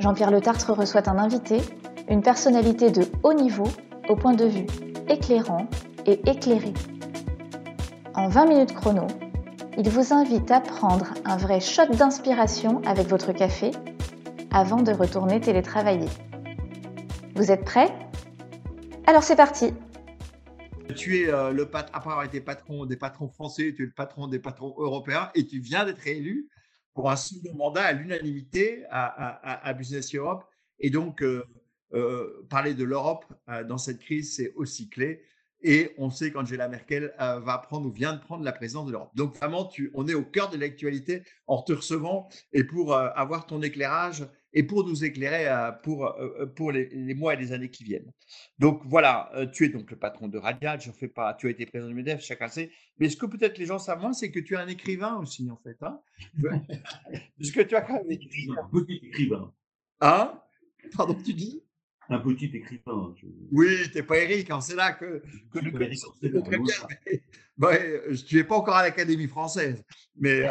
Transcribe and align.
Jean-Pierre 0.00 0.30
Le 0.30 0.40
Tartre 0.40 0.72
reçoit 0.72 1.08
un 1.08 1.18
invité, 1.18 1.58
une 2.08 2.22
personnalité 2.22 2.90
de 2.90 3.02
haut 3.22 3.34
niveau 3.34 3.68
au 4.08 4.16
point 4.16 4.34
de 4.34 4.44
vue 4.44 4.66
éclairant 5.08 5.66
et 6.06 6.20
éclairé. 6.30 6.72
En 8.14 8.28
20 8.28 8.46
minutes 8.46 8.74
chrono, 8.74 9.06
il 9.76 9.88
vous 9.90 10.12
invite 10.12 10.50
à 10.50 10.60
prendre 10.60 11.14
un 11.24 11.36
vrai 11.36 11.60
shot 11.60 11.86
d'inspiration 11.86 12.80
avec 12.86 13.08
votre 13.08 13.32
café 13.32 13.72
avant 14.52 14.82
de 14.82 14.92
retourner 14.92 15.40
télétravailler. 15.40 16.08
Vous 17.34 17.50
êtes 17.50 17.64
prêts? 17.64 17.92
Alors 19.06 19.22
c'est 19.22 19.36
parti 19.36 19.72
tu 20.94 21.18
es 21.18 21.28
euh, 21.28 21.52
le 21.52 21.66
patron, 21.66 22.22
été 22.22 22.40
patron 22.40 22.86
des 22.86 22.96
patrons 22.96 23.28
français, 23.28 23.72
tu 23.76 23.82
es 23.82 23.86
le 23.86 23.92
patron 23.92 24.26
des 24.26 24.38
patrons 24.38 24.74
européens 24.78 25.30
et 25.34 25.46
tu 25.46 25.60
viens 25.60 25.84
d'être 25.84 26.06
élu 26.06 26.48
pour 26.98 27.12
un 27.12 27.16
second 27.16 27.54
mandat 27.54 27.84
à 27.84 27.92
l'unanimité 27.92 28.82
à, 28.90 29.72
Business 29.72 30.12
Europe. 30.12 30.42
Et 30.80 30.90
donc, 30.90 31.22
euh, 31.22 31.44
euh, 31.94 32.44
parler 32.50 32.74
de 32.74 32.82
l'Europe 32.82 33.24
dans 33.68 33.78
cette 33.78 34.00
crise, 34.00 34.34
c'est 34.34 34.52
aussi 34.56 34.88
clé. 34.88 35.22
Et 35.62 35.94
on 35.96 36.10
sait 36.10 36.32
qu'Angela 36.32 36.66
Merkel 36.66 37.14
va 37.16 37.58
prendre 37.58 37.86
ou 37.86 37.92
vient 37.92 38.14
de 38.14 38.18
prendre 38.18 38.42
la 38.42 38.50
présidence 38.50 38.86
de 38.86 38.90
l'Europe. 38.90 39.12
Donc, 39.14 39.36
vraiment, 39.36 39.66
tu, 39.66 39.92
on 39.94 40.08
est 40.08 40.14
au 40.14 40.24
cœur 40.24 40.50
de 40.50 40.56
l'actualité 40.56 41.22
en 41.46 41.62
te 41.62 41.72
recevant 41.72 42.28
et 42.52 42.64
pour 42.64 42.92
avoir 42.96 43.46
ton 43.46 43.62
éclairage 43.62 44.26
et 44.58 44.64
pour 44.64 44.84
nous 44.84 45.04
éclairer 45.04 45.46
euh, 45.46 45.70
pour, 45.70 46.06
euh, 46.06 46.34
euh, 46.40 46.46
pour 46.46 46.72
les, 46.72 47.14
mois 47.14 47.34
et 47.34 47.36
les 47.36 47.52
années 47.52 47.70
qui 47.70 47.84
viennent. 47.84 48.12
Donc 48.58 48.82
voilà, 48.86 49.30
tu 49.52 49.64
es 49.64 49.68
donc 49.68 49.88
le 49.88 49.96
patron 49.96 50.26
de 50.26 50.36
Radial, 50.36 50.80
je 50.80 50.90
fais 50.90 51.06
pas, 51.06 51.32
tu 51.34 51.46
as 51.46 51.50
été 51.50 51.64
président 51.64 51.88
du 51.88 51.94
MEDEF, 51.94 52.20
chacun 52.20 52.48
sait, 52.48 52.72
mais 52.98 53.08
ce 53.08 53.16
que 53.16 53.26
peut-être 53.26 53.56
les 53.56 53.66
gens 53.66 53.78
savent 53.78 54.00
moins, 54.00 54.12
c'est 54.12 54.32
que 54.32 54.40
tu 54.40 54.54
es 54.54 54.56
un 54.56 54.66
écrivain 54.66 55.16
aussi 55.18 55.48
en 55.48 55.58
fait. 55.58 55.76
Hein 55.82 56.00
Parce 57.38 57.52
que 57.52 57.60
tu 57.60 57.76
as 57.76 57.82
quand 57.82 58.02
même 58.02 58.10
écrit. 58.10 58.48
Un 58.50 58.68
petit 58.68 58.96
écrivain. 58.96 59.54
Hein? 60.00 60.42
Pardon, 60.96 61.14
tu 61.14 61.34
dis? 61.34 61.62
Un 62.08 62.18
petit 62.18 62.46
écrivain. 62.46 63.14
Oui, 63.52 63.76
tu 63.92 63.98
n'es 63.98 64.02
pas 64.02 64.18
Eric, 64.18 64.50
hein, 64.50 64.60
c'est 64.60 64.74
là 64.74 64.92
que, 64.92 65.22
que 65.52 65.60
nous 65.60 65.70
connaissons 65.70 66.10
très 66.20 66.30
bien. 66.30 66.42
tu 68.26 68.36
n'es 68.36 68.44
pas 68.44 68.56
encore 68.56 68.74
à 68.74 68.82
l'Académie 68.82 69.28
française. 69.28 69.84
Mais, 70.16 70.48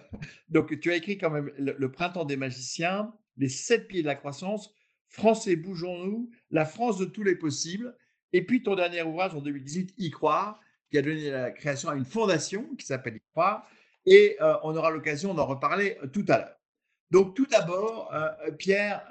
donc, 0.48 0.80
tu 0.80 0.90
as 0.90 0.96
écrit 0.96 1.18
quand 1.18 1.30
même 1.30 1.50
le 1.58 1.92
Printemps 1.92 2.24
des 2.24 2.36
magiciens, 2.36 3.12
les 3.36 3.48
sept 3.48 3.88
pieds 3.88 4.02
de 4.02 4.06
la 4.06 4.14
croissance, 4.14 4.74
Français, 5.10 5.56
bougeons-nous, 5.56 6.30
la 6.50 6.64
France 6.64 6.98
de 6.98 7.04
tous 7.04 7.24
les 7.24 7.34
possibles. 7.34 7.96
Et 8.32 8.46
puis 8.46 8.62
ton 8.62 8.76
dernier 8.76 9.02
ouvrage 9.02 9.34
en 9.34 9.40
2018, 9.40 9.94
Y 9.98 10.10
croire, 10.10 10.60
qui 10.90 10.98
a 10.98 11.02
donné 11.02 11.30
la 11.30 11.50
création 11.50 11.88
à 11.88 11.96
une 11.96 12.04
fondation 12.04 12.64
qui 12.76 12.86
s'appelle 12.86 13.16
Y 13.16 13.22
croire. 13.32 13.68
Et 14.06 14.36
euh, 14.40 14.54
on 14.62 14.74
aura 14.76 14.90
l'occasion 14.90 15.34
d'en 15.34 15.46
reparler 15.46 15.98
euh, 16.02 16.06
tout 16.06 16.24
à 16.28 16.38
l'heure. 16.38 16.56
Donc 17.10 17.34
tout 17.34 17.46
d'abord, 17.46 18.14
euh, 18.14 18.52
Pierre, 18.52 19.02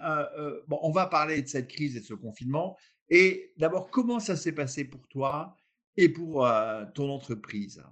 bon, 0.68 0.80
on 0.82 0.92
va 0.92 1.06
parler 1.06 1.42
de 1.42 1.48
cette 1.48 1.68
crise 1.68 1.98
et 1.98 2.00
de 2.00 2.06
ce 2.06 2.14
confinement. 2.14 2.78
Et 3.10 3.52
d'abord, 3.58 3.90
comment 3.90 4.22
ça 4.22 4.38
s'est 4.38 4.54
passé 4.54 4.86
pour 4.86 5.06
toi 5.10 5.58
et 5.98 6.08
pour 6.08 6.50
ton 6.94 7.10
entreprise? 7.10 7.84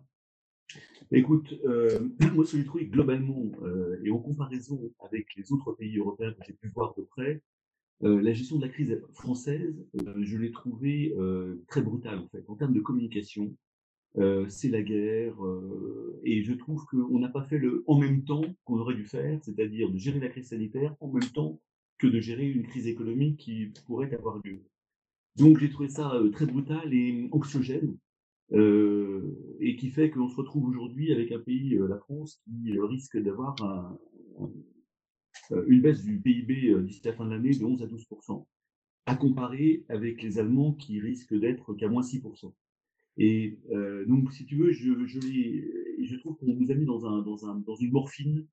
Écoute, 1.12 1.54
euh, 1.66 2.10
moi, 2.34 2.46
ce 2.46 2.54
que 2.54 2.58
j'ai 2.58 2.66
trouvé 2.66 2.86
globalement, 2.86 3.50
euh, 3.64 3.98
et 4.04 4.12
en 4.12 4.20
comparaison 4.20 4.92
avec 5.00 5.28
les 5.36 5.52
autres 5.52 5.72
pays 5.74 5.98
européens 5.98 6.34
que 6.34 6.44
j'ai 6.46 6.54
pu 6.54 6.70
voir 6.70 6.94
de 6.98 7.04
près, 7.04 7.42
euh, 8.04 8.22
la 8.22 8.34
gestion 8.34 8.58
de 8.58 8.66
la 8.66 8.70
crise 8.70 9.02
française, 9.14 9.74
je 10.20 10.38
l'ai 10.38 10.52
trouvée 10.52 11.16
très 11.68 11.82
brutale, 11.82 12.20
en 12.20 12.28
fait. 12.28 12.44
En 12.48 12.56
termes 12.56 12.74
de 12.74 12.82
communication, 12.82 13.56
c'est 14.50 14.70
la 14.70 14.82
guerre, 14.82 15.36
et 16.24 16.44
je 16.44 16.54
trouve 16.54 16.86
qu'on 16.86 17.20
n'a 17.20 17.30
pas 17.30 17.44
fait 17.44 17.58
le 17.58 17.84
en 17.88 18.00
même 18.00 18.24
temps 18.24 18.44
qu'on 18.66 18.80
aurait 18.80 18.96
dû 18.96 19.06
faire, 19.06 19.40
c'est-à-dire 19.44 19.90
de 19.92 19.98
gérer 19.98 20.20
la 20.20 20.30
crise 20.30 20.50
sanitaire 20.50 20.96
en 21.00 21.12
même 21.12 21.30
temps 21.32 21.62
que 21.98 22.08
de 22.08 22.20
gérer 22.20 22.50
une 22.50 22.64
crise 22.64 22.88
économique 22.88 23.38
qui 23.38 23.72
pourrait 23.86 24.14
avoir 24.14 24.40
lieu. 24.44 24.64
Donc 25.36 25.60
j'ai 25.60 25.70
trouvé 25.70 25.90
ça 25.90 26.20
très 26.34 26.46
brutal 26.46 26.94
et 26.94 27.30
anxiogène. 27.32 27.98
Euh, 28.54 29.58
et 29.60 29.76
qui 29.76 29.90
fait 29.90 30.10
qu'on 30.10 30.30
se 30.30 30.36
retrouve 30.36 30.70
aujourd'hui 30.70 31.12
avec 31.12 31.32
un 31.34 31.40
pays, 31.40 31.76
euh, 31.76 31.88
la 31.88 31.98
France, 31.98 32.42
qui 32.46 32.78
euh, 32.78 32.86
risque 32.86 33.18
d'avoir 33.18 33.56
une 35.68 35.82
baisse 35.82 36.04
du 36.04 36.20
PIB 36.20 36.84
d'ici 36.84 37.02
la 37.04 37.14
fin 37.14 37.26
de 37.26 37.32
l'année 37.32 37.52
de 37.52 37.64
11 37.64 37.82
à 37.82 37.88
12% 37.88 38.46
à 39.06 39.16
comparer 39.16 39.86
avec 39.88 40.22
les 40.22 40.38
Allemands 40.40 40.74
qui 40.74 41.00
risquent 41.00 41.38
d'être 41.40 41.74
qu'à 41.74 41.88
moins 41.88 42.02
6% 42.02 42.54
Et 43.18 43.58
donc, 44.08 44.32
si 44.34 44.46
tu 44.46 44.58
veux, 44.58 44.72
je, 44.72 46.16
trouve 46.18 46.36
qu'on 46.38 46.54
nous 46.54 46.72
a 46.72 46.76
mis 46.76 46.86
dans, 46.86 47.06
un, 47.06 47.22
dans, 47.22 47.46
un, 47.46 47.56
dans 47.60 47.76
une 47.76 47.92
morphine 47.92 48.46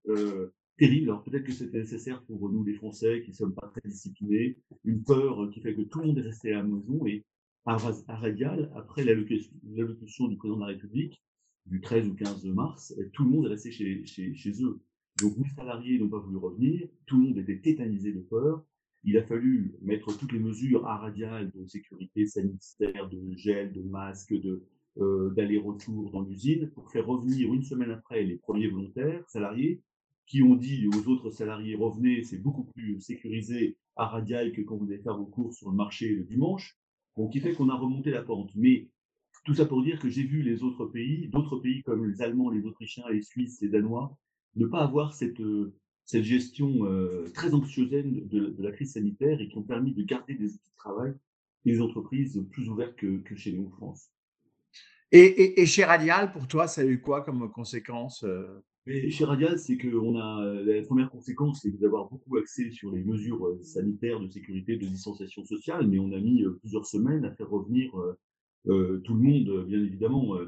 terrible. 0.78 1.10
Alors 1.10 1.24
peut-être 1.24 1.44
que 1.44 1.52
c'était 1.52 1.78
nécessaire 1.78 2.22
pour 2.24 2.48
nous 2.50 2.62
les 2.62 2.74
Français 2.74 3.22
qui 3.22 3.30
ne 3.30 3.34
sommes 3.34 3.54
pas 3.54 3.68
très 3.68 3.88
disciplinés, 3.88 4.56
une 4.84 5.02
peur 5.02 5.50
qui 5.52 5.60
fait 5.60 5.74
que 5.74 5.82
tout 5.82 6.00
le 6.00 6.06
monde 6.06 6.18
est 6.18 6.22
resté 6.22 6.52
à 6.52 6.58
la 6.58 6.62
maison 6.64 7.04
et 7.06 7.24
Radial, 7.66 8.70
après 8.74 9.04
l'allocution 9.04 10.28
du 10.28 10.36
président 10.36 10.56
de 10.56 10.60
la 10.60 10.66
République, 10.68 11.22
du 11.66 11.80
13 11.80 12.08
ou 12.08 12.14
15 12.14 12.44
mars, 12.46 12.94
tout 13.12 13.24
le 13.24 13.30
monde 13.30 13.46
est 13.46 13.50
resté 13.50 13.72
chez, 13.72 14.04
chez, 14.04 14.34
chez 14.34 14.62
eux. 14.62 14.80
Donc 15.20 15.34
les 15.38 15.48
salariés 15.50 15.98
n'ont 15.98 16.08
pas 16.08 16.18
voulu 16.18 16.36
revenir, 16.36 16.86
tout 17.06 17.16
le 17.18 17.28
monde 17.28 17.38
était 17.38 17.58
tétanisé 17.58 18.12
de 18.12 18.20
peur. 18.20 18.64
Il 19.04 19.16
a 19.16 19.22
fallu 19.22 19.74
mettre 19.82 20.16
toutes 20.16 20.32
les 20.32 20.38
mesures 20.38 20.86
à 20.86 20.96
Radial 20.98 21.50
de 21.52 21.66
sécurité 21.66 22.26
sanitaire, 22.26 23.08
de 23.08 23.34
gel, 23.36 23.72
de 23.72 23.82
masque, 23.82 24.34
de 24.34 24.62
euh, 24.98 25.30
d'aller-retour 25.30 26.12
dans 26.12 26.22
l'usine 26.22 26.70
pour 26.70 26.88
faire 26.92 27.04
revenir 27.04 27.52
une 27.52 27.64
semaine 27.64 27.90
après 27.90 28.22
les 28.22 28.36
premiers 28.36 28.68
volontaires 28.68 29.28
salariés 29.28 29.82
qui 30.24 30.40
ont 30.40 30.54
dit 30.54 30.86
aux 30.86 31.08
autres 31.08 31.30
salariés 31.30 31.74
revenez, 31.74 32.22
c'est 32.22 32.38
beaucoup 32.38 32.62
plus 32.62 33.00
sécurisé 33.00 33.76
à 33.96 34.06
Radial 34.06 34.52
que 34.52 34.62
quand 34.62 34.76
vous 34.76 34.86
allez 34.86 35.02
faire 35.02 35.18
vos 35.18 35.26
courses 35.26 35.56
sur 35.56 35.70
le 35.70 35.76
marché 35.76 36.08
le 36.10 36.22
dimanche. 36.22 36.78
Donc, 37.16 37.32
qui 37.32 37.40
fait 37.40 37.52
qu'on 37.54 37.68
a 37.68 37.76
remonté 37.76 38.10
la 38.10 38.22
pente. 38.22 38.50
Mais 38.54 38.88
tout 39.44 39.54
ça 39.54 39.66
pour 39.66 39.82
dire 39.82 39.98
que 39.98 40.08
j'ai 40.08 40.24
vu 40.24 40.42
les 40.42 40.62
autres 40.62 40.86
pays, 40.86 41.28
d'autres 41.28 41.58
pays 41.58 41.82
comme 41.82 42.06
les 42.06 42.22
Allemands, 42.22 42.50
les 42.50 42.64
Autrichiens, 42.64 43.04
les 43.10 43.22
Suisses, 43.22 43.60
les 43.60 43.68
Danois, 43.68 44.16
ne 44.56 44.66
pas 44.66 44.82
avoir 44.82 45.12
cette, 45.12 45.40
euh, 45.40 45.74
cette 46.04 46.24
gestion 46.24 46.84
euh, 46.86 47.30
très 47.34 47.54
anxiogène 47.54 48.26
de, 48.26 48.54
la 48.58 48.72
crise 48.72 48.92
sanitaire 48.92 49.40
et 49.40 49.48
qui 49.48 49.58
ont 49.58 49.62
permis 49.62 49.92
de 49.92 50.02
garder 50.02 50.34
des 50.34 50.54
outils 50.54 50.70
de 50.70 50.76
travail 50.76 51.14
et 51.64 51.72
des 51.72 51.80
entreprises 51.80 52.42
plus 52.50 52.68
ouvertes 52.68 52.96
que, 52.96 53.36
chez 53.36 53.52
nous 53.52 53.66
en 53.66 53.70
France. 53.70 54.10
Et, 55.12 55.64
chez 55.66 55.84
Radial, 55.84 56.32
pour 56.32 56.48
toi, 56.48 56.66
ça 56.66 56.80
a 56.80 56.84
eu 56.84 57.00
quoi 57.00 57.22
comme 57.22 57.50
conséquence 57.52 58.24
euh? 58.24 58.64
Mais 58.86 59.08
chez 59.08 59.24
Radial, 59.24 59.58
c'est 59.58 59.78
qu'on 59.78 60.18
a 60.18 60.44
la 60.62 60.82
première 60.82 61.10
conséquence, 61.10 61.60
c'est 61.62 61.70
d'avoir 61.78 62.10
beaucoup 62.10 62.36
axé 62.36 62.70
sur 62.70 62.90
les 62.92 63.02
mesures 63.02 63.46
euh, 63.46 63.62
sanitaires 63.62 64.20
de 64.20 64.28
sécurité, 64.28 64.76
de 64.76 64.86
distanciation 64.86 65.42
sociale, 65.44 65.86
mais 65.88 65.98
on 65.98 66.12
a 66.12 66.20
mis 66.20 66.42
euh, 66.42 66.58
plusieurs 66.60 66.84
semaines 66.86 67.24
à 67.24 67.30
faire 67.32 67.48
revenir 67.48 67.98
euh, 68.68 69.00
tout 69.04 69.14
le 69.14 69.20
monde, 69.20 69.64
bien 69.66 69.82
évidemment. 69.82 70.38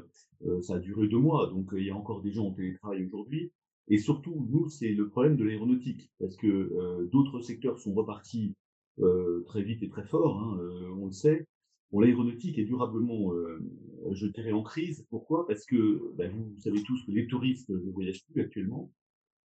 ça 0.61 0.75
a 0.75 0.79
duré 0.79 1.07
deux 1.07 1.19
mois, 1.19 1.47
donc 1.49 1.69
il 1.73 1.85
y 1.85 1.91
a 1.91 1.95
encore 1.95 2.21
des 2.21 2.31
gens 2.31 2.47
en 2.47 2.51
télétravail 2.51 3.05
aujourd'hui. 3.05 3.51
Et 3.89 3.97
surtout, 3.97 4.47
nous, 4.49 4.69
c'est 4.69 4.91
le 4.91 5.09
problème 5.09 5.35
de 5.37 5.43
l'aéronautique, 5.43 6.11
parce 6.19 6.35
que 6.35 7.07
d'autres 7.11 7.41
secteurs 7.41 7.77
sont 7.77 7.93
repartis 7.93 8.55
très 9.45 9.61
vite 9.61 9.83
et 9.83 9.89
très 9.89 10.03
fort, 10.03 10.41
hein, 10.41 10.59
on 10.99 11.05
le 11.05 11.11
sait. 11.11 11.45
L'aéronautique 11.93 12.57
est 12.57 12.65
durablement, 12.65 13.33
euh, 13.33 13.59
je 14.11 14.27
dirais, 14.27 14.51
en 14.51 14.63
crise. 14.63 15.05
Pourquoi? 15.09 15.47
Parce 15.47 15.65
que 15.65 16.01
bah, 16.17 16.27
vous, 16.27 16.59
savez 16.59 16.83
tous 16.83 17.05
que 17.05 17.11
les 17.11 17.27
touristes 17.27 17.69
ne 17.69 17.91
voyagent 17.91 18.25
plus 18.25 18.41
actuellement. 18.41 18.91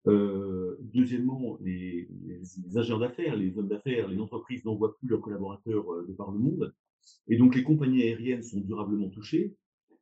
Euh, 0.08 0.78
deuxièmement, 0.82 1.58
les, 1.62 2.08
les, 2.26 2.78
agents 2.78 2.98
d'affaires, 2.98 3.36
les 3.36 3.58
hommes 3.58 3.68
d'affaires, 3.68 4.08
les 4.08 4.20
entreprises 4.20 4.66
n'envoient 4.66 4.98
plus 4.98 5.08
leurs 5.08 5.22
collaborateurs 5.22 5.92
euh, 5.94 6.06
de 6.08 6.14
par 6.14 6.32
le 6.32 6.40
monde. 6.40 6.74
Et 7.28 7.38
donc, 7.38 7.56
les 7.56 7.64
compagnies 7.64 8.04
aériennes 8.04 8.44
sont 8.44 8.60
durablement 8.60 9.10
touchées. 9.10 9.56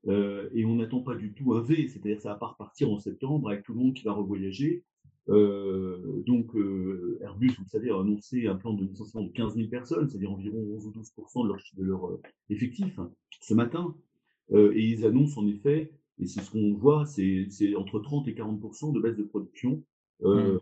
Euh, 0.08 0.50
et 0.54 0.64
on 0.66 0.76
n'attend 0.76 1.02
pas 1.02 1.16
du 1.16 1.34
tout 1.34 1.54
un 1.54 1.62
V, 1.62 1.88
c'est-à-dire 1.90 2.22
ça 2.22 2.30
va 2.30 2.36
pas 2.36 2.48
repartir 2.48 2.90
en 2.90 2.98
septembre 3.00 3.50
avec 3.50 3.64
tout 3.64 3.74
le 3.74 3.80
monde 3.80 3.94
qui 3.94 4.04
va 4.04 4.14
revoyager. 4.14 4.86
Euh, 5.30 6.24
donc 6.26 6.56
euh, 6.56 7.20
Airbus, 7.22 7.56
vous 7.60 7.68
savez, 7.68 7.92
a 7.92 8.00
annoncé 8.00 8.48
un 8.48 8.56
plan 8.56 8.74
de 8.74 8.84
licenciement 8.86 9.24
de 9.24 9.32
15 9.32 9.56
000 9.56 9.70
personnes, 9.70 10.10
c'est-à-dire 10.10 10.32
environ 10.32 10.58
11 10.58 10.88
ou 10.88 10.92
12 10.92 11.12
de 11.16 11.48
leur, 11.48 11.58
de 11.78 11.84
leur 11.84 12.08
euh, 12.08 12.22
effectif 12.50 12.98
hein, 12.98 13.12
ce 13.42 13.54
matin. 13.54 13.96
et 14.52 14.84
ils 14.84 15.06
annoncent 15.06 15.40
en 15.40 15.48
effet, 15.48 15.92
et 16.20 16.26
c'est 16.26 16.42
ce 16.42 16.52
qu'on 16.52 16.74
voit, 16.74 17.06
c'est 17.06 17.76
entre 17.76 18.00
30 18.00 18.28
et 18.28 18.34
40% 18.34 18.94
de 18.94 19.00
baisse 19.00 19.18
de 19.18 19.24
production, 19.24 19.84
mmh. 20.22 20.58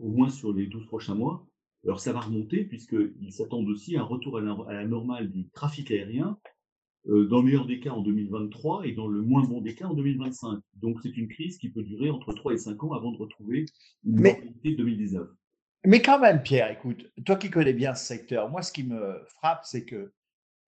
au 0.00 0.08
moins 0.08 0.28
sur 0.28 0.52
les 0.52 0.66
12 0.66 0.86
prochains 0.86 1.14
mois. 1.14 1.46
Alors 1.84 1.98
ça 1.98 2.12
va 2.12 2.20
remonter 2.20 2.64
puisqu'ils 2.64 3.32
s'attendent 3.32 3.68
aussi 3.68 3.96
à 3.96 4.02
un 4.02 4.04
retour 4.04 4.38
à 4.38 4.40
la, 4.40 4.86
normale 4.86 5.30
du 5.30 5.48
trafic 5.50 5.90
aérien, 5.90 6.38
dans 7.06 7.38
le 7.38 7.42
meilleur 7.42 7.66
des 7.66 7.80
cas 7.80 7.90
en 7.90 8.00
2023 8.00 8.86
et 8.86 8.92
dans 8.92 9.08
le 9.08 9.22
moins 9.22 9.42
bon 9.42 9.60
des 9.60 9.74
cas 9.74 9.86
en 9.86 9.94
2025. 9.94 10.60
Donc 10.74 10.98
c'est 11.02 11.16
une 11.16 11.28
crise 11.28 11.58
qui 11.58 11.68
peut 11.68 11.82
durer 11.82 12.10
entre 12.10 12.32
3 12.32 12.52
et 12.54 12.58
5 12.58 12.82
ans 12.84 12.92
avant 12.92 13.10
de 13.10 13.18
retrouver 13.18 13.66
une 14.04 14.22
normalité 14.22 14.70
de 14.70 14.76
2019. 14.76 15.28
Mais 15.84 16.00
quand 16.00 16.20
même, 16.20 16.42
Pierre, 16.42 16.70
écoute, 16.70 17.10
toi 17.26 17.36
qui 17.36 17.50
connais 17.50 17.72
bien 17.72 17.94
ce 17.94 18.06
secteur, 18.06 18.48
moi 18.48 18.62
ce 18.62 18.72
qui 18.72 18.84
me 18.84 19.20
frappe, 19.26 19.64
c'est 19.64 19.84
que 19.84 20.12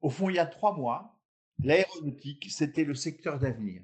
au 0.01 0.11
fond, 0.11 0.29
il 0.29 0.37
y 0.37 0.39
a 0.39 0.47
trois 0.47 0.77
mois, 0.77 1.19
l'aéronautique, 1.63 2.49
c'était 2.51 2.85
le 2.85 2.95
secteur 2.95 3.39
d'avenir. 3.39 3.81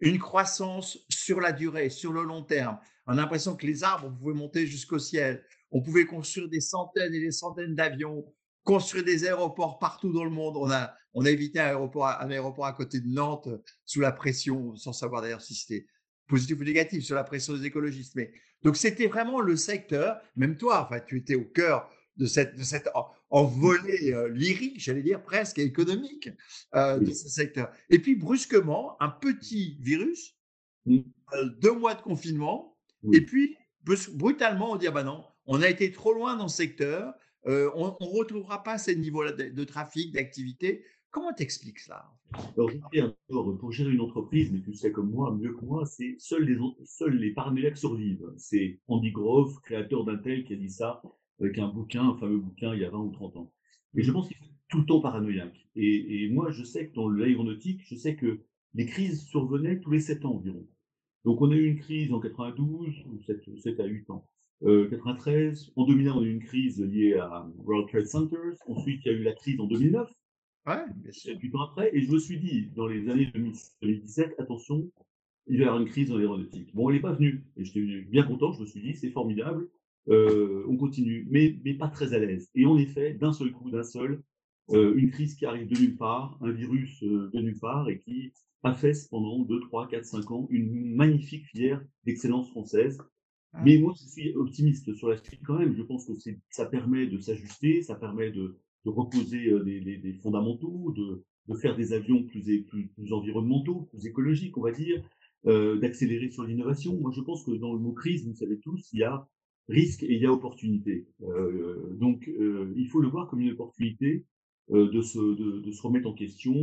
Une 0.00 0.18
croissance 0.18 1.04
sur 1.08 1.40
la 1.40 1.52
durée, 1.52 1.88
sur 1.88 2.12
le 2.12 2.22
long 2.22 2.42
terme. 2.42 2.78
On 3.06 3.12
a 3.12 3.16
l'impression 3.16 3.56
que 3.56 3.66
les 3.66 3.82
arbres 3.82 4.10
pouvaient 4.16 4.34
monter 4.34 4.66
jusqu'au 4.66 4.98
ciel. 4.98 5.42
On 5.72 5.82
pouvait 5.82 6.06
construire 6.06 6.48
des 6.48 6.60
centaines 6.60 7.14
et 7.14 7.20
des 7.20 7.32
centaines 7.32 7.74
d'avions, 7.74 8.24
construire 8.66 9.04
des 9.04 9.24
aéroports 9.24 9.78
partout 9.78 10.12
dans 10.12 10.24
le 10.24 10.30
monde. 10.30 10.56
On 10.56 10.70
a, 10.70 10.92
on 11.14 11.24
a 11.24 11.30
évité 11.30 11.60
un 11.60 11.66
aéroport, 11.66 12.08
un 12.20 12.30
aéroport 12.30 12.66
à 12.66 12.72
côté 12.72 13.00
de 13.00 13.08
Nantes 13.08 13.48
sous 13.86 14.00
la 14.00 14.12
pression, 14.12 14.76
sans 14.76 14.92
savoir 14.92 15.22
d'ailleurs 15.22 15.40
si 15.40 15.54
c'était 15.54 15.86
positif 16.26 16.60
ou 16.60 16.64
négatif, 16.64 17.04
sous 17.04 17.14
la 17.14 17.24
pression 17.24 17.54
des 17.54 17.64
écologistes. 17.64 18.16
Mais, 18.16 18.32
donc 18.62 18.76
c'était 18.76 19.06
vraiment 19.06 19.40
le 19.40 19.56
secteur, 19.56 20.20
même 20.34 20.56
toi, 20.56 20.84
enfin, 20.84 21.00
tu 21.00 21.18
étais 21.18 21.36
au 21.36 21.44
cœur 21.44 21.88
de 22.16 22.26
cette, 22.26 22.56
de 22.56 22.64
cette 22.64 22.88
envolée 23.30 24.12
euh, 24.12 24.28
lyrique, 24.30 24.80
j'allais 24.80 25.02
dire 25.02 25.22
presque 25.22 25.58
économique 25.58 26.30
euh, 26.74 26.98
de 26.98 27.12
ce 27.12 27.28
secteur. 27.28 27.70
Et 27.88 28.00
puis 28.00 28.16
brusquement, 28.16 28.96
un 29.00 29.10
petit 29.10 29.78
virus, 29.80 30.34
euh, 30.88 31.02
deux 31.60 31.72
mois 31.72 31.94
de 31.94 32.02
confinement, 32.02 32.76
et 33.12 33.20
puis 33.20 33.56
brutalement 34.14 34.72
on 34.72 34.76
dit 34.76 34.88
ah 34.88 34.90
ben 34.90 35.04
non, 35.04 35.24
on 35.44 35.62
a 35.62 35.68
été 35.68 35.92
trop 35.92 36.12
loin 36.12 36.36
dans 36.36 36.48
ce 36.48 36.56
secteur, 36.56 37.14
euh, 37.46 37.70
on 37.74 37.96
ne 38.00 38.18
retrouvera 38.18 38.62
pas 38.62 38.78
ces 38.78 38.96
niveaux-là 38.96 39.32
de, 39.32 39.64
trafic, 39.64 40.12
d'activité. 40.12 40.84
Comment 41.10 41.32
t'expliques 41.32 41.78
ça 41.78 42.12
Alors, 42.56 43.58
pour 43.58 43.72
gérer 43.72 43.92
une 43.92 44.00
entreprise, 44.00 44.52
mais 44.52 44.60
tu 44.60 44.74
sais 44.74 44.92
comme 44.92 45.10
moi, 45.10 45.34
mieux 45.34 45.54
que 45.54 45.64
moi, 45.64 45.86
c'est 45.86 46.16
seuls 46.18 46.44
les, 46.44 46.58
seuls 46.84 47.16
les 47.16 47.32
paramédics 47.32 47.76
survivent. 47.76 48.32
C'est 48.36 48.80
Andy 48.88 49.12
Grove, 49.12 49.60
créateur 49.62 50.04
d'Intel, 50.04 50.44
qui 50.44 50.54
a 50.54 50.56
dit 50.56 50.70
ça 50.70 51.02
avec 51.40 51.58
un 51.58 51.68
bouquin, 51.68 52.10
un 52.10 52.16
fameux 52.16 52.38
bouquin, 52.38 52.74
il 52.74 52.80
y 52.80 52.84
a 52.84 52.90
20 52.90 52.98
ou 52.98 53.10
30 53.12 53.36
ans. 53.36 53.52
Et 53.96 54.02
je 54.02 54.10
pense 54.10 54.28
qu'il 54.28 54.36
faut 54.36 54.44
tout 54.68 54.78
le 54.78 54.86
temps 54.86 55.00
paranoïaque. 55.00 55.68
Et, 55.76 56.24
et 56.24 56.30
moi, 56.30 56.50
je 56.50 56.64
sais 56.64 56.88
que 56.88 56.94
dans 56.94 57.08
l'aéronautique, 57.08 57.82
je 57.84 57.94
sais 57.94 58.16
que 58.16 58.40
les 58.74 58.86
crises 58.86 59.24
survenaient 59.24 59.80
tous 59.80 59.90
les 59.90 60.00
7 60.00 60.24
ans 60.24 60.34
environ. 60.34 60.66
Donc, 61.24 61.40
on 61.40 61.50
a 61.50 61.54
eu 61.54 61.66
une 61.66 61.78
crise 61.78 62.12
en 62.12 62.20
92, 62.20 63.04
7, 63.26 63.58
7 63.58 63.80
à 63.80 63.84
8 63.84 64.10
ans. 64.10 64.28
93. 64.62 65.68
Euh, 65.68 65.72
en 65.76 65.86
2001, 65.86 66.12
on 66.12 66.20
a 66.20 66.24
eu 66.24 66.30
une 66.30 66.42
crise 66.42 66.80
liée 66.80 67.14
à 67.14 67.46
World 67.58 67.88
Trade 67.88 68.06
Centers. 68.06 68.56
Ensuite, 68.66 69.02
il 69.04 69.12
y 69.12 69.14
a 69.14 69.18
eu 69.18 69.22
la 69.22 69.32
crise 69.32 69.60
en 69.60 69.66
2009. 69.66 70.10
Ouais, 70.66 70.84
bien 70.96 71.36
Puis 71.38 71.52
après, 71.62 71.90
et 71.94 72.00
je 72.00 72.10
me 72.10 72.18
suis 72.18 72.38
dit, 72.38 72.70
dans 72.74 72.88
les 72.88 73.08
années 73.08 73.30
2017, 73.34 74.34
attention, 74.38 74.90
il 75.46 75.58
va 75.58 75.64
y 75.64 75.66
avoir 75.66 75.80
une 75.80 75.88
crise 75.88 76.08
dans 76.08 76.16
l'aéronautique. 76.16 76.74
Bon, 76.74 76.88
elle 76.88 76.96
n'est 76.96 77.02
pas 77.02 77.12
venue. 77.12 77.44
Et 77.56 77.64
j'étais 77.64 78.02
bien 78.02 78.24
content, 78.24 78.52
je 78.52 78.62
me 78.62 78.66
suis 78.66 78.80
dit, 78.80 78.94
c'est 78.94 79.10
formidable, 79.10 79.68
euh, 80.08 80.64
on 80.68 80.76
continue, 80.76 81.26
mais, 81.30 81.56
mais 81.64 81.74
pas 81.74 81.88
très 81.88 82.14
à 82.14 82.18
l'aise. 82.18 82.50
Et 82.56 82.66
en 82.66 82.76
effet, 82.78 83.14
d'un 83.14 83.32
seul 83.32 83.52
coup, 83.52 83.70
d'un 83.70 83.84
seul, 83.84 84.22
euh, 84.70 84.94
une 84.96 85.10
crise 85.10 85.36
qui 85.36 85.46
arrive 85.46 85.68
de 85.68 85.78
nulle 85.78 85.96
part, 85.96 86.36
un 86.40 86.50
virus 86.50 87.00
de 87.04 87.40
nulle 87.40 87.60
part, 87.60 87.88
et 87.88 88.00
qui 88.00 88.32
affaisse 88.64 89.06
pendant 89.06 89.38
2, 89.44 89.60
3, 89.60 89.86
4, 89.86 90.04
5 90.04 90.30
ans 90.32 90.46
une 90.50 90.96
magnifique 90.96 91.44
filière 91.46 91.80
d'excellence 92.04 92.50
française 92.50 92.98
ah. 93.56 93.62
Mais 93.64 93.78
moi, 93.78 93.94
je 93.98 94.06
suis 94.06 94.34
optimiste 94.34 94.94
sur 94.94 95.08
la 95.08 95.16
suite 95.16 95.40
quand 95.44 95.58
même. 95.58 95.74
Je 95.74 95.82
pense 95.82 96.06
que 96.06 96.12
ça 96.50 96.66
permet 96.66 97.06
de 97.06 97.18
s'ajuster, 97.18 97.82
ça 97.82 97.94
permet 97.94 98.30
de, 98.30 98.56
reposer 98.84 99.48
euh, 99.48 99.64
des, 99.64 100.12
fondamentaux, 100.22 100.94
de, 100.96 101.24
faire 101.56 101.76
des 101.76 101.92
avions 101.92 102.22
plus, 102.24 102.44
environnementaux, 103.10 103.88
plus 103.90 104.06
écologiques, 104.06 104.56
on 104.58 104.62
va 104.62 104.72
dire, 104.72 105.02
euh, 105.46 105.78
d'accélérer 105.78 106.30
sur 106.30 106.44
l'innovation. 106.44 106.96
Moi, 107.00 107.10
je 107.14 107.20
pense 107.20 107.44
que 107.44 107.52
dans 107.52 107.72
le 107.72 107.78
mot 107.78 107.92
crise, 107.92 108.26
vous 108.26 108.34
savez 108.34 108.58
tous, 108.60 108.90
il 108.92 109.00
y 109.00 109.04
a 109.04 109.26
risque 109.68 110.04
et 110.04 110.14
il 110.14 110.20
y 110.20 110.26
a 110.26 110.32
opportunité. 110.32 111.08
Euh, 111.22 111.96
donc, 111.96 112.30
il 112.76 112.88
faut 112.88 113.00
le 113.00 113.08
voir 113.08 113.28
comme 113.28 113.40
une 113.40 113.52
opportunité 113.52 114.24
de, 114.70 115.00
se 115.00 115.82
remettre 115.82 116.08
en 116.08 116.14
question, 116.14 116.54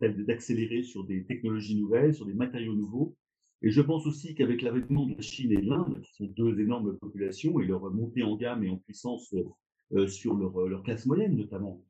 d'accélérer 0.00 0.82
sur 0.82 1.04
des 1.04 1.24
technologies 1.24 1.76
nouvelles, 1.76 2.14
sur 2.14 2.26
des 2.26 2.34
matériaux 2.34 2.74
nouveaux, 2.74 3.16
et 3.62 3.70
je 3.70 3.80
pense 3.80 4.06
aussi 4.06 4.34
qu'avec 4.34 4.62
l'avènement 4.62 5.06
de 5.06 5.14
la 5.14 5.22
Chine 5.22 5.52
et 5.52 5.56
de 5.56 5.68
l'Inde, 5.68 6.00
qui 6.02 6.14
sont 6.14 6.26
deux 6.36 6.58
énormes 6.60 6.96
populations, 6.98 7.60
et 7.60 7.66
leur 7.66 7.90
montée 7.92 8.22
en 8.22 8.36
gamme 8.36 8.64
et 8.64 8.70
en 8.70 8.76
puissance 8.76 9.32
euh, 9.34 9.44
euh, 9.94 10.06
sur 10.08 10.34
leur, 10.34 10.66
leur, 10.66 10.82
classe 10.82 11.06
moyenne 11.06 11.36
notamment, 11.36 11.80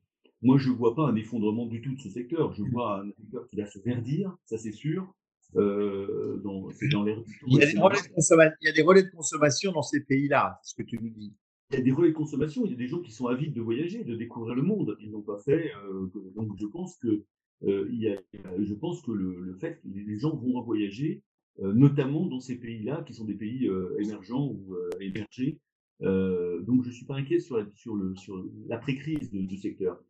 moi 0.41 0.57
je 0.57 0.69
ne 0.69 0.75
vois 0.75 0.95
pas 0.95 1.07
un 1.07 1.15
effondrement 1.15 1.65
du 1.65 1.81
tout 1.81 1.95
de 1.95 1.99
ce 1.99 2.09
secteur. 2.09 2.53
Je 2.53 2.63
vois 2.63 3.01
un 3.01 3.11
secteur 3.11 3.47
qui 3.47 3.55
va 3.55 3.65
se 3.65 3.79
verdir, 3.79 4.35
ça 4.45 4.57
c'est 4.57 4.71
sûr. 4.71 5.13
Euh, 5.55 6.37
dans, 6.43 6.67
dans 6.91 7.03
les... 7.03 7.15
il, 7.45 7.59
y 7.59 7.61
a 7.61 7.71
des 7.71 7.77
relais 7.77 7.97
de 7.97 8.55
il 8.59 8.65
y 8.65 8.69
a 8.69 8.71
des 8.71 8.81
relais 8.81 9.03
de 9.03 9.09
consommation 9.09 9.71
dans 9.71 9.83
ces 9.83 10.03
pays-là, 10.03 10.59
ce 10.63 10.73
que 10.73 10.81
tu 10.81 10.97
nous 10.99 11.11
dis. 11.11 11.31
Il 11.71 11.77
y 11.77 11.79
a 11.79 11.83
des 11.83 11.91
relais 11.91 12.09
de 12.09 12.15
consommation, 12.15 12.65
il 12.65 12.71
y 12.71 12.73
a 12.73 12.77
des 12.77 12.87
gens 12.87 13.01
qui 13.01 13.11
sont 13.11 13.27
avides 13.27 13.53
de 13.53 13.61
voyager, 13.61 14.03
de 14.03 14.15
découvrir 14.15 14.55
le 14.55 14.63
monde. 14.63 14.97
Ils 14.99 15.11
n'ont 15.11 15.21
pas 15.21 15.37
fait. 15.39 15.71
Euh, 15.75 16.07
donc 16.35 16.51
je 16.59 16.65
pense 16.65 16.97
que, 16.97 17.23
euh, 17.63 17.87
il 17.91 17.99
y 17.99 18.09
a, 18.09 18.19
je 18.59 18.73
pense 18.73 19.01
que 19.01 19.11
le, 19.11 19.39
le 19.39 19.53
fait 19.55 19.79
que 19.81 19.87
les 19.87 20.17
gens 20.17 20.35
vont 20.35 20.61
voyager 20.61 21.21
euh, 21.21 21.32
notamment 21.59 22.25
dans 22.25 22.39
ces 22.39 22.55
pays-là, 22.55 23.03
qui 23.05 23.13
sont 23.13 23.25
des 23.25 23.35
pays 23.35 23.67
euh, 23.67 23.95
émergents 23.99 24.47
ou 24.47 24.73
euh, 24.73 24.89
émergés. 24.99 25.59
donc 26.01 26.83
je 26.83 26.89
ne 26.89 26.93
suis 26.93 27.05
pas 27.05 27.15
inquiet 27.15 27.39
sur, 27.39 27.57
la, 27.57 27.65
sur, 27.75 27.95
le, 27.95 28.15
sur 28.15 28.43
l'après-crise 28.67 29.31
du 29.31 29.57
secteur. 29.57 30.03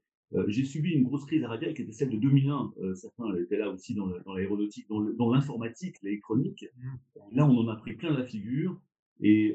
j'ai 0.48 0.64
subi 0.64 0.92
une 0.92 1.04
grosse 1.04 1.26
crise 1.26 1.44
à 1.44 1.58
qui 1.58 1.82
était 1.82 1.92
celle 1.92 2.10
de 2.10 2.18
2001. 2.18 2.74
certains 2.96 3.36
étaient 3.36 3.58
là 3.58 3.70
aussi 3.70 3.94
dans, 3.94 4.08
l'aéronautique, 4.34 4.88
dans, 4.90 5.32
l'informatique, 5.32 5.98
l'électronique. 6.02 6.66
Mmh. 6.78 7.36
Là, 7.38 7.46
on 7.46 7.58
en 7.58 7.68
a 7.68 7.76
pris 7.76 7.94
plein 7.96 8.12
la 8.12 8.24
figure. 8.24 8.80
Et, 9.22 9.54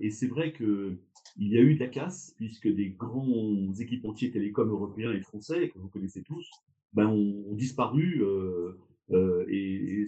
et 0.00 0.10
c'est 0.10 0.26
vrai 0.26 0.52
qu'il 0.52 0.98
y 1.38 1.56
a 1.56 1.60
eu 1.60 1.74
de 1.74 1.80
la 1.80 1.88
casse, 1.88 2.34
puisque 2.36 2.68
des 2.68 2.90
grands 2.90 3.72
équipementiers 3.78 4.32
télécoms 4.32 4.70
européens 4.70 5.12
et 5.12 5.20
français, 5.20 5.68
que 5.68 5.78
vous 5.78 5.88
connaissez 5.88 6.22
tous, 6.22 6.50
ben, 6.92 7.06
ont, 7.06 7.54
disparu 7.54 8.22
euh, 8.22 8.78
et, 9.10 10.04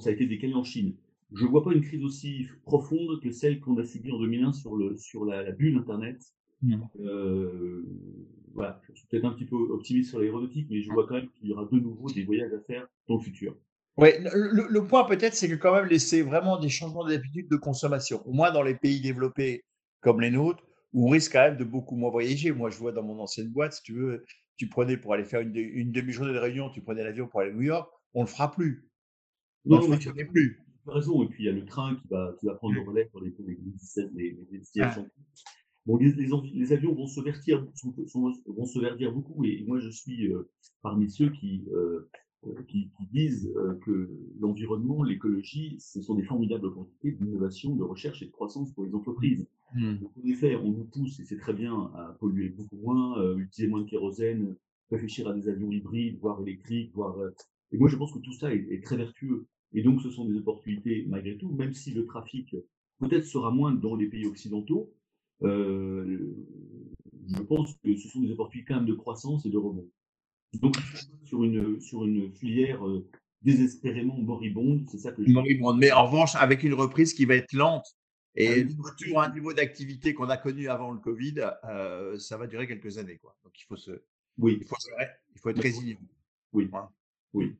ça 0.00 0.10
a 0.10 0.12
été 0.12 0.26
décalé 0.26 0.54
en 0.54 0.64
Chine. 0.64 0.94
Je 1.32 1.44
ne 1.44 1.48
vois 1.48 1.64
pas 1.64 1.72
une 1.72 1.82
crise 1.82 2.04
aussi 2.04 2.46
profonde 2.64 3.20
que 3.20 3.30
celle 3.30 3.60
qu'on 3.60 3.76
a 3.78 3.84
subie 3.84 4.12
en 4.12 4.18
2001 4.18 4.52
sur, 4.52 4.76
le, 4.76 4.96
sur 4.96 5.24
la, 5.24 5.50
bulle 5.52 5.78
Internet. 5.78 6.22
Mmh. 6.62 6.76
Euh, 7.00 7.82
voilà, 8.54 8.80
je 8.92 8.98
suis 8.98 9.08
peut-être 9.08 9.24
un 9.24 9.32
petit 9.32 9.44
peu 9.44 9.56
optimiste 9.56 10.10
sur 10.10 10.20
l'aéronautique, 10.20 10.68
mais 10.70 10.80
je 10.80 10.90
vois 10.90 11.06
quand 11.06 11.14
même 11.14 11.28
qu'il 11.30 11.48
y 11.48 11.52
aura 11.52 11.66
de 11.70 11.78
nouveau 11.78 12.08
des 12.10 12.24
voyages 12.24 12.52
à 12.52 12.60
faire 12.60 12.86
dans 13.08 13.16
le 13.16 13.20
futur. 13.20 13.56
Oui, 13.96 14.08
le, 14.20 14.80
point 14.80 15.04
peut-être, 15.04 15.34
c'est 15.34 15.48
que 15.48 15.54
quand 15.54 15.74
même 15.74 15.86
laisser 15.86 16.22
vraiment 16.22 16.58
des 16.58 16.68
changements 16.68 17.04
d'habitude 17.06 17.48
de 17.48 17.56
consommation, 17.56 18.26
au 18.26 18.32
moins 18.32 18.50
dans 18.50 18.62
les 18.62 18.74
pays 18.74 19.00
développés 19.00 19.64
comme 20.00 20.20
les 20.20 20.30
nôtres, 20.30 20.64
où 20.92 21.08
on 21.08 21.10
risque 21.10 21.32
quand 21.32 21.42
même 21.42 21.56
de 21.56 21.64
beaucoup 21.64 21.96
moins 21.96 22.10
voyager. 22.10 22.52
Moi, 22.52 22.70
je 22.70 22.78
vois 22.78 22.92
dans 22.92 23.02
mon 23.02 23.20
ancienne 23.20 23.48
boîte, 23.48 23.74
si 23.74 23.82
tu 23.82 23.94
veux, 23.94 24.24
tu 24.56 24.68
prenais 24.68 24.96
pour 24.96 25.14
aller 25.14 25.24
faire 25.24 25.40
une, 25.40 25.54
une 25.54 25.92
demi-journée 25.92 26.32
de 26.32 26.38
réunion, 26.38 26.70
tu 26.70 26.80
prenais 26.80 27.04
l'avion 27.04 27.28
pour 27.28 27.40
aller 27.40 27.50
à 27.50 27.54
New 27.54 27.62
York, 27.62 27.88
on 28.14 28.22
le 28.22 28.28
fera 28.28 28.50
plus. 28.50 28.88
Non, 29.64 29.78
on 29.82 29.88
ne 29.88 29.96
le 29.96 30.26
plus. 30.28 30.64
Tu 30.84 30.90
as 30.90 30.94
raison. 30.94 31.22
Et 31.22 31.28
puis 31.28 31.44
il 31.44 31.46
y 31.46 31.48
a 31.48 31.52
le 31.52 31.64
train 31.64 31.96
qui 31.96 32.08
va, 32.08 32.34
qui 32.38 32.46
va 32.46 32.54
prendre 32.54 32.74
le 32.74 32.82
mmh. 32.82 32.88
relais 32.88 33.04
pour 33.06 33.20
les, 33.20 33.34
les, 33.38 33.58
les, 34.14 34.38
les 34.50 34.58
destinations. 34.58 35.08
Bon, 35.86 35.98
les, 35.98 36.12
les, 36.12 36.72
avions 36.72 36.94
vont 36.94 37.06
se 37.06 37.20
vertir, 37.20 37.66
vont 38.46 38.64
se 38.64 38.78
verdir 38.78 39.12
beaucoup. 39.12 39.44
Et 39.44 39.64
moi, 39.66 39.78
je 39.80 39.90
suis 39.90 40.32
euh, 40.32 40.48
parmi 40.82 41.10
ceux 41.10 41.28
qui, 41.28 41.64
euh, 41.74 42.08
euh, 42.46 42.62
qui, 42.68 42.90
qui, 42.96 43.06
disent 43.12 43.52
que 43.84 44.10
l'environnement, 44.40 45.02
l'écologie, 45.02 45.76
ce 45.80 46.00
sont 46.00 46.14
des 46.14 46.22
formidables 46.22 46.66
opportunités 46.66 47.12
d'innovation, 47.12 47.76
de 47.76 47.82
recherche 47.82 48.22
et 48.22 48.26
de 48.26 48.30
croissance 48.30 48.72
pour 48.72 48.84
les 48.84 48.94
entreprises. 48.94 49.46
Mmh. 49.74 49.94
Donc, 49.96 50.10
en 50.16 50.26
effet, 50.26 50.56
on 50.56 50.70
nous 50.70 50.84
pousse, 50.84 51.20
et 51.20 51.24
c'est 51.24 51.38
très 51.38 51.52
bien, 51.52 51.74
à 51.94 52.16
polluer 52.18 52.48
beaucoup 52.48 52.76
moins, 52.76 53.36
utiliser 53.36 53.68
moins 53.68 53.82
de 53.82 53.88
kérosène, 53.88 54.56
réfléchir 54.90 55.28
à 55.28 55.34
des 55.34 55.50
avions 55.50 55.70
hybrides, 55.70 56.18
voire 56.18 56.40
électriques, 56.40 56.92
voire 56.94 57.16
et 57.74 57.76
moi, 57.76 57.88
je 57.88 57.96
pense 57.96 58.12
que 58.12 58.20
tout 58.20 58.32
ça 58.32 58.54
est, 58.54 58.84
très 58.84 58.96
vertueux. 58.96 59.48
Et 59.72 59.82
donc, 59.82 60.00
ce 60.00 60.08
sont 60.08 60.24
des 60.26 60.36
opportunités 60.36 61.04
malgré 61.08 61.36
tout, 61.36 61.50
même 61.50 61.74
si 61.74 61.90
le 61.90 62.06
trafic 62.06 62.54
peut-être 63.00 63.24
sera 63.24 63.50
moins 63.50 63.72
dans 63.72 63.96
les 63.96 64.06
pays 64.06 64.26
occidentaux. 64.26 64.94
Euh, 65.42 66.32
je 67.26 67.42
pense 67.42 67.74
que 67.82 67.96
ce 67.96 68.08
sont 68.08 68.20
des 68.20 68.30
opportunités 68.30 68.68
quand 68.68 68.76
même 68.76 68.86
de 68.86 68.94
croissance 68.94 69.44
et 69.44 69.50
de 69.50 69.58
rebond. 69.58 69.90
Donc, 70.60 70.76
sur 71.24 71.42
une, 71.42 71.80
sur 71.80 72.04
une 72.04 72.32
filière 72.32 72.86
euh, 72.86 73.08
désespérément 73.42 74.16
moribonde, 74.18 74.86
c'est 74.88 74.98
ça 74.98 75.10
que 75.10 75.24
je 75.24 75.32
Moribonde, 75.32 75.78
mais 75.78 75.90
en 75.90 76.06
revanche, 76.06 76.36
avec 76.36 76.62
une 76.62 76.74
reprise 76.74 77.12
qui 77.12 77.24
va 77.24 77.34
être 77.34 77.52
lente. 77.54 77.86
Et 78.36 78.66
toujours 78.98 79.20
un 79.20 79.32
niveau 79.32 79.52
d'activité 79.52 80.14
qu'on 80.14 80.28
a 80.28 80.36
connu 80.36 80.68
avant 80.68 80.92
le 80.92 80.98
Covid, 81.00 81.34
euh, 81.64 82.16
ça 82.18 82.36
va 82.36 82.46
durer 82.46 82.68
quelques 82.68 82.98
années. 82.98 83.18
Quoi. 83.18 83.36
Donc 83.42 83.52
il 83.60 83.64
faut, 83.64 83.76
se, 83.76 83.90
oui. 84.38 84.58
il 84.60 84.66
faut, 84.66 84.76
il 85.34 85.40
faut 85.40 85.50
être 85.50 85.60
résilient. 85.60 85.98
Oui. 86.52 86.68
Oui. 87.32 87.56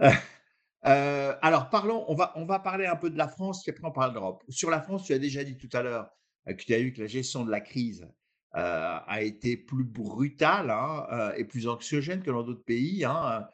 Euh, 0.00 0.10
euh, 0.86 1.34
alors, 1.42 1.70
parlons, 1.70 2.04
on 2.08 2.14
va, 2.14 2.32
on 2.36 2.44
va 2.44 2.58
parler 2.58 2.86
un 2.86 2.96
peu 2.96 3.10
de 3.10 3.18
la 3.18 3.28
France, 3.28 3.62
puis 3.62 3.70
après 3.70 3.86
on 3.86 3.92
parle 3.92 4.12
d'Europe. 4.12 4.42
Sur 4.48 4.70
la 4.70 4.80
France, 4.80 5.04
tu 5.04 5.12
as 5.12 5.18
déjà 5.18 5.44
dit 5.44 5.56
tout 5.56 5.68
à 5.72 5.82
l'heure, 5.82 6.10
que 6.46 6.54
tu 6.54 6.74
as 6.74 6.78
vu 6.78 6.92
que 6.92 7.00
la 7.00 7.06
gestion 7.06 7.44
de 7.44 7.50
la 7.50 7.60
crise 7.60 8.08
a 8.52 9.22
été 9.22 9.56
plus 9.56 9.84
brutale 9.84 10.70
hein, 10.70 11.32
et 11.36 11.44
plus 11.44 11.68
anxiogène 11.68 12.20
que 12.22 12.32
dans 12.32 12.42
d'autres 12.42 12.64
pays. 12.64 13.04
Hein, 13.04 13.46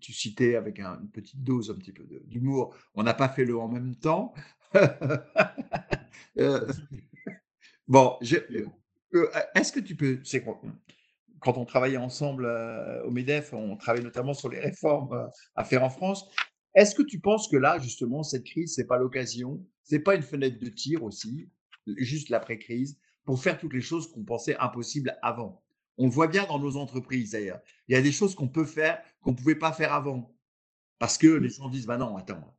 tu 0.00 0.12
citais 0.12 0.56
avec 0.56 0.80
une 0.80 1.08
petite 1.12 1.44
dose 1.44 1.70
un 1.70 1.74
petit 1.74 1.92
peu 1.92 2.04
d'humour, 2.24 2.74
on 2.94 3.04
n'a 3.04 3.14
pas 3.14 3.28
fait 3.28 3.44
le 3.44 3.56
en 3.58 3.68
même 3.68 3.94
temps. 3.94 4.34
bon, 7.88 8.18
est-ce 9.54 9.72
que 9.72 9.80
tu 9.80 9.94
peux, 9.94 10.20
c'est 10.24 10.42
quand 11.40 11.56
on 11.58 11.64
travaillait 11.64 11.96
ensemble 11.96 12.46
au 13.04 13.10
MEDEF, 13.10 13.52
on 13.52 13.76
travaillait 13.76 14.04
notamment 14.04 14.34
sur 14.34 14.48
les 14.48 14.60
réformes 14.60 15.28
à 15.54 15.64
faire 15.64 15.82
en 15.82 15.90
France. 15.90 16.28
Est-ce 16.74 16.94
que 16.94 17.02
tu 17.02 17.20
penses 17.20 17.48
que 17.48 17.56
là, 17.56 17.78
justement, 17.78 18.22
cette 18.22 18.44
crise, 18.44 18.74
c'est 18.74 18.86
pas 18.86 18.98
l'occasion, 18.98 19.64
c'est 19.82 20.00
pas 20.00 20.14
une 20.14 20.22
fenêtre 20.22 20.58
de 20.60 20.68
tir 20.68 21.02
aussi, 21.02 21.50
juste 21.96 22.28
l'après-crise, 22.28 22.98
pour 23.24 23.42
faire 23.42 23.58
toutes 23.58 23.74
les 23.74 23.80
choses 23.80 24.10
qu'on 24.12 24.24
pensait 24.24 24.56
impossibles 24.58 25.18
avant? 25.22 25.62
On 25.98 26.04
le 26.06 26.12
voit 26.12 26.28
bien 26.28 26.46
dans 26.46 26.58
nos 26.58 26.76
entreprises 26.76 27.32
d'ailleurs. 27.32 27.60
Il 27.88 27.94
y 27.94 27.98
a 27.98 28.02
des 28.02 28.12
choses 28.12 28.34
qu'on 28.34 28.48
peut 28.48 28.64
faire 28.64 29.02
qu'on 29.20 29.32
ne 29.32 29.36
pouvait 29.36 29.56
pas 29.56 29.72
faire 29.72 29.92
avant. 29.92 30.34
Parce 30.98 31.18
que 31.18 31.26
les 31.26 31.48
gens 31.48 31.68
disent, 31.68 31.86
bah 31.86 31.96
non, 31.96 32.16
attends, 32.16 32.56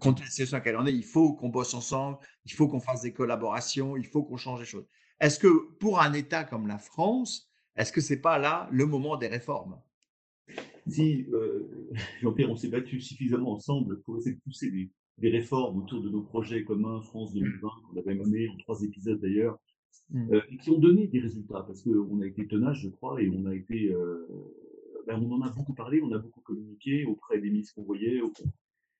compte 0.00 0.20
la 0.20 0.26
situation 0.26 0.56
à 0.56 0.60
laquelle 0.60 0.76
on 0.76 0.86
est, 0.86 0.94
il 0.94 1.04
faut 1.04 1.34
qu'on 1.34 1.48
bosse 1.50 1.74
ensemble, 1.74 2.18
il 2.44 2.52
faut 2.52 2.68
qu'on 2.68 2.80
fasse 2.80 3.02
des 3.02 3.12
collaborations, 3.12 3.96
il 3.96 4.06
faut 4.06 4.22
qu'on 4.22 4.36
change 4.36 4.60
les 4.60 4.66
choses. 4.66 4.86
Est-ce 5.20 5.38
que 5.38 5.72
pour 5.78 6.00
un 6.00 6.12
État 6.12 6.44
comme 6.44 6.66
la 6.66 6.78
France, 6.78 7.50
est-ce 7.76 7.92
que 7.92 8.00
c'est 8.00 8.20
pas 8.20 8.38
là 8.38 8.68
le 8.72 8.86
moment 8.86 9.16
des 9.16 9.28
réformes? 9.28 9.78
Si, 10.86 11.26
euh, 11.32 11.88
Jean-Pierre, 12.22 12.50
on 12.50 12.56
s'est 12.56 12.68
battu 12.68 13.00
suffisamment 13.00 13.52
ensemble 13.52 14.00
pour 14.02 14.18
essayer 14.18 14.36
de 14.36 14.40
pousser 14.40 14.70
des, 15.18 15.30
réformes 15.30 15.78
autour 15.78 16.02
de 16.02 16.10
nos 16.10 16.22
projets 16.22 16.64
communs 16.64 17.00
France 17.00 17.32
2020, 17.32 17.68
qu'on 17.88 17.98
avait 17.98 18.14
mené 18.14 18.48
en 18.48 18.56
trois 18.58 18.82
épisodes 18.82 19.20
d'ailleurs, 19.20 19.58
mmh. 20.10 20.34
euh, 20.34 20.40
et 20.50 20.56
qui 20.58 20.70
ont 20.70 20.78
donné 20.78 21.06
des 21.06 21.20
résultats, 21.20 21.62
parce 21.66 21.82
qu'on 21.82 22.20
a 22.20 22.26
été 22.26 22.46
tenace, 22.46 22.78
je 22.78 22.88
crois, 22.88 23.20
et 23.22 23.30
on 23.30 23.46
a 23.46 23.54
été... 23.54 23.92
Euh, 23.92 24.26
ben, 25.06 25.22
on 25.22 25.32
en 25.32 25.42
a 25.42 25.50
beaucoup 25.50 25.74
parlé, 25.74 26.00
on 26.02 26.12
a 26.12 26.18
beaucoup 26.18 26.40
communiqué 26.40 27.04
auprès 27.04 27.38
des 27.38 27.50
ministres 27.50 27.74
qu'on 27.74 27.84
voyait, 27.84 28.20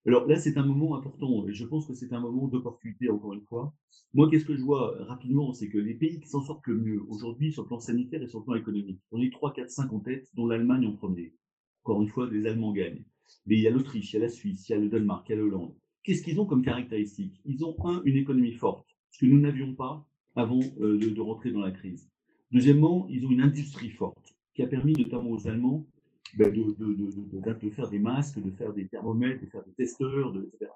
alors 0.06 0.26
là, 0.26 0.37
c'est 0.37 0.58
un 0.58 0.66
moment 0.66 0.96
important 0.96 1.49
et 1.49 1.54
je 1.54 1.64
pense 1.64 1.87
que 1.87 1.94
c'est 1.94 2.12
un 2.12 2.20
moment 2.20 2.46
d'opportunité, 2.46 3.08
encore 3.08 3.32
une 3.32 3.44
fois. 3.46 3.75
Moi, 4.12 4.28
qu'est-ce 4.30 4.44
que 4.44 4.54
je 4.54 4.62
vois 4.62 5.02
rapidement 5.04 5.52
C'est 5.52 5.68
que 5.68 5.78
les 5.78 5.94
pays 5.94 6.20
qui 6.20 6.28
s'en 6.28 6.42
sortent 6.42 6.66
le 6.66 6.76
mieux 6.76 7.02
aujourd'hui, 7.08 7.52
sur 7.52 7.62
le 7.62 7.68
plan 7.68 7.80
sanitaire 7.80 8.23
et 8.23 8.28
sur 8.28 8.40
le 8.40 8.44
plan 8.44 8.54
économique, 8.54 9.00
on 9.12 9.23
est 9.23 9.32
3, 9.32 9.54
4, 9.54 9.70
5 9.70 9.92
en 9.92 10.00
tête, 10.00 10.28
dont 10.34 10.46
l'Allemagne 10.46 10.87
en 10.87 10.92
premier. 10.92 11.34
Encore 11.82 12.02
une 12.02 12.08
fois, 12.08 12.28
les 12.30 12.46
Allemands 12.46 12.73
gagnent. 12.73 13.04
Mais 13.46 13.56
il 13.56 13.62
y 13.62 13.66
a 13.66 13.70
l'Autriche, 13.70 14.12
il 14.12 14.16
y 14.16 14.18
a 14.18 14.23
la 14.23 14.28
Suisse, 14.28 14.68
il 14.68 14.73
y 14.73 14.75
a 14.75 14.78
le 14.78 14.88
Danemark, 14.88 15.26
il 15.28 15.32
y 15.32 15.34
a 15.34 15.38
l'Hollande. 15.38 15.75
Qu'est-ce 16.02 16.23
qu'ils 16.23 16.38
ont 16.38 16.44
comme 16.44 16.62
caractéristique 16.62 17.40
Ils 17.46 17.64
ont, 17.64 17.75
un, 17.87 18.02
une 18.04 18.16
économie 18.16 18.52
forte, 18.52 18.87
ce 19.11 19.20
que 19.20 19.26
nous 19.26 19.40
n'avions 19.40 19.75
pas 19.75 20.06
avant 20.37 20.61
euh, 20.80 20.99
de 20.99 21.20
rentrer 21.20 21.50
dans 21.50 21.61
la 21.61 21.70
crise. 21.70 22.11
Deuxièmement, 22.52 23.06
ils 23.08 23.25
ont 23.26 23.30
une 23.30 23.40
industrie 23.40 23.90
forte, 23.90 24.34
qui 24.54 24.62
a 24.62 24.66
permis 24.66 24.92
notamment 24.92 25.30
aux 25.30 25.49
Allemands 25.49 25.87
ben, 26.36 26.52
de, 26.52 27.70
faire 27.70 27.88
des 27.88 27.98
masques, 27.98 28.40
de 28.40 28.50
faire 28.50 28.72
des 28.72 28.86
thermomètres, 28.86 29.40
de 29.40 29.46
faire 29.46 29.64
des 29.64 29.72
testeurs, 29.72 30.36
etc. 30.36 30.70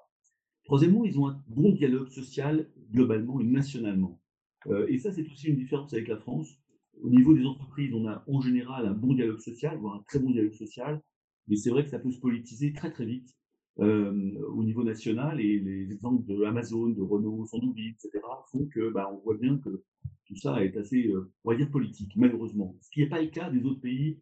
Troisièmement, 0.63 1.03
ils 1.03 1.19
ont 1.19 1.27
un 1.27 1.41
bon 1.47 1.71
dialogue 1.71 2.09
social 2.09 2.69
globalement 2.91 3.39
et 3.39 3.43
nationalement. 3.43 4.21
Euh, 4.67 4.85
et 4.87 4.99
ça, 4.99 5.11
c'est 5.11 5.25
aussi 5.29 5.47
une 5.47 5.55
différence 5.55 5.93
avec 5.93 6.07
la 6.07 6.17
France. 6.17 6.47
Au 7.01 7.09
niveau 7.09 7.33
des 7.33 7.45
entreprises, 7.45 7.93
on 7.93 8.07
a 8.07 8.23
en 8.27 8.41
général 8.41 8.85
un 8.85 8.93
bon 8.93 9.13
dialogue 9.13 9.39
social, 9.39 9.77
voire 9.79 9.95
un 9.95 10.03
très 10.07 10.19
bon 10.19 10.31
dialogue 10.31 10.53
social, 10.53 11.01
mais 11.47 11.55
c'est 11.55 11.69
vrai 11.69 11.83
que 11.83 11.89
ça 11.89 11.99
peut 11.99 12.11
se 12.11 12.19
politiser 12.19 12.73
très 12.73 12.91
très 12.91 13.05
vite 13.05 13.35
euh, 13.79 14.39
au 14.53 14.63
niveau 14.63 14.83
national. 14.83 15.41
Et 15.41 15.59
les 15.59 15.91
exemples 15.91 16.25
de 16.25 16.43
Amazon, 16.43 16.89
de 16.89 17.01
Renault, 17.01 17.45
Sandouville, 17.45 17.95
etc., 17.95 18.23
font 18.51 18.67
que 18.67 18.91
bah, 18.91 19.09
on 19.11 19.17
voit 19.23 19.37
bien 19.37 19.57
que 19.57 19.83
tout 20.25 20.35
ça 20.35 20.63
est 20.63 20.77
assez, 20.77 21.07
euh, 21.07 21.31
on 21.43 21.51
va 21.51 21.57
dire, 21.57 21.71
politique, 21.71 22.13
malheureusement. 22.15 22.75
Ce 22.81 22.89
qui 22.91 22.99
n'est 22.99 23.09
pas 23.09 23.21
le 23.21 23.29
cas 23.29 23.49
des 23.49 23.65
autres 23.65 23.81
pays 23.81 24.19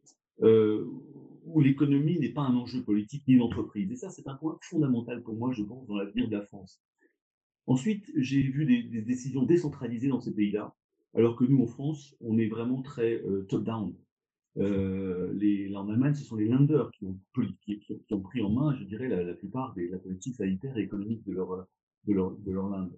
où 1.47 1.61
l'économie 1.61 2.19
n'est 2.19 2.33
pas 2.33 2.41
un 2.41 2.55
enjeu 2.55 2.83
politique 2.83 3.23
ni 3.27 3.37
d'entreprise. 3.37 3.91
Et 3.91 3.95
ça, 3.95 4.09
c'est 4.09 4.27
un 4.27 4.35
point 4.35 4.57
fondamental 4.61 5.23
pour 5.23 5.35
moi, 5.35 5.51
je 5.53 5.63
pense, 5.63 5.87
dans 5.87 5.97
l'avenir 5.97 6.27
de 6.27 6.35
la 6.35 6.41
France. 6.41 6.81
Ensuite, 7.65 8.09
j'ai 8.15 8.41
vu 8.41 8.65
des, 8.65 9.01
décisions 9.01 9.43
décentralisées 9.43 10.07
dans 10.09 10.21
ces 10.21 10.33
pays-là, 10.33 10.75
alors 11.13 11.35
que 11.35 11.45
nous, 11.45 11.61
en 11.61 11.67
France, 11.67 12.15
on 12.21 12.37
est 12.37 12.47
vraiment 12.47 12.81
très 12.81 13.21
euh, 13.23 13.45
top-down. 13.49 13.93
Euh, 14.57 15.73
en 15.75 15.89
Allemagne, 15.89 16.15
ce 16.15 16.23
sont 16.23 16.35
les 16.35 16.47
Länder 16.47 16.83
qui 16.97 17.05
ont, 17.05 18.21
pris 18.21 18.41
en 18.41 18.49
main, 18.49 18.75
je 18.75 18.83
dirais, 18.83 19.07
la, 19.07 19.33
plupart 19.33 19.73
de 19.75 19.83
la 19.91 19.99
politique 19.99 20.35
sanitaire 20.35 20.77
et 20.77 20.83
économique 20.83 21.23
de 21.25 21.33
leur, 21.33 21.67
de 22.07 22.13
leur, 22.13 22.31
de 22.37 22.51
leur 22.51 22.69
Linde. 22.69 22.93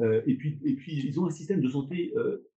Euh, 0.00 0.22
et, 0.26 0.34
puis, 0.36 0.58
et 0.64 0.74
puis, 0.74 1.04
ils 1.04 1.20
ont 1.20 1.26
un 1.26 1.30
système 1.30 1.60
de 1.60 1.68
santé 1.68 2.14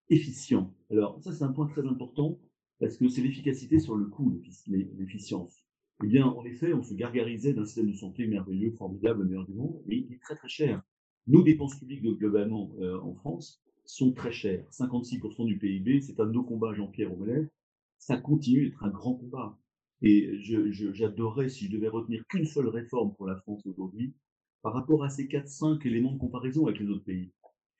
efficient. 0.10 0.74
Alors, 0.92 1.22
ça, 1.22 1.32
c'est 1.34 1.44
un 1.44 1.52
point 1.52 1.68
très 1.68 1.86
important 1.86 2.40
parce 2.80 2.98
que 2.98 3.08
c'est 3.10 3.22
l'efficacité 3.22 3.80
sur 3.80 3.96
le 3.96 4.06
coût, 4.06 4.40
l'efficience. 4.68 5.64
Eh 6.04 6.08
bien, 6.08 6.28
en 6.28 6.46
effet, 6.46 6.74
on 6.74 6.84
se 6.84 6.94
gargarisait 6.94 7.54
d'un 7.54 7.66
système 7.66 7.92
de 7.92 7.96
santé 7.96 8.28
merveilleux, 8.28 8.72
formidable, 8.72 9.26
meilleur 9.26 9.48
du 9.48 9.54
monde, 9.54 9.82
mais 9.88 9.98
il 9.98 10.14
est 10.14 10.22
très 10.22 10.36
très 10.36 10.48
cher. 10.48 10.84
Nos 11.26 11.42
dépenses 11.42 11.78
publiques 11.78 12.04
globalement 12.04 12.72
euh, 12.80 13.00
en 13.02 13.14
France 13.16 13.64
sont 13.86 14.14
très 14.14 14.32
chères. 14.32 14.66
56% 14.72 15.46
du 15.46 15.58
PIB, 15.58 16.02
c'est 16.02 16.20
un 16.20 16.26
de 16.26 16.32
nos 16.32 16.44
combats, 16.44 16.74
Jean-Pierre 16.74 17.12
Omelet. 17.14 17.50
Ça 17.98 18.18
continue 18.18 18.66
d'être 18.66 18.84
un 18.84 18.90
grand 18.90 19.16
combat. 19.16 19.58
Et 20.04 20.38
j'adorerais, 20.40 21.50
si 21.50 21.66
je 21.66 21.72
devais 21.72 21.88
retenir 21.88 22.26
qu'une 22.28 22.46
seule 22.46 22.68
réforme 22.68 23.16
pour 23.16 23.26
la 23.26 23.36
France 23.38 23.66
aujourd'hui, 23.66 24.14
par 24.62 24.74
rapport 24.74 25.04
à 25.04 25.10
ces 25.10 25.28
4-5 25.28 25.86
éléments 25.88 26.14
de 26.14 26.20
comparaison 26.20 26.68
avec 26.68 26.80
les 26.80 26.88
autres 26.90 27.04
pays, 27.04 27.32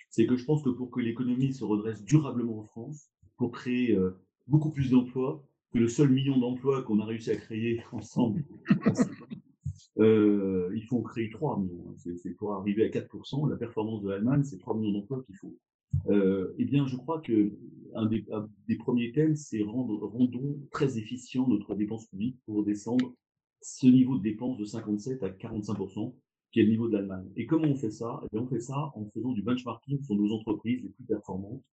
c'est 0.10 0.26
que 0.26 0.36
je 0.36 0.46
pense 0.46 0.64
que 0.64 0.70
pour 0.70 0.90
que 0.90 1.00
l'économie 1.00 1.54
se 1.54 1.64
redresse 1.64 2.04
durablement 2.04 2.60
en 2.60 2.64
France, 2.64 3.12
pour 3.38 3.52
créer 3.52 3.92
euh, 3.92 4.20
beaucoup 4.48 4.72
plus 4.72 4.92
d'emplois 4.92 5.44
que 5.74 5.80
le 5.80 5.88
seul 5.88 6.10
million 6.10 6.38
d'emplois 6.38 6.84
qu'on 6.84 7.00
a 7.00 7.06
réussi 7.06 7.32
à 7.32 7.36
créer 7.36 7.82
ensemble. 7.92 8.44
Euh, 10.00 10.72
il 10.76 10.84
faut 10.84 11.00
en 11.00 11.02
créer 11.02 11.30
3 11.30 11.60
millions. 11.60 11.86
Hein. 11.90 12.14
C'est 12.18 12.36
pour 12.36 12.54
arriver 12.54 12.86
à 12.86 12.90
4%. 12.90 13.50
La 13.50 13.58
performance 13.58 14.02
de 14.04 14.10
l'Allemagne, 14.10 14.44
c'est 14.44 14.60
3 14.60 14.78
millions 14.78 15.00
d'emplois 15.00 15.24
qu'il 15.24 15.36
faut. 15.36 15.56
Euh, 16.10 16.54
eh 16.58 16.66
bien, 16.66 16.86
je 16.86 16.96
crois 16.96 17.22
que 17.22 17.54
un 17.96 18.06
des, 18.06 18.26
premiers 18.78 19.12
thèmes, 19.12 19.36
c'est 19.36 19.64
rendre, 19.64 20.06
rendons 20.06 20.60
très 20.72 20.98
efficient 20.98 21.48
notre 21.48 21.74
dépense 21.74 22.06
publique 22.08 22.38
pour 22.46 22.64
descendre 22.64 23.14
ce 23.62 23.88
niveau 23.88 24.18
de 24.18 24.24
dépense 24.24 24.58
de 24.58 24.66
57 24.66 25.24
à 25.24 25.30
45%, 25.30 26.14
qui 26.52 26.60
est 26.60 26.64
le 26.64 26.70
niveau 26.70 26.88
de 26.88 26.94
l'Allemagne. 26.94 27.28
Et 27.36 27.48
comment 27.48 27.68
on 27.68 27.76
fait 27.76 27.92
ça? 27.92 28.22
Eh 28.26 28.28
bien, 28.32 28.42
On 28.42 28.48
fait 28.48 28.60
ça 28.60 28.92
en 28.94 29.10
faisant 29.14 29.32
du 29.32 29.42
benchmarking 29.42 30.04
sur 30.04 30.16
nos 30.16 30.32
entreprises 30.32 30.84
les 30.84 30.90
plus 30.90 31.06
performantes 31.06 31.64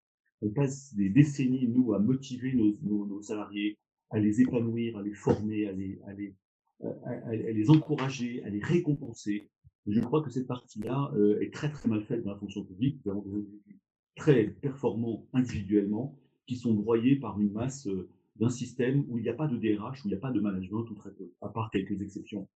on 0.43 0.51
passe 0.51 0.95
des 0.95 1.09
décennies, 1.09 1.69
nous, 1.69 1.95
à 1.95 1.99
motiver 1.99 2.53
nos, 2.83 3.23
salariés, 3.23 3.79
à 4.11 4.19
les 4.19 4.41
épanouir, 4.41 4.97
à 4.99 5.03
les 5.03 5.15
former, 5.15 5.67
à 5.67 5.73
les, 6.13 7.71
encourager, 7.71 8.43
à 8.45 8.51
les 8.51 8.61
récompenser. 8.61 9.49
je 9.87 10.01
crois 10.01 10.23
que 10.23 10.31
cette 10.31 10.47
partie-là 10.47 11.13
euh, 11.17 11.41
est 11.41 11.53
très 11.53 11.71
très 11.71 11.89
mal 11.89 12.05
faite 12.05 12.23
dans 12.25 12.33
la 12.33 12.39
fonction 12.39 12.65
publique. 12.65 13.01
Nous 13.05 13.13
avons 13.13 13.23
des 13.23 13.35
individus 13.35 13.79
très 14.17 14.45
performants 14.45 15.27
individuellement 15.33 16.19
qui 16.47 16.57
sont 16.57 16.75
broyés 16.75 17.17
par 17.17 17.41
une 17.41 17.53
masse 17.53 17.87
euh, 17.87 18.09
d'un 18.37 18.51
système 18.51 19.05
où 19.09 19.19
il 19.19 19.23
n'y 19.23 19.29
a 19.29 19.35
pas 19.35 19.47
de 19.47 19.57
DRH, 19.57 20.05
où 20.05 20.09
il 20.09 20.11
n'y 20.11 20.17
a 20.17 20.21
pas 20.21 20.33
de 20.33 20.41
management, 20.41 20.89
ou 20.91 20.95
très 20.95 21.13
peu, 21.13 21.31
à 21.41 21.49
part 21.49 21.71
quelques 21.71 22.01
exceptions. 22.03 22.49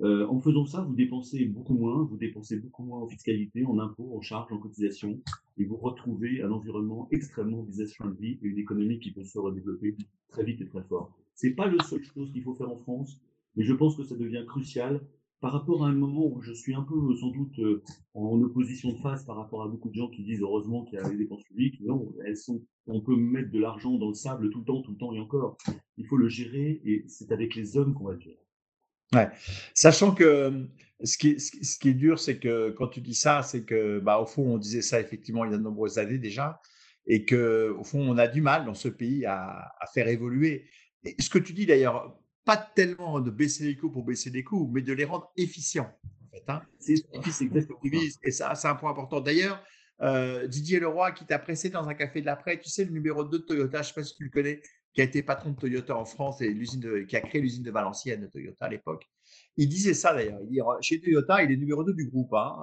Euh, 0.00 0.26
en 0.26 0.40
faisant 0.40 0.66
ça, 0.66 0.82
vous 0.82 0.94
dépensez 0.94 1.44
beaucoup 1.46 1.74
moins, 1.74 2.02
vous 2.02 2.16
dépensez 2.16 2.58
beaucoup 2.58 2.82
moins 2.82 3.00
en 3.00 3.06
fiscalité, 3.06 3.64
en 3.64 3.78
impôts, 3.78 4.16
en 4.16 4.20
charges, 4.20 4.52
en 4.52 4.58
cotisations, 4.58 5.20
et 5.56 5.64
vous 5.64 5.76
retrouvez 5.76 6.42
un 6.42 6.50
environnement 6.50 7.08
extrêmement 7.12 7.62
business 7.62 7.94
friendly 7.94 8.38
et 8.42 8.46
une 8.46 8.58
économie 8.58 8.98
qui 8.98 9.12
peut 9.12 9.24
se 9.24 9.38
redévelopper 9.38 9.96
très 10.28 10.44
vite 10.44 10.60
et 10.60 10.66
très 10.66 10.82
fort. 10.82 11.16
C'est 11.34 11.54
pas 11.54 11.66
le 11.66 11.78
seul 11.80 12.02
chose 12.02 12.32
qu'il 12.32 12.42
faut 12.42 12.54
faire 12.54 12.70
en 12.70 12.78
France, 12.78 13.20
mais 13.56 13.64
je 13.64 13.72
pense 13.72 13.96
que 13.96 14.02
ça 14.02 14.16
devient 14.16 14.44
crucial 14.46 15.00
par 15.40 15.52
rapport 15.52 15.84
à 15.84 15.88
un 15.88 15.94
moment 15.94 16.26
où 16.26 16.40
je 16.40 16.52
suis 16.52 16.74
un 16.74 16.82
peu 16.82 17.14
sans 17.16 17.28
doute 17.28 17.58
euh, 17.58 17.82
en 18.14 18.40
opposition 18.40 18.92
de 18.92 18.98
face 18.98 19.24
par 19.24 19.36
rapport 19.36 19.62
à 19.62 19.68
beaucoup 19.68 19.90
de 19.90 19.94
gens 19.94 20.08
qui 20.08 20.24
disent 20.24 20.40
heureusement 20.40 20.84
qu'il 20.84 20.98
y 20.98 21.02
a 21.02 21.08
les 21.08 21.18
dépenses 21.18 21.44
publiques. 21.44 21.80
Non, 21.82 22.14
elles 22.24 22.36
sont, 22.36 22.62
on 22.86 23.00
peut 23.00 23.14
mettre 23.14 23.50
de 23.50 23.58
l'argent 23.58 23.96
dans 23.98 24.08
le 24.08 24.14
sable 24.14 24.50
tout 24.50 24.60
le 24.60 24.64
temps, 24.64 24.82
tout 24.82 24.92
le 24.92 24.96
temps 24.96 25.12
et 25.12 25.20
encore. 25.20 25.58
Il 25.98 26.06
faut 26.06 26.16
le 26.16 26.28
gérer 26.28 26.80
et 26.84 27.04
c'est 27.08 27.30
avec 27.30 27.54
les 27.54 27.76
hommes 27.76 27.94
qu'on 27.94 28.04
va 28.04 28.14
le 28.14 28.20
gérer. 28.20 28.43
Ouais. 29.14 29.28
Sachant 29.74 30.14
que 30.14 30.66
ce 31.02 31.18
qui, 31.18 31.40
ce 31.40 31.78
qui 31.78 31.90
est 31.90 31.94
dur, 31.94 32.18
c'est 32.18 32.38
que 32.38 32.70
quand 32.70 32.88
tu 32.88 33.00
dis 33.00 33.14
ça, 33.14 33.42
c'est 33.42 33.64
que, 33.64 33.98
bah, 34.00 34.18
au 34.18 34.26
fond, 34.26 34.54
on 34.54 34.58
disait 34.58 34.82
ça 34.82 35.00
effectivement 35.00 35.44
il 35.44 35.52
y 35.52 35.54
a 35.54 35.58
de 35.58 35.62
nombreuses 35.62 35.98
années 35.98 36.18
déjà, 36.18 36.60
et 37.06 37.24
que, 37.24 37.74
au 37.78 37.84
fond, 37.84 38.00
on 38.00 38.16
a 38.18 38.26
du 38.26 38.40
mal 38.40 38.64
dans 38.64 38.74
ce 38.74 38.88
pays 38.88 39.26
à, 39.26 39.72
à 39.80 39.86
faire 39.92 40.08
évoluer. 40.08 40.66
Et 41.04 41.14
ce 41.20 41.28
que 41.28 41.38
tu 41.38 41.52
dis 41.52 41.66
d'ailleurs, 41.66 42.18
pas 42.44 42.56
tellement 42.56 43.20
de 43.20 43.30
baisser 43.30 43.64
les 43.64 43.76
coûts 43.76 43.90
pour 43.90 44.04
baisser 44.04 44.30
les 44.30 44.44
coûts, 44.44 44.70
mais 44.72 44.82
de 44.82 44.92
les 44.92 45.04
rendre 45.04 45.30
efficients. 45.36 45.90
En 46.24 46.36
fait, 46.36 46.44
hein. 46.48 46.62
C'est 46.78 46.94
Et 48.22 48.30
ça, 48.30 48.54
c'est 48.54 48.68
un 48.68 48.74
point 48.74 48.90
important. 48.90 49.20
D'ailleurs, 49.20 49.62
euh, 50.02 50.46
Didier 50.46 50.80
Leroy, 50.80 51.12
qui 51.12 51.24
t'a 51.24 51.38
pressé 51.38 51.70
dans 51.70 51.88
un 51.88 51.94
café 51.94 52.20
de 52.20 52.26
l'après, 52.26 52.58
tu 52.58 52.68
sais, 52.68 52.84
le 52.84 52.90
numéro 52.90 53.24
2 53.24 53.38
de 53.38 53.44
Toyota, 53.44 53.78
je 53.78 53.88
ne 53.88 53.88
sais 53.88 53.94
pas 53.94 54.04
si 54.04 54.14
tu 54.16 54.24
le 54.24 54.30
connais, 54.30 54.60
qui 54.94 55.00
a 55.00 55.04
été 55.04 55.22
patron 55.22 55.50
de 55.50 55.56
Toyota 55.56 55.96
en 55.96 56.04
France 56.04 56.40
et 56.40 56.56
qui 57.08 57.16
a 57.16 57.20
créé 57.20 57.40
l'usine 57.40 57.64
de 57.64 57.70
Valenciennes 57.70 58.22
de 58.22 58.26
Toyota 58.28 58.66
à 58.66 58.68
l'époque. 58.68 59.10
Il 59.56 59.68
disait 59.68 59.92
ça 59.92 60.14
d'ailleurs. 60.14 60.38
Il 60.42 60.48
dit 60.48 60.60
chez 60.82 61.00
Toyota, 61.00 61.42
il 61.42 61.50
est 61.50 61.56
numéro 61.56 61.82
2 61.82 61.92
du 61.94 62.06
groupe. 62.06 62.32
Hein. 62.32 62.54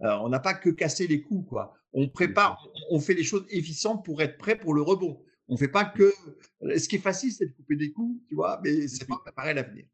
on 0.00 0.28
n'a 0.28 0.40
pas 0.40 0.54
que 0.54 0.70
cassé 0.70 1.06
les 1.06 1.22
coups, 1.22 1.48
quoi. 1.48 1.74
On 1.92 2.08
prépare, 2.08 2.68
on 2.90 3.00
fait 3.00 3.14
les 3.14 3.24
choses 3.24 3.46
efficientes 3.50 4.04
pour 4.04 4.20
être 4.20 4.36
prêt 4.36 4.58
pour 4.58 4.74
le 4.74 4.82
rebond. 4.82 5.22
On 5.48 5.54
ne 5.54 5.58
fait 5.58 5.68
pas 5.68 5.84
que. 5.84 6.12
Ce 6.76 6.88
qui 6.88 6.96
est 6.96 7.00
facile, 7.00 7.32
c'est 7.32 7.46
de 7.46 7.52
couper 7.52 7.76
des 7.76 7.92
coups, 7.92 8.20
tu 8.28 8.34
vois, 8.34 8.60
mais 8.64 8.88
c'est 8.88 9.06
pas 9.06 9.18
préparer 9.22 9.54
l'avenir. 9.54 9.84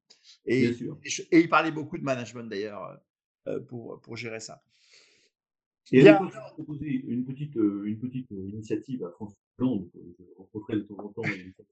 Et, 0.47 0.65
et, 0.65 1.41
il 1.41 1.49
parlait 1.49 1.73
beaucoup 1.73 1.99
de 1.99 2.03
management 2.03 2.49
d'ailleurs 2.49 2.99
pour, 3.69 4.01
pour 4.01 4.17
gérer 4.17 4.41
ça. 4.41 4.63
Et 5.93 6.03
Bien. 6.03 6.15
à 6.17 6.51
proposé 6.53 7.05
une 7.07 7.25
petite, 7.25 7.55
une 7.55 7.99
petite 7.99 8.31
initiative 8.31 9.05
à 9.05 9.11
François 9.11 9.39
Hollande, 9.59 9.89
je 9.95 10.25
rencontrais 10.37 10.77
de 10.77 10.81
temps 10.81 10.99
en 10.99 11.09
temps 11.09 11.23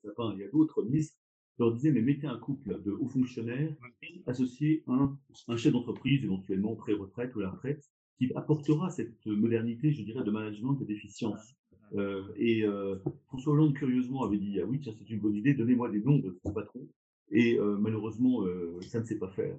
Sapin, 0.05 0.33
il 0.35 0.41
y 0.41 0.45
a 0.45 0.49
d'autres 0.49 0.85
ministres, 0.85 1.17
leur 1.59 1.73
disait, 1.73 1.91
mais 1.91 2.03
mettez 2.03 2.27
un 2.27 2.39
couple 2.39 2.81
de 2.83 2.93
hauts 2.93 3.09
fonctionnaires 3.09 3.75
associés 4.27 4.85
à 4.87 4.93
un, 4.93 5.19
un 5.49 5.57
chef 5.57 5.73
d'entreprise, 5.73 6.23
éventuellement 6.25 6.75
pré-retraite 6.77 7.35
ou 7.35 7.41
la 7.41 7.51
retraite, 7.51 7.85
qui 8.19 8.31
apportera 8.35 8.91
cette 8.91 9.27
modernité, 9.27 9.93
je 9.93 10.03
dirais, 10.03 10.25
de 10.25 10.31
management 10.31 10.79
et 10.81 10.85
d'efficience. 10.85 11.55
Euh, 11.95 12.23
et 12.37 12.65
euh, 12.65 12.97
François 13.27 13.53
Hollande, 13.53 13.75
curieusement, 13.75 14.25
avait 14.25 14.39
dit, 14.39 14.61
ah 14.61 14.65
oui, 14.67 14.81
c'est 14.85 15.11
une 15.11 15.21
bonne 15.21 15.37
idée, 15.37 15.55
donnez-moi 15.55 15.91
des 15.91 16.01
noms 16.01 16.19
de 16.19 16.37
vos 16.45 16.53
patrons. 16.53 16.89
Et 17.31 17.59
euh, 17.59 17.77
malheureusement, 17.79 18.45
ça 18.83 19.01
ne 19.01 19.05
sait 19.05 19.19
pas 19.19 19.29
faire. 19.29 19.57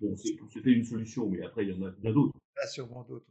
Bon, 0.00 0.16
c'était 0.16 0.70
une 0.70 0.84
solution, 0.84 1.28
mais 1.28 1.42
après, 1.42 1.64
il 1.64 1.74
y 1.74 1.78
en 1.78 1.86
a 1.86 1.90
bien 1.90 2.12
d'autres. 2.12 2.32
Il 2.34 2.60
y 2.60 2.60
en 2.60 2.64
a 2.64 2.68
sûrement 2.68 3.02
d'autres. 3.04 3.26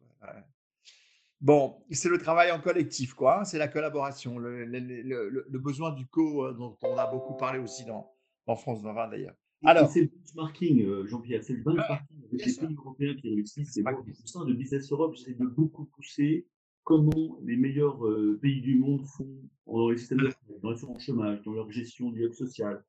Bon, 1.41 1.75
c'est 1.91 2.09
le 2.09 2.17
travail 2.17 2.51
en 2.51 2.59
collectif, 2.59 3.13
quoi. 3.13 3.45
C'est 3.45 3.57
la 3.57 3.67
collaboration, 3.67 4.39
le, 4.39 4.65
le, 4.65 5.59
besoin 5.59 5.91
du 5.91 6.07
co 6.07 6.51
dont 6.53 6.75
on 6.81 6.97
a 6.97 7.05
beaucoup 7.11 7.35
parlé 7.35 7.59
aussi 7.59 7.85
dans, 7.85 8.11
en 8.47 8.55
France 8.55 8.81
2020 8.81 9.09
d'ailleurs. 9.09 9.35
Alors, 9.63 9.89
c'est 9.89 10.01
le 10.01 10.07
benchmarking, 10.07 11.05
Jean-Pierre, 11.05 11.43
c'est 11.43 11.53
le 11.53 11.63
benchmarking 11.63 12.17
avec 12.31 12.45
les 12.45 12.53
pays 12.53 12.75
européens 12.75 13.15
qui 13.15 13.29
réussissent. 13.29 13.73
C'est 13.73 13.83
au 13.83 14.27
sein 14.27 14.45
de 14.45 14.53
Business 14.53 14.91
Europe, 14.91 15.15
j'essaie 15.15 15.33
de 15.33 15.45
beaucoup 15.45 15.85
pousser 15.85 16.47
comment 16.83 17.39
les 17.43 17.57
meilleurs 17.57 17.99
pays 18.41 18.61
du 18.61 18.77
monde 18.79 19.05
font 19.05 19.27
dans 19.67 19.89
les 19.89 19.97
systèmes 19.97 20.29
dans 20.61 20.71
l'assurance 20.71 21.03
chômage, 21.03 21.41
dans 21.43 21.53
leur 21.53 21.69
gestion 21.71 22.11
du 22.11 22.23
web 22.23 22.33
social. 22.33 22.83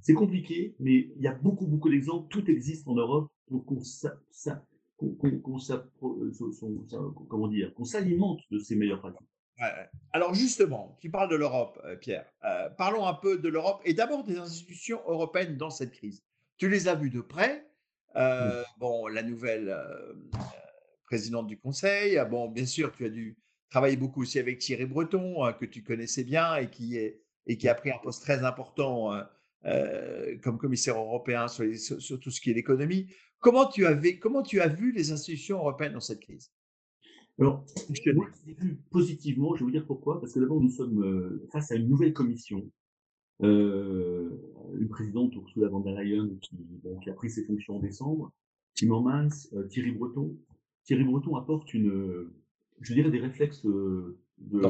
C'est 0.00 0.14
compliqué, 0.14 0.74
mais 0.78 1.10
il 1.16 1.22
y 1.22 1.26
a 1.26 1.34
beaucoup, 1.34 1.66
beaucoup 1.66 1.90
d'exemples. 1.90 2.28
Tout 2.28 2.50
existe 2.50 2.86
en 2.88 2.94
Europe 2.94 3.30
pour 3.46 3.64
qu'on 3.64 3.80
qu'on 7.74 7.84
s'alimente 7.84 8.40
de 8.50 8.58
ces 8.58 8.76
meilleures 8.76 9.00
pratiques. 9.00 9.28
Alors 10.12 10.34
justement, 10.34 10.96
tu 11.00 11.10
parles 11.10 11.30
de 11.30 11.36
l'Europe, 11.36 11.80
Pierre. 12.00 12.26
parlons 12.76 13.06
un 13.06 13.14
peu 13.14 13.38
de 13.38 13.48
l'Europe 13.48 13.80
et 13.84 13.94
d'abord 13.94 14.24
des 14.24 14.38
institutions 14.38 15.00
européennes 15.06 15.56
dans 15.56 15.70
cette 15.70 15.92
crise. 15.92 16.22
Tu 16.56 16.68
les 16.68 16.88
as 16.88 16.94
vues 16.94 17.10
de 17.10 17.20
près. 17.20 17.66
Bon, 18.78 19.06
la 19.08 19.22
nouvelle 19.22 19.76
présidente 21.06 21.46
du 21.46 21.58
Conseil. 21.58 22.18
Ah 22.18 22.24
bon, 22.24 22.48
bien 22.48 22.66
sûr, 22.66 22.92
tu 22.92 23.04
as 23.04 23.10
dû 23.10 23.36
travailler 23.70 23.96
beaucoup 23.96 24.22
aussi 24.22 24.38
avec 24.38 24.58
Thierry 24.58 24.86
Breton, 24.86 25.44
hein, 25.44 25.52
que 25.52 25.64
tu 25.64 25.82
connaissais 25.82 26.24
bien 26.24 26.56
et 26.56 26.70
qui, 26.70 26.96
est, 26.96 27.20
et 27.46 27.56
qui 27.58 27.68
a 27.68 27.74
pris 27.74 27.90
un 27.90 27.98
poste 27.98 28.22
très 28.22 28.44
important 28.44 29.12
euh, 29.64 29.68
euh, 29.68 30.38
comme 30.42 30.58
commissaire 30.58 30.96
européen 30.96 31.48
sur, 31.48 31.64
sur, 31.76 32.20
tout 32.20 32.30
ce 32.30 32.40
qui 32.40 32.50
est 32.50 32.54
l'économie. 32.54 33.06
Comment 33.40 33.66
tu, 33.66 33.86
avais, 33.86 34.18
comment 34.18 34.42
tu 34.42 34.60
as 34.60 34.68
vu 34.68 34.92
les 34.92 35.12
institutions 35.12 35.58
européennes 35.58 35.92
dans 35.92 36.00
cette 36.00 36.20
crise? 36.20 36.52
Alors, 37.38 37.64
je 37.90 38.10
l'ai 38.10 38.54
vu 38.54 38.80
positivement, 38.90 39.54
je 39.54 39.60
vais 39.60 39.64
vous 39.64 39.70
dire 39.70 39.86
pourquoi. 39.86 40.20
Parce 40.20 40.32
que 40.32 40.40
d'abord, 40.40 40.60
nous 40.60 40.70
sommes 40.70 41.02
euh, 41.02 41.46
face 41.52 41.70
à 41.70 41.76
une 41.76 41.88
nouvelle 41.88 42.12
commission, 42.12 42.68
une 43.40 44.88
présidente 44.90 45.32
Ursula 45.36 45.68
von 45.68 45.78
der 45.78 45.94
Leyen 45.94 46.28
qui, 46.40 46.56
qui, 47.02 47.08
a 47.08 47.12
pris 47.12 47.30
ses 47.30 47.44
fonctions 47.44 47.76
en 47.76 47.78
décembre, 47.78 48.32
Timmermans, 48.74 49.28
Thierry 49.70 49.92
Breton, 49.92 50.36
Thierry 50.84 51.04
Breton 51.04 51.36
apporte 51.36 51.72
une, 51.72 52.28
je 52.80 52.94
dirais, 52.94 53.10
des 53.10 53.20
réflexes 53.20 53.64
euh, 53.66 54.18
de, 54.38 54.60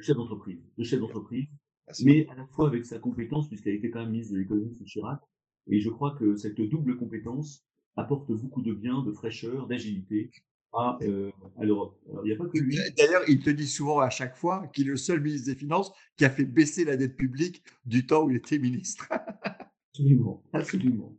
chef 0.00 0.16
d'entreprise, 0.16 0.60
de 0.76 0.84
chef 0.84 1.00
d'entreprise, 1.00 1.48
mais 2.04 2.26
à 2.28 2.34
la 2.34 2.46
fois 2.46 2.68
avec 2.68 2.84
sa 2.84 2.98
compétence, 2.98 3.48
puisqu'elle 3.48 3.74
était 3.74 3.90
quand 3.90 4.00
même 4.00 4.10
ministre 4.10 4.34
de 4.34 4.38
l'économie 4.38 4.74
sous 4.74 4.84
Chirac. 4.84 5.20
Et 5.68 5.80
je 5.80 5.90
crois 5.90 6.16
que 6.16 6.36
cette 6.36 6.60
double 6.60 6.96
compétence 6.96 7.64
apporte 7.96 8.30
beaucoup 8.32 8.62
de 8.62 8.72
bien, 8.72 9.02
de 9.02 9.12
fraîcheur, 9.12 9.66
d'agilité 9.66 10.30
à, 10.72 10.98
euh, 11.02 11.30
à 11.58 11.64
l'Europe. 11.64 11.98
Il 12.24 12.28
n'y 12.28 12.32
a 12.32 12.36
pas 12.36 12.46
que 12.46 12.58
lui. 12.58 12.76
D'ailleurs, 12.96 13.22
il 13.28 13.40
te 13.40 13.50
dit 13.50 13.66
souvent 13.66 14.00
à 14.00 14.10
chaque 14.10 14.36
fois 14.36 14.66
qu'il 14.68 14.86
est 14.86 14.90
le 14.90 14.96
seul 14.96 15.20
ministre 15.20 15.46
des 15.46 15.56
Finances 15.56 15.92
qui 16.16 16.24
a 16.24 16.30
fait 16.30 16.44
baisser 16.44 16.84
la 16.84 16.96
dette 16.96 17.16
publique 17.16 17.62
du 17.84 18.06
temps 18.06 18.24
où 18.24 18.30
il 18.30 18.36
était 18.36 18.58
ministre. 18.58 19.08
absolument, 19.92 20.42
absolument, 20.52 21.16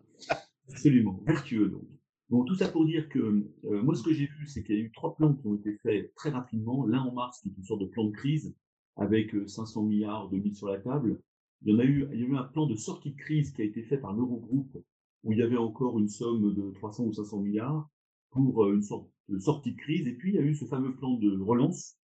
absolument. 0.70 1.24
Vertueux 1.26 1.70
donc. 1.70 1.88
Bon, 2.30 2.46
tout 2.46 2.56
ça 2.56 2.70
pour 2.70 2.86
dire 2.86 3.10
que 3.10 3.20
euh, 3.20 3.84
moi, 3.84 3.94
ce 3.94 4.04
que 4.04 4.14
j'ai 4.14 4.26
vu, 4.26 4.48
c'est 4.48 4.64
qu'il 4.64 4.76
y 4.76 4.78
a 4.78 4.82
eu 4.82 4.92
trois 4.94 5.16
plans 5.16 5.34
qui 5.34 5.46
ont 5.46 5.56
été 5.56 5.78
faits 5.84 6.16
très 6.16 6.30
rapidement. 6.30 6.86
L'un 6.88 7.02
en 7.02 7.12
mars, 7.12 7.42
qui 7.42 7.50
est 7.50 7.58
une 7.58 7.64
sorte 7.66 7.82
de 7.82 7.88
plan 7.88 8.06
de 8.06 8.12
crise, 8.12 8.56
avec 9.02 9.36
500 9.48 9.82
euh, 9.84 9.88
milliards 9.88 10.30
de 10.30 10.38
mis 10.38 10.56
sur 10.56 10.68
la 10.68 10.80
table. 10.80 11.20
Il 11.64 11.74
y 11.74 11.76
en 11.76 11.80
a 11.80 11.84
eu, 11.84 12.08
il 12.14 12.20
y 12.20 12.24
a 12.24 12.28
eu 12.28 12.36
un 12.36 12.44
plan 12.44 12.66
de 12.66 12.76
sortie 12.76 13.12
de 13.12 13.18
crise 13.18 13.52
qui 13.52 13.62
a 13.62 13.66
été 13.66 13.84
fait 13.84 13.98
par 13.98 14.14
l'Eurogroupe, 14.14 14.78
où 15.24 15.32
il 15.32 15.40
y 15.40 15.44
avait 15.44 15.58
encore 15.58 16.00
une 16.00 16.10
somme 16.10 16.54
de 16.54 16.72
300 16.72 17.06
ou 17.06 17.14
500 17.14 17.40
milliards 17.40 17.90
pour 18.32 18.64
euh, 18.64 18.74
une 18.74 18.82
sorte 18.82 19.10
de 19.30 19.40
sortie 19.40 19.74
de 19.74 19.78
crise. 19.78 20.08
Et 20.08 20.14
puis, 20.14 20.32
il 20.32 20.36
y 20.36 20.40
a 20.40 20.44
eu 20.44 20.56
ce 20.56 20.66
fameux 20.66 20.96
plan 20.96 21.16
de 21.16 21.40
relance 21.40 21.98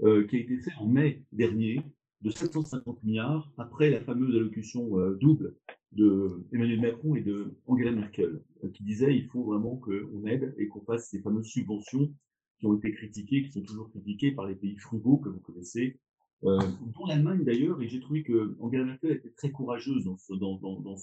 qui 0.00 0.36
a 0.36 0.38
été 0.38 0.56
fait 0.58 0.70
en 0.78 0.86
mai 0.86 1.24
dernier, 1.32 1.82
de 2.20 2.30
750 2.30 3.02
milliards, 3.02 3.52
après 3.58 3.90
la 3.90 4.00
fameuse 4.00 4.36
allocution 4.36 4.90
double 5.20 5.56
de 5.92 6.46
Emmanuel 6.52 6.80
Macron 6.80 7.14
et 7.14 7.22
de 7.22 7.56
Angela 7.66 7.92
Merkel, 7.92 8.42
euh, 8.64 8.70
qui 8.70 8.82
disaient 8.82 9.16
il 9.16 9.26
faut 9.26 9.44
vraiment 9.44 9.76
qu'on 9.76 10.26
aide 10.26 10.54
et 10.58 10.68
qu'on 10.68 10.82
fasse 10.82 11.08
ces 11.08 11.20
fameuses 11.20 11.46
subventions 11.46 12.12
qui 12.58 12.66
ont 12.66 12.76
été 12.76 12.92
critiquées, 12.92 13.42
qui 13.42 13.52
sont 13.52 13.62
toujours 13.62 13.90
critiquées 13.90 14.32
par 14.32 14.46
les 14.46 14.54
pays 14.54 14.76
frugaux 14.76 15.18
que 15.18 15.28
vous 15.28 15.40
connaissez, 15.40 15.98
euh, 16.44 16.60
l'Allemagne 17.06 17.44
d'ailleurs, 17.44 17.80
et 17.82 17.88
j'ai 17.88 18.00
trouvé 18.00 18.22
que 18.22 18.56
Angela 18.60 18.84
Merkel 18.84 19.12
était 19.12 19.30
très 19.30 19.50
courageuse 19.50 20.04
dans 20.04 20.16
ce, 20.16 20.34
dans, 20.34 20.56
dans, 20.58 20.80
dans 20.80 20.96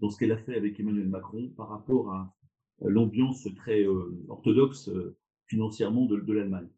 dans 0.00 0.08
ce 0.08 0.18
qu'elle 0.18 0.32
a 0.32 0.38
fait 0.38 0.56
avec 0.56 0.80
Emmanuel 0.80 1.08
Macron 1.08 1.50
par 1.56 1.68
rapport 1.68 2.10
à 2.10 2.34
l'ambiance 2.80 3.46
très 3.56 3.86
euh, 3.86 4.16
orthodoxe 4.28 4.88
euh, 4.88 5.16
financièrement 5.46 6.06
de, 6.06 6.32
l'Allemagne. 6.32 6.68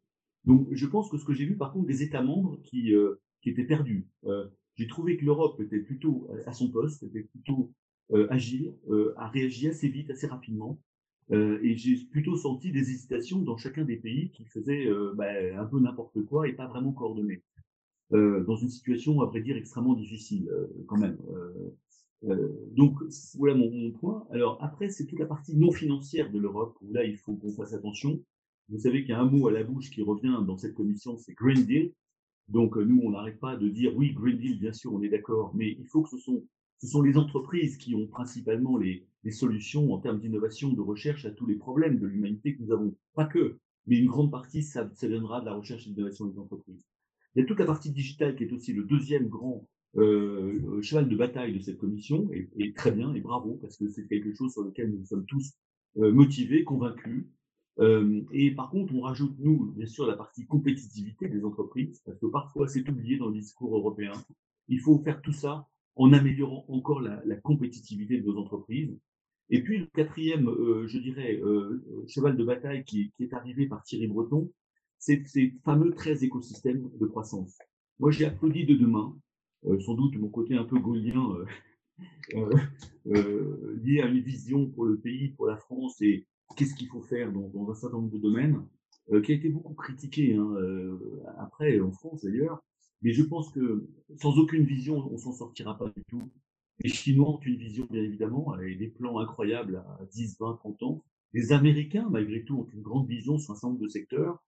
Donc 0.45 0.67
je 0.73 0.87
pense 0.87 1.09
que 1.09 1.19
ce 1.19 1.25
que 1.25 1.33
j'ai 1.33 1.45
vu 1.45 1.57
par 1.57 1.73
contre 1.73 1.87
des 1.87 2.03
États 2.03 2.23
membres 2.23 2.61
qui, 2.65 2.93
qui 3.43 3.51
étaient 3.51 3.65
perdus, 3.65 4.09
j'ai 4.75 4.89
trouvé 4.89 5.17
que 5.17 5.25
l'Europe 5.25 5.61
était 5.61 5.79
plutôt 5.79 6.29
à 6.47 6.53
son 6.53 6.71
poste, 6.71 7.05
était 7.05 7.23
plutôt 7.23 7.73
euh, 8.13 8.27
agile, 8.31 8.75
euh, 8.91 9.15
a 9.17 9.29
réagi 9.29 9.69
assez 9.69 9.89
vite, 9.89 10.11
assez 10.11 10.27
rapidement. 10.27 10.79
Euh, 11.31 11.59
et 11.63 11.77
j'ai 11.77 11.97
plutôt 12.11 12.37
senti 12.37 12.73
des 12.73 12.91
hésitations 12.91 13.41
dans 13.41 13.57
chacun 13.57 13.85
des 13.85 13.97
pays 13.97 14.31
qui 14.33 14.45
faisaient 14.45 14.89
bah, 15.15 15.31
un 15.57 15.65
peu 15.65 15.81
n'importe 15.81 16.23
quoi 16.27 16.49
et 16.49 16.53
pas 16.53 16.67
vraiment 16.67 16.93
coordonnés. 16.93 17.43
Dans 18.13 18.57
une 18.57 18.69
situation, 18.69 19.21
à 19.23 19.27
vrai 19.27 19.41
dire, 19.41 19.57
extrêmement 19.57 19.95
difficile 19.95 20.51
quand 20.87 20.99
même. 20.99 21.17
donc 22.77 22.99
voilà 23.37 23.55
mon, 23.55 23.91
point. 23.93 24.27
Alors 24.31 24.59
après, 24.61 24.91
c'est 24.91 25.07
toute 25.07 25.19
la 25.19 25.27
partie 25.27 25.57
non 25.57 25.73
financière 25.73 26.31
de 26.31 26.39
l'Europe 26.39 26.77
où 26.83 26.93
là, 26.93 27.05
il 27.05 27.17
faut 27.17 27.35
qu'on 27.35 27.53
fasse 27.53 27.73
attention. 27.73 28.21
Vous 28.69 28.79
savez 28.79 29.01
qu'il 29.01 29.11
y 29.11 29.13
a 29.13 29.21
un 29.21 29.31
mot 29.31 29.49
à 29.49 29.53
la 29.53 29.65
bouche 29.65 29.91
qui 29.91 30.03
revient 30.03 30.39
dans 30.47 30.57
cette 30.57 30.75
commission, 30.75 31.17
c'est 31.17 31.35
Green 31.35 31.65
Deal. 31.65 31.93
Donc, 32.49 32.77
nous, 32.77 33.01
on 33.03 33.11
n'arrête 33.11 33.41
pas 33.41 33.57
de 33.57 33.69
dire 33.69 33.97
oui, 33.97 34.13
Green 34.13 34.37
Deal, 34.37 34.59
bien 34.59 34.73
sûr, 34.73 34.93
on 34.93 35.03
est 35.03 35.09
d'accord, 35.09 35.53
mais 35.55 35.77
il 35.79 35.87
faut 35.87 36.03
que 36.03 36.11
ce 36.11 36.19
sont, 36.19 36.45
ce 36.79 36.87
sont 36.87 37.03
les 37.03 37.17
entreprises 37.17 37.77
qui 37.77 37.95
ont 37.95 38.07
principalement 38.07 38.77
les, 38.77 39.07
solutions 39.31 39.93
en 39.93 39.99
termes 39.99 40.19
d'innovation, 40.19 40.73
de 40.73 40.81
recherche 40.81 41.25
à 41.25 41.31
tous 41.31 41.47
les 41.47 41.55
problèmes 41.55 41.99
de 41.99 42.07
l'humanité 42.07 42.57
que 42.57 42.63
nous 42.63 42.73
avons. 42.73 42.95
Pas 43.15 43.25
que, 43.25 43.59
mais 43.87 43.99
une 43.99 44.09
grande 44.09 44.31
partie, 44.31 44.63
ça, 44.63 44.91
ça 44.95 45.07
viendra 45.07 45.41
de 45.41 45.47
la 45.47 45.55
recherche 45.55 45.87
et 45.87 45.91
de 45.91 45.95
l'innovation 45.95 46.27
des 46.27 46.39
entreprises. 46.39 46.85
Il 47.35 47.41
y 47.41 47.43
a 47.43 47.47
toute 47.47 47.61
la 47.61 47.67
partie 47.67 47.91
digitale 47.91 48.37
qui 48.37 48.45
est 48.45 48.53
aussi 48.53 48.73
le 48.73 48.85
deuxième 48.85 49.29
grand 49.29 49.67
euh, 49.97 50.81
cheval 50.83 51.09
de 51.09 51.17
bataille 51.17 51.55
de 51.55 51.61
cette 51.61 51.79
commission, 51.79 52.29
et, 52.33 52.49
et, 52.59 52.73
très 52.73 52.93
bien, 52.93 53.13
et 53.15 53.21
bravo, 53.21 53.59
parce 53.61 53.77
que 53.77 53.89
c'est 53.89 54.07
quelque 54.07 54.35
chose 54.35 54.53
sur 54.53 54.63
lequel 54.63 54.91
nous 54.91 55.05
sommes 55.05 55.27
tous 55.27 55.53
euh, 55.99 56.13
motivés, 56.13 56.65
convaincus, 56.65 57.27
euh, 57.79 58.23
et 58.33 58.51
par 58.51 58.71
contre, 58.71 58.95
on 58.95 59.01
rajoute, 59.01 59.35
nous, 59.39 59.73
bien 59.73 59.87
sûr, 59.87 60.07
la 60.07 60.17
partie 60.17 60.47
compétitivité 60.47 61.29
des 61.29 61.45
entreprises, 61.45 62.03
parce 62.05 62.19
que 62.19 62.27
parfois 62.27 62.69
c'est 62.69 62.89
oublié 62.89 63.17
dans 63.17 63.29
le 63.29 63.35
discours 63.35 63.75
européen. 63.75 64.13
Il 64.69 64.81
faut 64.81 64.99
faire 64.99 65.21
tout 65.23 65.33
ça 65.33 65.67
en 65.97 66.13
améliorant 66.13 66.65
encore 66.69 67.01
la, 67.01 67.37
compétitivité 67.37 68.19
de 68.19 68.27
nos 68.27 68.39
entreprises. 68.39 68.97
Et 69.51 69.63
puis 69.63 69.79
le 69.79 69.87
quatrième, 69.87 70.49
euh, 70.49 70.87
je 70.87 70.99
dirais, 70.99 71.41
euh, 71.43 71.85
cheval 72.09 72.37
de 72.37 72.45
bataille 72.45 72.85
qui, 72.85 73.13
est 73.21 73.33
arrivé 73.33 73.67
par 73.67 73.83
Thierry 73.83 74.07
Breton, 74.07 74.51
c'est 75.03 75.27
ces 75.27 75.53
fameux 75.65 75.91
13 75.91 76.23
écosystèmes 76.23 76.89
de 77.01 77.07
croissance. 77.07 77.59
Moi, 77.99 78.13
j'ai 78.13 78.25
applaudi 78.25 78.65
de 78.65 78.75
demain, 78.75 79.19
euh, 79.67 79.81
sans 79.81 79.95
doute 79.95 80.17
mon 80.17 80.29
côté 80.29 80.55
un 80.55 80.63
peu 80.63 80.79
gaulien 80.79 81.29
lié 83.05 84.01
à 84.01 84.07
une 84.07 84.21
vision 84.21 84.69
pour 84.71 84.85
le 84.85 84.97
pays, 84.97 85.31
pour 85.31 85.49
la 85.49 85.57
France 85.57 86.01
et 86.03 86.29
qu'est-ce 86.57 86.75
qu'il 86.77 86.87
faut 86.87 87.03
faire 87.03 87.33
dans, 87.33 87.69
un 87.69 87.75
certain 87.75 87.97
nombre 87.97 88.13
de 88.13 88.19
domaines, 88.19 88.65
euh, 89.11 89.21
qui 89.21 89.33
a 89.33 89.35
été 89.35 89.49
beaucoup 89.49 89.75
critiqué 89.75 90.37
hein, 90.37 90.55
euh, 90.57 90.97
après 91.39 91.81
en 91.81 91.91
France 91.91 92.23
d'ailleurs. 92.23 92.63
Mais 93.03 93.13
je 93.13 93.25
pense 93.25 93.51
que 93.51 93.89
sans 94.21 94.39
aucune 94.39 94.65
vision, 94.65 95.13
on 95.13 95.19
s'en 95.19 95.33
sortira 95.33 95.77
pas 95.77 95.89
du 95.89 96.05
tout. 96.09 96.31
Les 96.79 96.91
Chinois 96.91 97.31
ont 97.31 97.41
une 97.41 97.57
vision, 97.57 97.89
bien 97.91 98.03
évidemment, 98.03 98.53
avec 98.53 98.79
des 98.79 98.87
plans 98.87 99.19
incroyables 99.19 99.85
à 99.99 100.05
10, 100.13 100.37
20, 100.39 100.55
30 100.55 100.83
ans. 100.85 101.05
Les 101.33 101.53
Américains, 101.53 102.09
malgré 102.09 102.45
tout, 102.45 102.59
ont 102.61 102.69
une 102.73 102.83
grande 102.83 103.09
vision 103.09 103.39
sur 103.39 103.53
un 103.53 103.57
certain 103.57 103.69
nombre 103.71 103.83
de 103.83 103.89
secteurs. 103.89 104.41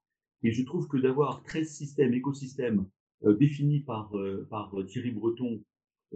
Et 0.44 0.52
je 0.52 0.62
trouve 0.62 0.86
que 0.86 0.98
d'avoir 0.98 1.42
13 1.42 1.68
systèmes, 1.68 2.14
écosystèmes 2.14 2.86
euh, 3.24 3.34
définis 3.34 3.80
par, 3.80 4.16
euh, 4.16 4.46
par 4.48 4.72
Thierry 4.86 5.10
Breton 5.10 5.60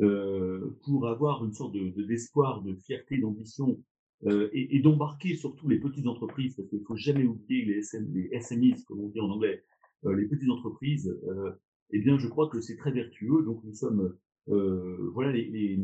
euh, 0.00 0.78
pour 0.84 1.08
avoir 1.08 1.44
une 1.44 1.52
sorte 1.52 1.72
de, 1.72 2.02
d'espoir, 2.02 2.62
de, 2.62 2.74
fierté, 2.76 3.18
d'ambition 3.18 3.82
euh, 4.26 4.48
et, 4.52 4.78
d'embarquer 4.80 5.34
surtout 5.34 5.68
les 5.68 5.78
petites 5.78 6.06
entreprises, 6.06 6.54
parce 6.56 6.68
qu'il 6.68 6.80
ne 6.80 6.84
faut 6.84 6.96
jamais 6.96 7.24
oublier 7.24 7.64
les, 7.64 7.78
SM, 7.78 8.06
SMEs, 8.40 8.84
comme 8.86 9.00
on 9.00 9.08
dit 9.08 9.20
en 9.20 9.30
anglais, 9.30 9.64
euh, 10.04 10.14
les 10.14 10.26
petites 10.26 10.50
entreprises, 10.50 11.16
euh, 11.28 11.52
eh 11.90 11.98
bien, 12.00 12.18
je 12.18 12.28
crois 12.28 12.48
que 12.48 12.60
c'est 12.60 12.76
très 12.76 12.92
vertueux. 12.92 13.42
Donc, 13.44 13.62
nous 13.64 13.74
sommes, 13.74 14.16
euh, 14.48 15.10
voilà 15.14 15.32
les, 15.32 15.80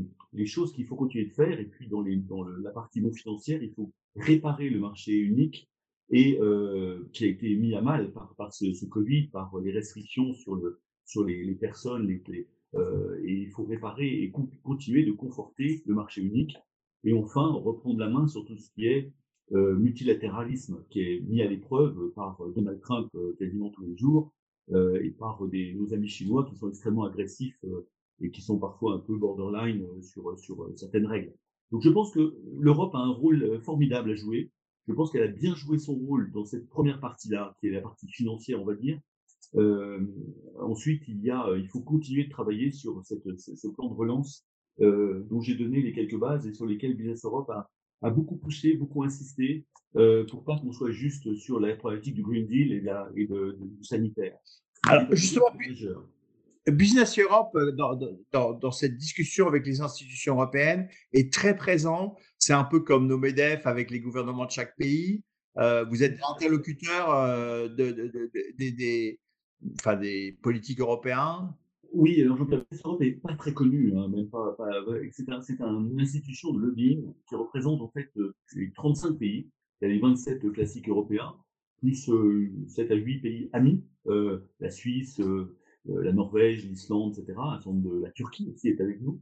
choses 0.47 0.73
qu'il 0.73 0.87
faut 0.87 0.97
continuer 0.97 1.27
de 1.27 1.33
faire. 1.33 1.59
Et 1.59 1.65
puis, 1.65 1.89
dans, 1.89 2.03
la 2.03 2.71
partie 2.71 3.01
non 3.01 3.13
financière, 3.13 3.63
il 3.63 3.73
faut 3.73 3.93
réparer 4.17 4.69
le 4.69 4.79
marché 4.79 5.13
unique 5.17 5.69
et 6.11 6.39
euh, 6.41 7.09
qui 7.13 7.25
a 7.25 7.29
été 7.29 7.55
mis 7.57 7.75
à 7.75 7.81
mal 7.81 8.13
par, 8.13 8.35
par 8.37 8.53
ce, 8.53 8.73
ce, 8.73 8.87
Covid, 8.87 9.29
par 9.29 9.57
les 9.59 9.73
restrictions 9.73 10.33
sur, 10.35 10.55
le, 10.55 10.81
sur 11.05 11.25
les, 11.25 11.45
les 11.45 11.55
personnes, 11.55 12.07
les, 12.07 12.49
euh, 12.75 13.21
et 13.25 13.33
il 13.33 13.51
faut 13.51 13.65
réparer 13.65 14.07
et 14.07 14.33
continuer 14.63 15.05
de 15.05 15.13
conforter 15.13 15.83
le 15.87 15.95
marché 15.95 16.23
unique. 16.23 16.57
Et 17.05 17.13
enfin, 17.13 17.47
reprendre 17.53 17.99
la 17.99 18.09
main 18.09 18.27
sur 18.27 18.45
tout 18.45 18.57
ce 18.57 18.71
qui 18.73 18.87
est 18.87 19.13
euh, 19.53 19.77
multilatéralisme, 19.77 20.85
qui 20.89 21.01
est 21.01 21.21
mis 21.21 21.43
à 21.43 21.49
l'épreuve 21.49 22.11
par 22.15 22.41
Donald 22.57 22.81
Trump 22.81 23.11
euh, 23.15 23.37
quasiment 23.39 23.71
tous 23.71 23.85
les 23.85 23.97
jours, 23.97 24.33
euh, 24.73 24.99
et 25.03 25.11
par 25.11 25.47
des, 25.47 25.75
nos 25.75 25.93
amis 25.93 26.09
chinois 26.09 26.47
qui 26.49 26.57
sont 26.57 26.69
extrêmement 26.69 27.05
agressifs 27.05 27.59
euh, 27.65 27.87
et 28.23 28.31
qui 28.31 28.41
sont 28.41 28.59
parfois 28.59 28.95
un 28.95 28.99
peu 29.01 29.17
borderline 29.17 29.87
sur, 30.03 30.39
sur 30.39 30.67
certaines 30.77 31.07
règles. 31.07 31.35
Donc 31.73 31.83
je 31.83 31.91
pense 31.91 32.11
que 32.13 32.35
l'Europe 32.59 32.95
a 32.95 32.99
un 32.99 33.11
rôle 33.11 33.61
formidable 33.61 34.13
à 34.13 34.15
jouer. 34.15 34.51
Je 34.89 34.93
pense 34.93 35.11
qu'elle 35.11 35.23
a 35.23 35.29
bien 35.29 35.55
joué 35.55 35.79
son 35.79 35.95
rôle 35.95 36.31
dans 36.33 36.45
cette 36.45 36.69
première 36.69 37.01
partie-là, 37.01 37.57
qui 37.59 37.69
est 37.69 37.71
la 37.71 37.81
partie 37.81 38.09
financière, 38.09 38.61
on 38.61 38.65
va 38.65 38.75
dire, 38.75 38.99
euh, 39.57 40.01
ensuite, 40.61 41.03
il, 41.09 41.23
y 41.23 41.31
a, 41.31 41.47
il 41.57 41.69
faut 41.69 41.81
continuer 41.81 42.25
de 42.25 42.31
travailler 42.31 42.73
sur 42.73 43.03
cette, 43.05 43.23
ce 43.39 43.69
plan 43.69 43.89
de 43.89 43.95
relance 43.95 44.45
euh, 44.81 45.25
dont 45.31 45.41
j'ai 45.41 45.55
donné 45.55 45.81
les 45.81 45.93
quelques 45.93 46.19
bases 46.19 46.47
et 46.47 46.53
sur 46.53 46.67
lesquelles 46.67 46.97
Business 46.97 47.25
Europe 47.25 47.49
a, 47.51 47.71
a 48.03 48.11
beaucoup 48.11 48.37
poussé, 48.37 48.75
beaucoup 48.75 49.05
insisté 49.05 49.65
euh, 49.97 50.27
pour 50.27 50.45
pas 50.45 50.59
qu'on 50.59 50.73
soit 50.73 50.91
juste 50.91 51.35
sur 51.37 51.61
la 51.61 51.77
problématique 51.77 52.15
du 52.15 52.23
Green 52.23 52.47
Deal 52.47 52.73
et, 52.73 52.81
la, 52.81 53.09
et 53.17 53.27
de, 53.27 53.57
de, 53.59 53.67
du 53.67 53.85
sanitaire. 53.85 54.37
Alors, 54.89 55.07
justement, 55.15 55.47
Business 56.67 57.19
Europe, 57.19 57.57
dans, 57.77 57.99
dans, 58.33 58.53
dans, 58.55 58.71
cette 58.71 58.97
discussion 58.97 59.47
avec 59.47 59.67
les 59.67 59.83
institutions 59.83 60.35
européennes, 60.35 60.89
est 61.13 61.33
très 61.33 61.57
présent. 61.57 62.17
C'est 62.47 62.53
un 62.53 62.65
peu 62.65 62.81
comme 62.81 63.07
nos 63.07 63.17
MEDEF 63.17 63.67
avec 63.67 63.91
les 63.91 64.01
gouvernements 64.01 64.45
de 64.45 64.51
chaque 64.51 64.77
pays. 64.77 65.23
Euh, 65.57 65.87
vous 65.87 66.03
êtes 66.03 66.19
interlocuteur 66.31 67.09
euh, 67.09 67.69
de, 67.69 67.91
de, 67.91 68.09
de, 68.09 68.31
des, 68.59 69.19
enfin, 69.81 69.97
des 69.97 70.37
politiques 70.43 70.81
européens? 70.81 71.57
Oui, 71.95 72.21
alors 72.21 72.37
Jean-Pierre 72.37 72.65
Europe 72.85 73.01
n'est 73.01 73.13
pas 73.13 73.35
très 73.35 73.55
connu, 73.55 73.95
hein, 73.97 74.09
même 74.09 74.29
pas, 74.29 74.55
pas 74.59 74.69
c'est 75.41 75.63
un, 75.63 75.89
une 75.89 75.99
institution 75.99 76.53
de 76.53 76.61
lobbying 76.61 77.15
qui 77.27 77.35
représente 77.35 77.81
en 77.81 77.89
fait 77.89 78.13
les 78.55 78.71
35 78.73 79.17
pays. 79.17 79.49
Il 79.81 79.89
y 79.89 79.91
a 79.91 79.95
les 79.95 80.01
27 80.01 80.53
classiques 80.53 80.91
européens, 80.91 81.35
plus 81.79 82.11
euh, 82.11 82.53
7 82.67 82.91
à 82.91 82.95
8 82.95 83.21
pays 83.21 83.49
amis, 83.55 83.83
euh, 84.09 84.41
la 84.61 84.71
Suisse, 84.71 85.19
euh, 85.21 85.57
la 85.87 86.13
Norvège, 86.13 86.67
l'Islande, 86.67 87.19
etc. 87.19 87.39
La 88.03 88.11
Turquie 88.11 88.51
aussi 88.53 88.69
est 88.69 88.83
avec 88.83 89.01
nous. 89.01 89.19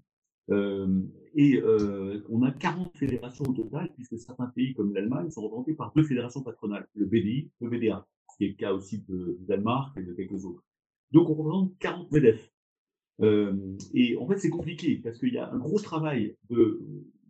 Euh, 0.51 1.03
et 1.35 1.57
euh, 1.57 2.25
on 2.29 2.43
a 2.43 2.51
40 2.51 2.97
fédérations 2.97 3.45
au 3.45 3.53
total, 3.53 3.91
puisque 3.95 4.19
certains 4.19 4.49
pays 4.49 4.75
comme 4.75 4.93
l'Allemagne 4.93 5.31
sont 5.31 5.43
représentés 5.43 5.75
par 5.75 5.93
deux 5.95 6.03
fédérations 6.03 6.43
patronales, 6.43 6.87
le 6.95 7.07
BDI, 7.07 7.51
le 7.61 7.69
BDA 7.69 8.07
ce 8.33 8.37
qui 8.39 8.45
est 8.45 8.49
le 8.49 8.55
cas 8.55 8.73
aussi 8.73 9.05
de 9.09 9.39
Danemark 9.47 9.97
et 9.97 10.03
de 10.03 10.13
quelques 10.13 10.45
autres. 10.45 10.65
Donc 11.13 11.29
on 11.29 11.35
représente 11.35 11.79
40 11.79 12.11
MEDEF. 12.13 12.53
Euh, 13.21 13.77
et 13.95 14.17
en 14.17 14.27
fait, 14.27 14.39
c'est 14.39 14.51
compliqué 14.51 14.97
parce 14.97 15.19
qu'il 15.19 15.35
y 15.35 15.39
a 15.39 15.51
un 15.53 15.59
gros 15.59 15.79
travail 15.79 16.37
de, 16.49 16.81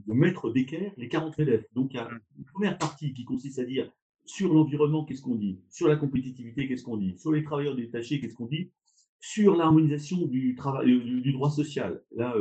mettre 0.07 0.51
d'équerre 0.51 0.93
les 0.97 1.09
40 1.09 1.39
MEDEF. 1.39 1.65
Donc 1.75 1.93
il 1.93 1.97
y 1.97 2.01
a 2.01 2.09
une 2.39 2.45
première 2.45 2.79
partie 2.79 3.13
qui 3.13 3.25
consiste 3.25 3.59
à 3.59 3.65
dire 3.65 3.91
sur 4.25 4.55
l'environnement, 4.55 5.05
qu'est-ce 5.05 5.23
qu'on 5.23 5.35
dit 5.35 5.61
Sur 5.69 5.89
la 5.89 5.97
compétitivité, 5.97 6.69
qu'est-ce 6.69 6.85
qu'on 6.85 6.97
dit 6.97 7.19
Sur 7.19 7.33
les 7.33 7.43
travailleurs 7.43 7.75
détachés, 7.75 8.21
qu'est-ce 8.21 8.37
qu'on 8.37 8.47
dit 8.47 8.71
Sur 9.19 9.57
l'harmonisation 9.57 10.27
du, 10.27 10.57
du, 11.23 11.33
droit 11.33 11.51
social. 11.51 12.01
Là, 12.13 12.37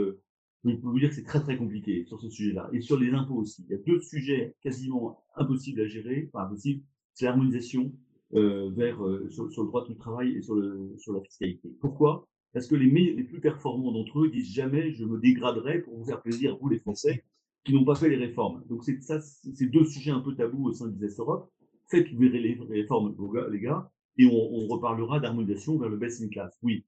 je 0.63 0.75
peux 0.75 0.87
vous 0.87 0.99
dire 0.99 1.09
que 1.09 1.15
c'est 1.15 1.23
très 1.23 1.41
très 1.41 1.57
compliqué 1.57 2.05
sur 2.05 2.19
ce 2.19 2.29
sujet-là. 2.29 2.69
Et 2.73 2.81
sur 2.81 2.99
les 2.99 3.11
impôts 3.11 3.35
aussi. 3.35 3.65
Il 3.67 3.71
y 3.71 3.75
a 3.75 3.81
deux 3.81 4.01
sujets 4.01 4.55
quasiment 4.61 5.23
impossibles 5.35 5.81
à 5.81 5.87
gérer. 5.87 6.29
Enfin, 6.33 6.45
impossible. 6.45 6.83
C'est 7.13 7.25
l'harmonisation 7.25 7.91
euh, 8.35 8.69
vers, 8.71 9.03
euh, 9.03 9.27
sur, 9.29 9.45
le 9.45 9.67
droit 9.67 9.85
du 9.85 9.95
travail 9.95 10.35
et 10.37 10.41
sur, 10.41 10.55
sur 10.97 11.13
la 11.13 11.21
fiscalité. 11.21 11.75
Pourquoi? 11.81 12.27
Parce 12.53 12.67
que 12.67 12.75
les, 12.75 12.89
les 12.89 13.23
plus 13.23 13.39
performants 13.39 13.91
d'entre 13.91 14.19
eux 14.19 14.29
disent 14.29 14.53
jamais 14.53 14.91
je 14.93 15.05
me 15.05 15.19
dégraderai 15.19 15.79
pour 15.81 15.97
vous 15.97 16.05
faire 16.05 16.21
plaisir, 16.21 16.57
vous 16.59 16.69
les 16.69 16.79
Français, 16.79 17.23
qui 17.63 17.73
n'ont 17.73 17.85
pas 17.85 17.95
fait 17.95 18.09
les 18.09 18.17
réformes. 18.17 18.63
Donc 18.67 18.83
c'est 18.83 19.01
ça, 19.01 19.19
c'est 19.21 19.67
deux 19.67 19.85
sujets 19.85 20.11
un 20.11 20.19
peu 20.19 20.35
tabous 20.35 20.67
au 20.67 20.73
sein 20.73 20.87
de 20.87 20.91
Business 20.91 21.19
Europe. 21.19 21.51
Faites 21.87 22.09
les 22.11 22.57
réformes, 22.69 23.15
les 23.51 23.59
gars, 23.59 23.91
et 24.17 24.25
on, 24.25 24.31
on 24.31 24.67
reparlera 24.67 25.19
d'harmonisation 25.19 25.77
vers 25.77 25.89
le 25.89 25.97
best 25.97 26.21
in 26.21 26.29
class. 26.29 26.57
Oui. 26.61 26.85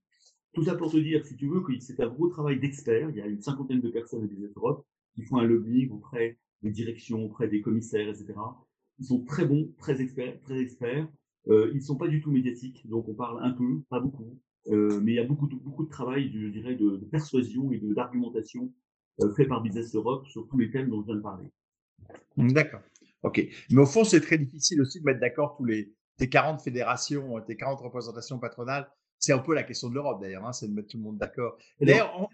Tout 0.53 0.63
ça 0.63 0.75
pour 0.75 0.91
te 0.91 0.97
dire, 0.97 1.25
si 1.25 1.35
tu 1.35 1.47
veux, 1.47 1.61
que 1.61 1.77
c'est 1.79 1.99
un 1.99 2.09
gros 2.09 2.27
travail 2.27 2.59
d'experts. 2.59 3.09
Il 3.09 3.17
y 3.17 3.21
a 3.21 3.27
une 3.27 3.41
cinquantaine 3.41 3.81
de 3.81 3.89
personnes 3.89 4.23
à 4.23 4.27
Business 4.27 4.51
Europe 4.55 4.85
qui 5.15 5.23
font 5.23 5.37
un 5.37 5.45
lobbying 5.45 5.89
auprès 5.91 6.37
des 6.61 6.71
directions, 6.71 7.25
auprès 7.25 7.47
des 7.47 7.61
commissaires, 7.61 8.07
etc. 8.07 8.33
Ils 8.99 9.05
sont 9.05 9.23
très 9.23 9.45
bons, 9.45 9.73
très 9.77 10.01
experts, 10.01 10.39
très 10.41 10.59
experts. 10.59 11.07
Euh, 11.49 11.69
ils 11.73 11.77
ne 11.77 11.83
sont 11.83 11.97
pas 11.97 12.07
du 12.07 12.21
tout 12.21 12.31
médiatiques, 12.31 12.87
donc 12.87 13.09
on 13.09 13.15
parle 13.15 13.43
un 13.43 13.51
peu, 13.51 13.81
pas 13.89 13.99
beaucoup, 13.99 14.39
euh, 14.69 15.01
mais 15.01 15.11
il 15.13 15.15
y 15.15 15.19
a 15.19 15.25
beaucoup 15.25 15.47
de, 15.47 15.55
beaucoup 15.55 15.83
de 15.83 15.89
travail, 15.89 16.31
je 16.31 16.47
dirais, 16.47 16.75
de, 16.75 16.97
de 16.97 17.05
persuasion 17.05 17.71
et 17.73 17.79
d'argumentation 17.81 18.71
euh, 19.21 19.33
fait 19.33 19.45
par 19.45 19.61
Business 19.61 19.93
Europe 19.93 20.25
sur 20.27 20.47
tous 20.47 20.57
les 20.57 20.71
thèmes 20.71 20.89
dont 20.89 21.01
je 21.01 21.07
viens 21.07 21.15
de 21.15 21.21
parler. 21.21 21.49
D'accord. 22.37 22.81
OK. 23.23 23.45
Mais 23.71 23.81
au 23.81 23.85
fond, 23.85 24.03
c'est 24.03 24.21
très 24.21 24.37
difficile 24.37 24.81
aussi 24.81 24.99
de 24.99 25.05
mettre 25.05 25.19
d'accord 25.19 25.55
tous 25.57 25.65
les 25.65 25.93
tes 26.17 26.29
40 26.29 26.61
fédérations, 26.61 27.41
tes 27.41 27.55
40 27.55 27.81
représentations 27.81 28.39
patronales. 28.39 28.89
C'est 29.19 29.33
un 29.33 29.39
peu 29.39 29.53
la 29.53 29.63
question 29.63 29.89
de 29.89 29.95
l'Europe 29.95 30.21
d'ailleurs, 30.21 30.45
hein, 30.45 30.53
c'est 30.53 30.67
de 30.67 30.73
mettre 30.73 30.89
tout 30.89 30.97
le 30.97 31.03
monde 31.03 31.17
d'accord. 31.17 31.57
D'ailleurs, 31.79 32.13
on... 32.19 32.27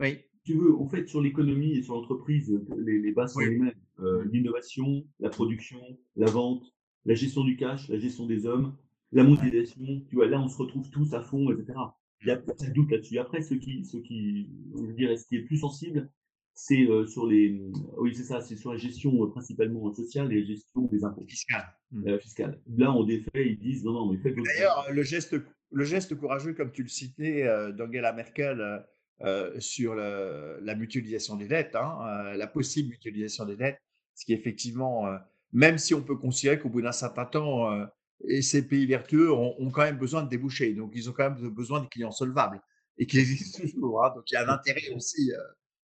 oui. 0.00 0.18
Tu 0.44 0.54
veux, 0.54 0.74
en 0.74 0.88
fait, 0.88 1.06
sur 1.06 1.20
l'économie 1.20 1.78
et 1.78 1.82
sur 1.82 1.94
l'entreprise, 1.94 2.52
les, 2.76 2.98
les 2.98 3.12
bases 3.12 3.34
sont 3.34 3.40
les 3.40 3.56
mêmes. 3.58 3.72
Euh, 4.00 4.24
L'innovation, 4.32 5.04
la 5.20 5.30
production, 5.30 5.80
la 6.16 6.26
vente, 6.26 6.64
la 7.04 7.14
gestion 7.14 7.44
du 7.44 7.56
cash, 7.56 7.88
la 7.88 7.98
gestion 7.98 8.26
des 8.26 8.44
hommes, 8.44 8.76
la 9.12 9.22
mondialisation, 9.22 10.02
tu 10.08 10.16
vois, 10.16 10.26
là, 10.26 10.40
on 10.40 10.48
se 10.48 10.56
retrouve 10.56 10.90
tous 10.90 11.12
à 11.14 11.22
fond, 11.22 11.52
etc. 11.52 11.78
Il 12.22 12.28
y 12.28 12.30
a 12.30 12.36
pas 12.36 12.54
de 12.54 12.70
doute 12.72 12.90
là-dessus. 12.90 13.18
Après, 13.18 13.42
ce 13.42 13.54
qui, 13.54 13.84
ce 13.84 13.98
qui, 13.98 14.48
je 14.74 14.82
veux 14.82 14.94
dire, 14.94 15.16
ce 15.18 15.26
qui 15.26 15.36
est 15.36 15.42
plus 15.42 15.58
sensible, 15.58 16.10
c'est 16.54 16.88
euh, 16.88 17.06
sur 17.06 17.26
les, 17.26 17.60
oui, 17.98 18.14
c'est 18.14 18.24
ça, 18.24 18.40
c'est 18.40 18.56
sur 18.56 18.72
la 18.72 18.78
gestion 18.78 19.22
euh, 19.22 19.26
principalement 19.28 19.92
sociale 19.94 20.32
et 20.32 20.40
la 20.40 20.46
gestion 20.46 20.82
des 20.82 21.04
impôts. 21.04 21.24
Fiscal. 21.26 21.64
Euh, 22.06 22.18
fiscal. 22.18 22.60
Là, 22.76 22.92
on 22.92 23.04
défait, 23.04 23.50
ils 23.50 23.58
disent, 23.58 23.84
non, 23.84 23.92
non, 23.92 24.12
mais 24.12 24.18
faites 24.18 24.36
D'ailleurs, 24.36 24.86
le 24.92 25.02
geste, 25.02 25.36
le 25.72 25.84
geste 25.84 26.14
courageux, 26.14 26.54
comme 26.54 26.72
tu 26.72 26.82
le 26.82 26.88
citais, 26.88 27.42
euh, 27.44 27.72
d'Angela 27.72 28.12
Merkel, 28.12 28.84
euh, 29.22 29.60
sur 29.60 29.94
le, 29.94 30.58
la 30.62 30.74
mutualisation 30.74 31.36
des 31.36 31.46
dettes, 31.46 31.76
hein, 31.76 32.34
la 32.36 32.46
possible 32.46 32.90
mutualisation 32.90 33.44
des 33.44 33.56
dettes, 33.56 33.78
ce 34.14 34.24
qui 34.24 34.32
effectivement 34.32 35.18
même 35.52 35.78
si 35.78 35.94
on 35.94 36.02
peut 36.02 36.16
considérer 36.16 36.58
qu'au 36.58 36.68
bout 36.68 36.82
d'un 36.82 36.92
certain 36.92 37.26
temps, 37.26 37.70
euh, 37.70 37.86
et 38.24 38.42
ces 38.42 38.66
pays 38.66 38.86
vertueux 38.86 39.32
ont, 39.32 39.54
ont, 39.58 39.70
quand 39.70 39.82
même 39.82 39.98
besoin 39.98 40.22
de 40.22 40.28
déboucher. 40.28 40.72
Donc, 40.74 40.92
ils 40.94 41.10
ont 41.10 41.12
quand 41.12 41.30
même 41.30 41.48
besoin 41.50 41.80
de 41.80 41.86
clients 41.86 42.10
solvables 42.10 42.60
et 42.98 43.06
qui 43.06 43.18
existent 43.18 43.62
toujours. 43.62 44.04
Hein. 44.04 44.12
Donc, 44.14 44.30
il 44.30 44.34
y 44.34 44.36
a 44.36 44.48
un 44.48 44.52
intérêt 44.52 44.90
aussi 44.94 45.32
euh, 45.32 45.38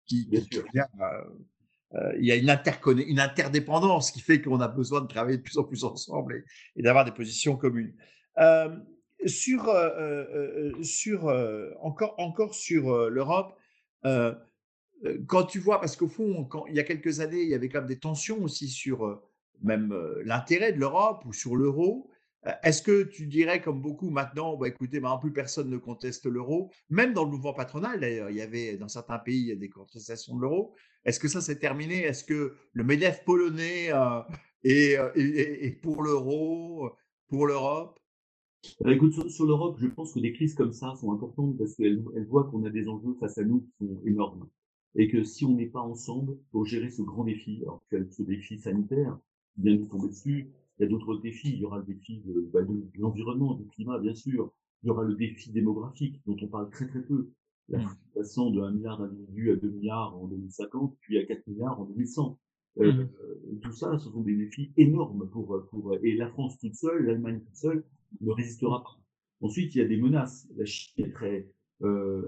qui, 0.07 0.29
qui, 0.29 0.61
vient. 0.73 0.89
Euh, 1.95 2.13
il 2.19 2.25
y 2.25 2.33
a 2.33 2.37
une, 2.37 2.49
une 3.07 3.21
interdépendance 3.21 4.11
qui 4.11 4.21
fait 4.21 4.41
qu'on 4.41 4.61
a 4.61 4.69
besoin 4.69 5.03
de 5.03 5.07
travailler 5.07 5.37
de 5.37 5.43
plus 5.43 5.59
en 5.59 5.65
plus 5.65 5.85
ensemble 5.85 6.37
et, 6.37 6.45
et 6.77 6.83
d'avoir 6.83 7.05
des 7.05 7.13
positions 7.13 7.57
communes. 7.57 7.95
Sur, 9.27 9.73
sur 10.83 11.25
encore, 11.81 12.15
encore 12.19 12.55
sur 12.55 13.11
l'Europe, 13.11 13.57
quand 14.03 15.45
tu 15.45 15.59
vois, 15.59 15.81
parce 15.81 15.97
qu'au 15.97 16.09
fond, 16.09 16.49
il 16.69 16.77
y 16.77 16.81
a 16.81 16.85
quelques 16.85 17.21
années, 17.21 17.43
il 17.43 17.49
y 17.49 17.55
avait 17.55 17.69
quand 17.69 17.81
même 17.81 17.89
des 17.89 17.99
tensions 17.99 18.43
aussi 18.43 18.69
sur 18.69 19.23
même 19.63 19.95
l'intérêt 20.25 20.73
de 20.73 20.79
l'Europe 20.79 21.25
ou 21.25 21.33
sur 21.33 21.57
l'euro. 21.57 22.11
Est-ce 22.65 22.83
que 22.83 23.05
tu 23.05 23.27
dirais, 23.27 23.63
comme 23.63 23.81
beaucoup 23.81 24.11
maintenant, 24.11 24.57
bah, 24.57 24.67
écoutez, 24.67 24.99
maintenant 24.99 25.21
plus 25.21 25.33
personne 25.33 25.71
ne 25.71 25.77
conteste 25.77 26.27
l'euro, 26.27 26.73
même 26.91 27.13
dans 27.13 27.23
le 27.23 27.31
mouvement 27.31 27.53
patronal 27.55 28.01
d'ailleurs, 28.01 28.31
il 28.31 28.37
y 28.37 28.41
avait 28.41 28.77
dans 28.77 28.89
certains 28.89 29.21
pays 29.21 29.57
des 29.57 29.69
contestations 29.69 30.35
de 30.35 30.41
l'euro. 30.41 30.75
Est-ce 31.05 31.21
que 31.21 31.29
ça 31.29 31.41
c'est 31.41 31.61
terminé? 31.61 32.03
Est-ce 32.03 32.25
que 32.25 32.57
le 32.73 32.83
MEDEF 32.83 33.25
polonais 33.25 33.93
euh, 33.93 34.23
est, 34.65 35.81
pour 35.81 36.03
l'euro, 36.03 36.91
pour 37.29 37.47
l'Europe? 37.47 38.01
Écoute, 38.87 39.13
sur, 39.13 39.31
sur 39.31 39.47
l'Europe, 39.47 39.77
je 39.79 39.89
pense 39.89 40.13
que 40.13 40.21
des 40.21 40.33
crises 40.33 40.55
comme 40.55 40.73
ça 40.73 40.95
sont 40.95 41.13
importantes 41.13 41.57
parce 41.59 41.75
qu'elles 41.75 42.03
voient 42.29 42.45
qu'on 42.45 42.65
a 42.65 42.71
des 42.71 42.89
enjeux 42.89 43.15
face 43.19 43.39
à 43.39 43.45
nous 43.45 43.61
qui 43.61 43.87
sont 43.87 44.01
énormes. 44.05 44.49
Et 44.95 45.09
que 45.09 45.25
si 45.25 45.45
on 45.45 45.55
n'est 45.55 45.67
pas 45.67 45.81
ensemble 45.81 46.37
pour 46.51 46.67
gérer 46.67 46.91
ce 46.91 47.03
grand 47.03 47.25
défi, 47.25 47.61
alors 47.63 47.83
ce 47.91 48.23
défi 48.23 48.59
sanitaire, 48.59 49.19
qui 49.55 49.63
vient 49.63 49.77
de 49.77 49.85
tomber 49.85 50.09
dessus. 50.09 50.51
Il 50.79 50.83
y 50.83 50.87
a 50.87 50.89
d'autres 50.89 51.17
défis. 51.17 51.51
Il 51.51 51.59
y 51.59 51.65
aura 51.65 51.79
le 51.79 51.85
défi 51.85 52.23
de, 52.25 52.49
bah, 52.53 52.63
de, 52.63 52.83
l'environnement, 52.99 53.55
du 53.55 53.67
climat, 53.67 53.99
bien 53.99 54.15
sûr. 54.15 54.53
Il 54.83 54.89
y 54.89 54.91
aura 54.91 55.05
le 55.05 55.15
défi 55.15 55.51
démographique, 55.51 56.21
dont 56.27 56.37
on 56.41 56.49
parle 56.49 56.71
très 56.71 56.87
très 56.87 57.03
peu. 57.03 57.31
La 57.69 57.79
mmh. 57.79 57.97
passant 58.15 58.51
de 58.51 58.61
1 58.61 58.71
milliard 58.73 58.99
d'individus 58.99 59.53
à 59.53 59.57
2 59.57 59.71
milliards 59.71 60.17
en 60.17 60.27
2050, 60.27 60.97
puis 61.01 61.19
à 61.19 61.25
4 61.25 61.47
milliards 61.47 61.81
en 61.81 61.85
2100. 61.85 62.39
Euh, 62.79 62.93
mmh. 62.93 63.59
tout 63.61 63.73
ça, 63.73 63.99
ce 63.99 64.11
sont 64.11 64.23
des 64.23 64.35
défis 64.35 64.73
énormes 64.77 65.29
pour, 65.29 65.63
pour 65.71 65.95
et 66.03 66.15
la 66.17 66.29
France 66.29 66.59
toute 66.59 66.75
seule, 66.75 67.05
l'Allemagne 67.05 67.41
toute 67.41 67.57
seule 67.57 67.85
ne 68.21 68.31
résistera 68.31 68.83
pas. 68.83 68.99
Ensuite, 69.41 69.75
il 69.75 69.79
y 69.79 69.81
a 69.81 69.89
des 69.89 69.97
menaces. 69.97 70.49
La 70.57 70.65
Chine 70.65 71.13
est 71.23 71.49
euh, 71.83 72.23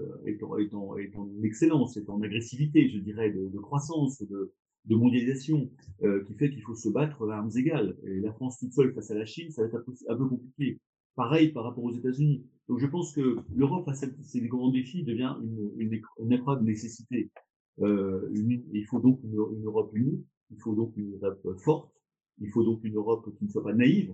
en, 0.73 1.43
excellence, 1.43 1.97
est 1.97 2.09
en 2.09 2.21
agressivité, 2.21 2.89
je 2.89 2.99
dirais, 2.99 3.31
de, 3.31 3.57
croissance, 3.59 4.21
de, 4.21 4.51
mondialisation, 4.89 5.69
euh, 6.03 6.23
qui 6.25 6.33
fait 6.33 6.49
qu'il 6.49 6.61
faut 6.61 6.75
se 6.75 6.89
battre 6.89 7.27
à 7.29 7.37
armes 7.37 7.51
égales. 7.55 7.95
Et 8.05 8.19
la 8.19 8.33
France 8.33 8.59
toute 8.59 8.73
seule 8.73 8.93
face 8.93 9.11
à 9.11 9.15
la 9.15 9.25
Chine, 9.25 9.49
ça 9.51 9.61
va 9.61 9.67
être 9.69 9.77
un 10.09 10.15
peu, 10.17 10.27
compliqué. 10.27 10.79
Pareil 11.15 11.53
par 11.53 11.63
rapport 11.63 11.85
aux 11.85 11.95
États-Unis. 11.95 12.45
Donc 12.67 12.79
je 12.79 12.87
pense 12.87 13.13
que 13.13 13.37
l'Europe 13.55 13.85
face 13.85 14.03
à 14.03 14.07
ces 14.23 14.41
grands 14.41 14.71
défis 14.71 15.03
devient 15.03 15.35
une, 15.41 16.01
une, 16.19 16.31
épreuve 16.33 16.59
de 16.59 16.65
nécessité. 16.65 17.31
Euh, 17.79 18.29
il 18.33 18.85
faut 18.85 18.99
donc 18.99 19.21
une, 19.23 19.63
Europe 19.63 19.91
unie, 19.93 20.25
il 20.51 20.59
faut 20.59 20.75
donc 20.75 20.91
une 20.97 21.13
Europe 21.13 21.57
forte, 21.59 21.93
il 22.41 22.49
faut 22.49 22.63
donc 22.63 22.83
une 22.83 22.95
Europe 22.95 23.33
qui 23.37 23.45
ne 23.45 23.49
soit 23.49 23.63
pas 23.63 23.73
naïve, 23.73 24.13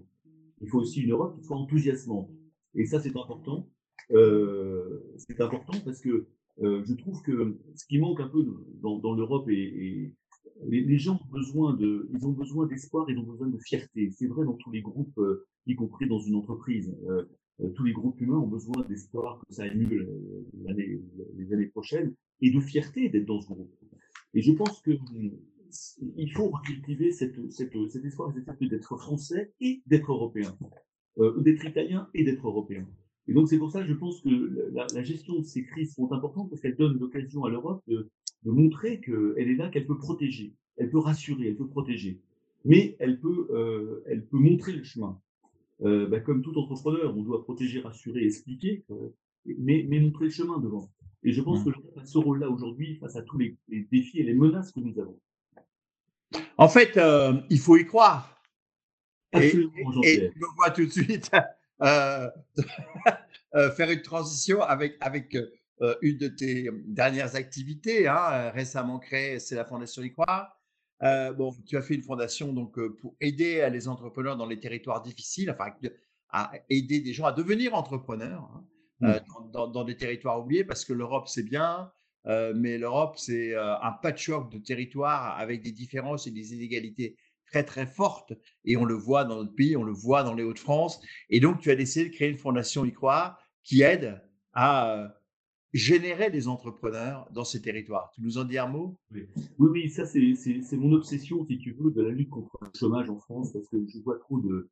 il 0.61 0.69
faut 0.69 0.79
aussi 0.79 1.01
une 1.01 1.11
Europe 1.11 1.35
qui 1.37 1.43
soit 1.43 1.57
enthousiasmante. 1.57 2.29
Et 2.75 2.85
ça, 2.85 2.99
c'est 2.99 3.15
important. 3.17 3.69
Euh, 4.11 4.99
c'est 5.17 5.41
important 5.41 5.77
parce 5.83 6.01
que 6.01 6.27
euh, 6.61 6.83
je 6.85 6.93
trouve 6.93 7.21
que 7.21 7.57
ce 7.75 7.85
qui 7.85 7.97
manque 7.97 8.19
un 8.19 8.27
peu 8.27 8.45
dans, 8.81 9.13
l'Europe 9.13 9.49
et, 9.49 10.13
les, 10.67 10.97
gens 10.97 11.15
ont 11.15 11.31
besoin 11.31 11.73
de, 11.73 12.09
ils 12.13 12.25
ont 12.27 12.31
besoin 12.31 12.67
d'espoir, 12.67 13.09
ils 13.09 13.17
ont 13.17 13.23
besoin 13.23 13.47
de 13.47 13.57
fierté. 13.57 14.11
C'est 14.11 14.27
vrai 14.27 14.45
dans 14.45 14.53
tous 14.53 14.71
les 14.71 14.81
groupes, 14.81 15.17
euh, 15.17 15.45
y 15.65 15.75
compris 15.75 16.07
dans 16.07 16.19
une 16.19 16.35
entreprise. 16.35 16.95
Tous 17.75 17.83
les 17.83 17.93
groupes 17.93 18.19
humains 18.19 18.39
ont 18.39 18.47
besoin 18.47 18.83
d'espoir 18.89 19.39
que 19.47 19.53
ça 19.53 19.71
mieux 19.71 20.07
les 21.37 21.53
années 21.53 21.67
prochaines 21.67 22.15
et 22.41 22.49
de 22.49 22.59
fierté 22.59 23.07
d'être 23.09 23.27
dans 23.27 23.39
ce 23.39 23.47
groupe. 23.47 23.71
Et 24.33 24.41
je 24.41 24.51
pense 24.51 24.81
que 24.81 24.91
il 26.15 26.31
faut 26.31 26.51
cultiver 26.65 27.11
cette, 27.11 27.51
cette, 27.51 27.73
cet 27.89 28.05
espoir, 28.05 28.33
cette 28.33 28.69
d'être 28.69 28.97
français 28.97 29.53
et 29.59 29.81
d'être 29.85 30.11
européen, 30.11 30.57
euh, 31.19 31.39
d'être 31.41 31.65
italien 31.65 32.09
et 32.13 32.23
d'être 32.23 32.45
européen. 32.45 32.87
Et 33.27 33.33
donc 33.33 33.47
c'est 33.47 33.57
pour 33.57 33.71
ça 33.71 33.81
que 33.81 33.87
je 33.87 33.93
pense 33.93 34.21
que 34.21 34.29
la, 34.73 34.87
la, 34.93 35.03
gestion 35.03 35.39
de 35.39 35.43
ces 35.43 35.63
crises 35.63 35.93
sont 35.93 36.11
importantes 36.11 36.49
parce 36.49 36.61
qu'elles 36.61 36.75
donnent 36.75 36.99
l'occasion 36.99 37.45
à 37.45 37.49
l'Europe 37.49 37.83
de, 37.87 38.09
de, 38.43 38.51
montrer 38.51 38.99
qu'elle 38.99 39.35
est 39.37 39.55
là, 39.55 39.69
qu'elle 39.69 39.85
peut 39.85 39.97
protéger, 39.97 40.55
elle 40.77 40.89
peut 40.89 40.99
rassurer, 40.99 41.47
elle 41.47 41.57
peut 41.57 41.67
protéger, 41.67 42.19
mais 42.65 42.95
elle 42.99 43.19
peut, 43.19 43.47
euh, 43.51 44.03
elle 44.07 44.25
peut 44.25 44.37
montrer 44.37 44.73
le 44.73 44.83
chemin. 44.83 45.19
Euh, 45.83 46.07
bah, 46.07 46.19
comme 46.19 46.41
tout 46.41 46.57
entrepreneur, 46.57 47.15
on 47.15 47.23
doit 47.23 47.43
protéger, 47.43 47.79
rassurer, 47.79 48.23
expliquer, 48.23 48.83
mais, 49.45 49.85
mais, 49.87 49.99
montrer 49.99 50.25
le 50.25 50.31
chemin 50.31 50.59
devant. 50.59 50.91
Et 51.23 51.31
je 51.31 51.41
pense 51.41 51.61
mmh. 51.61 51.63
que 51.65 51.69
l'Europe 51.69 51.97
a 51.97 52.05
ce 52.05 52.17
rôle-là 52.17 52.49
aujourd'hui 52.49 52.95
face 52.97 53.15
à 53.15 53.23
tous 53.23 53.37
les, 53.37 53.57
les, 53.67 53.87
défis 53.91 54.19
et 54.19 54.23
les 54.23 54.33
menaces 54.33 54.71
que 54.71 54.79
nous 54.79 54.99
avons. 54.99 55.19
En 56.57 56.69
fait, 56.69 56.97
euh, 56.97 57.33
il 57.49 57.59
faut 57.59 57.77
y 57.77 57.85
croire. 57.85 58.41
Absolument, 59.33 59.71
et, 60.03 60.13
et, 60.13 60.31
je 60.35 60.45
vois 60.57 60.71
tout 60.71 60.85
de 60.85 60.91
suite 60.91 61.31
euh, 61.81 62.29
euh, 63.55 63.71
faire 63.71 63.89
une 63.89 64.01
transition 64.01 64.61
avec, 64.61 64.97
avec 65.01 65.35
euh, 65.35 65.95
une 66.01 66.17
de 66.17 66.27
tes 66.27 66.69
dernières 66.85 67.35
activités, 67.35 68.07
hein, 68.07 68.51
récemment 68.51 68.99
créée, 68.99 69.39
c'est 69.39 69.55
la 69.55 69.65
Fondation 69.65 70.03
Y 70.03 70.11
croire. 70.11 70.59
bon, 71.01 71.55
tu 71.65 71.77
as 71.77 71.81
fait 71.81 71.95
une 71.95 72.03
fondation 72.03 72.53
donc 72.53 72.79
pour 72.97 73.15
aider 73.19 73.67
les 73.71 73.87
entrepreneurs 73.87 74.37
dans 74.37 74.45
les 74.45 74.59
territoires 74.59 75.01
difficiles, 75.01 75.49
enfin 75.49 75.73
à 76.29 76.51
aider 76.69 77.01
des 77.01 77.13
gens 77.13 77.25
à 77.25 77.33
devenir 77.33 77.73
entrepreneurs 77.73 78.49
hein, 78.53 78.65
mmh. 79.01 79.51
dans, 79.51 79.67
dans, 79.67 79.83
des 79.83 79.97
territoires 79.97 80.39
oubliés, 80.39 80.63
parce 80.63 80.85
que 80.85 80.93
l'Europe 80.93 81.27
c'est 81.27 81.43
bien, 81.43 81.91
mais 82.25 82.77
l'Europe 82.77 83.17
c'est 83.17 83.55
un 83.55 83.91
patchwork 84.01 84.51
de 84.51 84.59
territoires 84.59 85.39
avec 85.39 85.61
des 85.61 85.71
différences 85.71 86.27
et 86.27 86.31
des 86.31 86.53
inégalités 86.53 87.15
très 87.51 87.63
très 87.63 87.85
forte 87.85 88.33
et 88.65 88.77
on 88.77 88.85
le 88.85 88.93
voit 88.93 89.25
dans 89.25 89.35
notre 89.35 89.53
pays, 89.53 89.75
on 89.75 89.83
le 89.83 89.91
voit 89.91 90.23
dans 90.23 90.33
les 90.33 90.43
Hauts-de-France. 90.43 91.01
Et 91.29 91.39
donc 91.39 91.59
tu 91.59 91.69
as 91.69 91.75
décidé 91.75 92.09
de 92.09 92.13
créer 92.13 92.29
une 92.29 92.37
fondation 92.37 92.85
y 92.85 92.93
croire 92.93 93.37
qui 93.63 93.81
aide 93.81 94.21
à 94.53 94.97
euh, 94.97 95.07
générer 95.73 96.29
des 96.31 96.47
entrepreneurs 96.47 97.29
dans 97.31 97.43
ces 97.43 97.61
territoires. 97.61 98.11
Tu 98.13 98.21
nous 98.21 98.37
en 98.37 98.45
dis 98.45 98.57
un 98.57 98.67
mot? 98.67 98.97
Oui. 99.11 99.27
oui, 99.59 99.89
ça 99.89 100.05
c'est 100.05 100.77
mon 100.77 100.93
obsession, 100.93 101.45
si 101.45 101.57
tu 101.57 101.73
veux, 101.73 101.91
de 101.91 102.01
la 102.01 102.09
lutte 102.09 102.29
contre 102.29 102.57
le 102.61 102.69
chômage 102.77 103.09
en 103.09 103.17
France, 103.17 103.53
parce 103.53 103.67
que 103.67 103.77
je 103.87 103.99
vois 103.99 104.17
trop 104.19 104.39
de, 104.39 104.69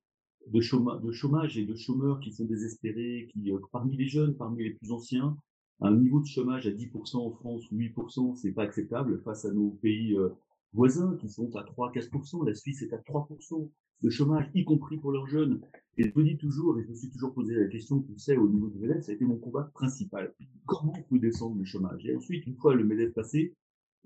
chômage, 0.62 1.02
de 1.02 1.12
chômage 1.12 1.58
et 1.58 1.66
de 1.66 1.76
chômeurs 1.76 2.20
qui 2.20 2.32
sont 2.34 2.46
désespérés, 2.46 3.30
qui, 3.32 3.52
euh, 3.52 3.60
parmi 3.72 3.96
les 3.96 4.08
jeunes, 4.08 4.36
parmi 4.36 4.64
les 4.64 4.72
plus 4.72 4.92
anciens, 4.92 5.38
un 5.82 5.96
niveau 5.96 6.20
de 6.20 6.26
chômage 6.26 6.68
à 6.68 6.72
10% 6.72 7.18
en 7.18 7.32
France 7.32 7.64
ou 7.72 7.78
8%, 7.78 8.36
c'est 8.36 8.52
pas 8.52 8.64
acceptable 8.64 9.22
face 9.24 9.46
à 9.46 9.54
nos 9.54 9.70
pays 9.82 10.16
euh, 10.16 10.30
voisins 10.74 11.16
qui 11.20 11.30
sont 11.30 11.56
à 11.56 11.64
3-4%, 11.64 12.46
la 12.46 12.54
Suisse 12.54 12.82
est 12.82 12.94
à 12.94 12.98
3% 12.98 13.70
de 14.02 14.10
chômage, 14.10 14.50
y 14.54 14.64
compris 14.64 14.98
pour 14.98 15.12
leurs 15.12 15.28
jeunes. 15.28 15.62
Et 15.98 16.04
je 16.04 16.18
me 16.18 16.24
dis 16.24 16.38
toujours, 16.38 16.80
et 16.80 16.84
je 16.84 16.90
me 16.90 16.96
suis 16.96 17.10
toujours 17.10 17.34
posé 17.34 17.56
la 17.56 17.68
question, 17.68 18.02
tu 18.02 18.18
sais, 18.18 18.38
au 18.38 18.48
niveau 18.48 18.70
du 18.70 18.80
MEDEF, 18.80 19.04
ça 19.04 19.12
a 19.12 19.16
été 19.16 19.26
mon 19.26 19.38
combat 19.38 19.70
principal. 19.74 20.34
Comment 20.66 20.94
on 20.98 21.04
peut 21.04 21.20
descendre 21.20 21.58
le 21.58 21.66
chômage? 21.66 22.06
Et 22.06 22.16
ensuite, 22.16 22.48
une 22.48 22.56
fois 22.56 22.76
le 22.76 22.86
MEDEF 22.86 23.14
passé, 23.14 23.54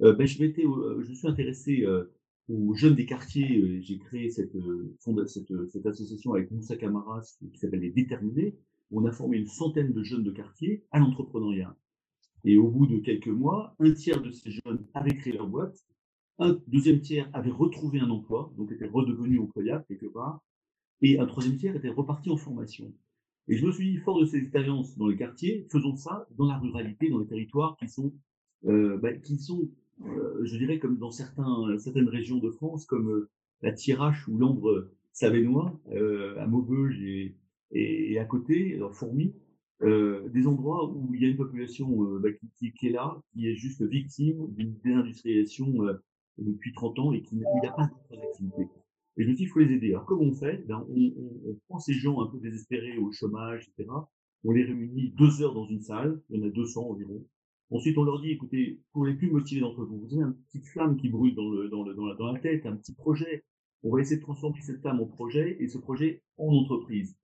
euh, 0.01 0.13
ben, 0.13 0.25
je, 0.25 0.41
m'étais, 0.41 0.65
euh, 0.65 1.03
je 1.03 1.13
suis 1.13 1.27
intéressé 1.27 1.83
euh, 1.85 2.11
aux 2.49 2.73
jeunes 2.73 2.95
des 2.95 3.05
quartiers. 3.05 3.81
j'ai 3.81 3.99
créé 3.99 4.29
cette, 4.31 4.57
cette, 5.27 5.67
cette, 5.69 5.85
association 5.85 6.33
avec 6.33 6.49
Moussa 6.51 6.75
Kamaras 6.75 7.37
qui 7.39 7.59
s'appelle 7.59 7.81
Les 7.81 7.91
Déterminés. 7.91 8.57
On 8.93 9.05
a 9.05 9.11
formé 9.11 9.37
une 9.37 9.47
centaine 9.47 9.91
de 9.91 10.03
jeunes 10.03 10.23
de 10.23 10.31
quartier 10.31 10.83
à 10.91 10.99
l'entrepreneuriat. 10.99 11.75
Et 12.45 12.57
au 12.57 12.67
bout 12.67 12.87
de 12.87 12.99
quelques 12.99 13.27
mois, 13.27 13.75
un 13.79 13.93
tiers 13.93 14.21
de 14.21 14.31
ces 14.31 14.51
jeunes 14.51 14.85
avaient 14.93 15.15
créé 15.15 15.33
leur 15.33 15.47
boîte 15.47 15.83
un 16.39 16.59
deuxième 16.67 16.99
tiers 16.99 17.29
avait 17.33 17.51
retrouvé 17.51 17.99
un 17.99 18.09
emploi, 18.09 18.51
donc 18.57 18.71
était 18.71 18.87
redevenu 18.87 19.39
employable 19.39 19.85
quelque 19.87 20.07
part. 20.07 20.41
Et 21.01 21.19
un 21.19 21.27
troisième 21.27 21.57
tiers 21.57 21.75
était 21.75 21.89
reparti 21.89 22.31
en 22.31 22.37
formation. 22.37 22.91
Et 23.47 23.55
je 23.55 23.65
me 23.65 23.71
suis 23.71 23.91
dit, 23.91 23.97
fort 23.97 24.19
de 24.19 24.25
ces 24.25 24.37
expériences 24.37 24.97
dans 24.97 25.07
les 25.07 25.15
quartiers, 25.15 25.67
faisons 25.71 25.95
ça 25.95 26.27
dans 26.37 26.47
la 26.47 26.57
ruralité, 26.57 27.09
dans 27.09 27.19
les 27.19 27.27
territoires 27.27 27.77
qui 27.77 27.87
sont, 27.87 28.13
euh, 28.65 28.97
bah, 28.97 29.13
qui 29.13 29.37
sont 29.37 29.69
euh, 30.05 30.43
je 30.43 30.57
dirais, 30.57 30.79
comme 30.79 30.97
dans 30.97 31.11
certaines 31.11 32.09
régions 32.09 32.39
de 32.39 32.49
France, 32.49 32.85
comme 32.85 33.09
euh, 33.09 33.29
la 33.61 33.71
Thiérache 33.71 34.27
ou 34.27 34.37
l'Ambre 34.37 34.89
Savénois, 35.11 35.79
euh, 35.91 36.39
à 36.39 36.47
Maubeuge 36.47 36.99
et, 37.01 37.35
et, 37.73 38.19
à 38.19 38.25
côté, 38.25 38.77
dans 38.77 38.91
Fourmi, 38.91 39.33
euh, 39.81 40.29
des 40.29 40.47
endroits 40.47 40.89
où 40.89 41.13
il 41.13 41.21
y 41.21 41.25
a 41.25 41.29
une 41.29 41.37
population 41.37 42.03
euh, 42.03 42.19
bah, 42.19 42.29
qui, 42.57 42.87
est 42.87 42.91
là, 42.91 43.19
qui 43.33 43.47
est 43.47 43.55
juste 43.55 43.81
victime 43.81 44.47
d'une 44.53 44.77
déindustrialisation 44.83 45.73
depuis 46.37 46.73
30 46.73 46.99
ans 46.99 47.13
et 47.13 47.21
qui 47.21 47.35
n'a 47.35 47.71
pas 47.75 47.87
d'autres 47.87 48.23
activités. 48.23 48.67
Et 49.17 49.23
je 49.23 49.29
me 49.29 49.35
dis, 49.35 49.43
il 49.43 49.47
faut 49.47 49.59
les 49.59 49.73
aider. 49.73 49.89
Alors, 49.89 50.05
comment 50.05 50.23
on 50.23 50.33
fait? 50.33 50.65
Ben, 50.67 50.85
on, 50.89 51.55
prend 51.67 51.79
ces 51.79 51.93
gens 51.93 52.21
un 52.21 52.27
peu 52.27 52.39
désespérés 52.39 52.97
au 52.97 53.11
chômage, 53.11 53.67
etc. 53.67 53.89
On 54.43 54.51
les 54.51 54.63
réunit 54.63 55.13
deux 55.17 55.41
heures 55.41 55.53
dans 55.53 55.67
une 55.67 55.81
salle, 55.81 56.21
il 56.29 56.39
y 56.39 56.43
en 56.43 56.47
a 56.47 56.49
200 56.49 56.89
environ. 56.89 57.23
Ensuite, 57.69 57.97
on 57.97 58.03
leur 58.03 58.21
dit, 58.21 58.31
écoutez, 58.31 58.79
pour 58.91 59.05
les 59.05 59.13
plus 59.13 59.31
motivés 59.31 59.61
d'entre 59.61 59.83
vous, 59.83 59.99
vous 59.99 60.13
avez 60.13 60.23
une 60.23 60.35
petite 60.45 60.67
flamme 60.67 60.97
qui 60.97 61.09
brûle 61.09 61.35
dans 61.35 62.31
la 62.31 62.39
tête, 62.39 62.65
un 62.65 62.75
petit 62.75 62.93
projet. 62.93 63.43
On 63.83 63.91
va 63.91 64.01
essayer 64.01 64.17
de 64.17 64.21
transformer 64.21 64.61
cette 64.61 64.81
flamme 64.81 65.01
en 65.01 65.07
projet 65.07 65.57
et 65.59 65.67
ce 65.67 65.77
projet 65.77 66.21
en 66.37 66.53
entreprise. 66.53 67.15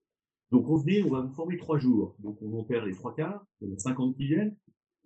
Donc, 0.51 0.85
dit, 0.85 1.03
on 1.05 1.09
va 1.09 1.21
vous 1.21 1.33
former 1.33 1.57
trois 1.57 1.77
jours. 1.77 2.15
Donc, 2.19 2.41
on 2.41 2.57
en 2.57 2.63
perd 2.63 2.87
les 2.87 2.93
trois 2.93 3.15
quarts, 3.15 3.45
il 3.61 3.69
y 3.69 3.71
en 3.71 3.75
a 3.75 3.79
50 3.79 4.15
qui 4.15 4.27
viennent. 4.27 4.55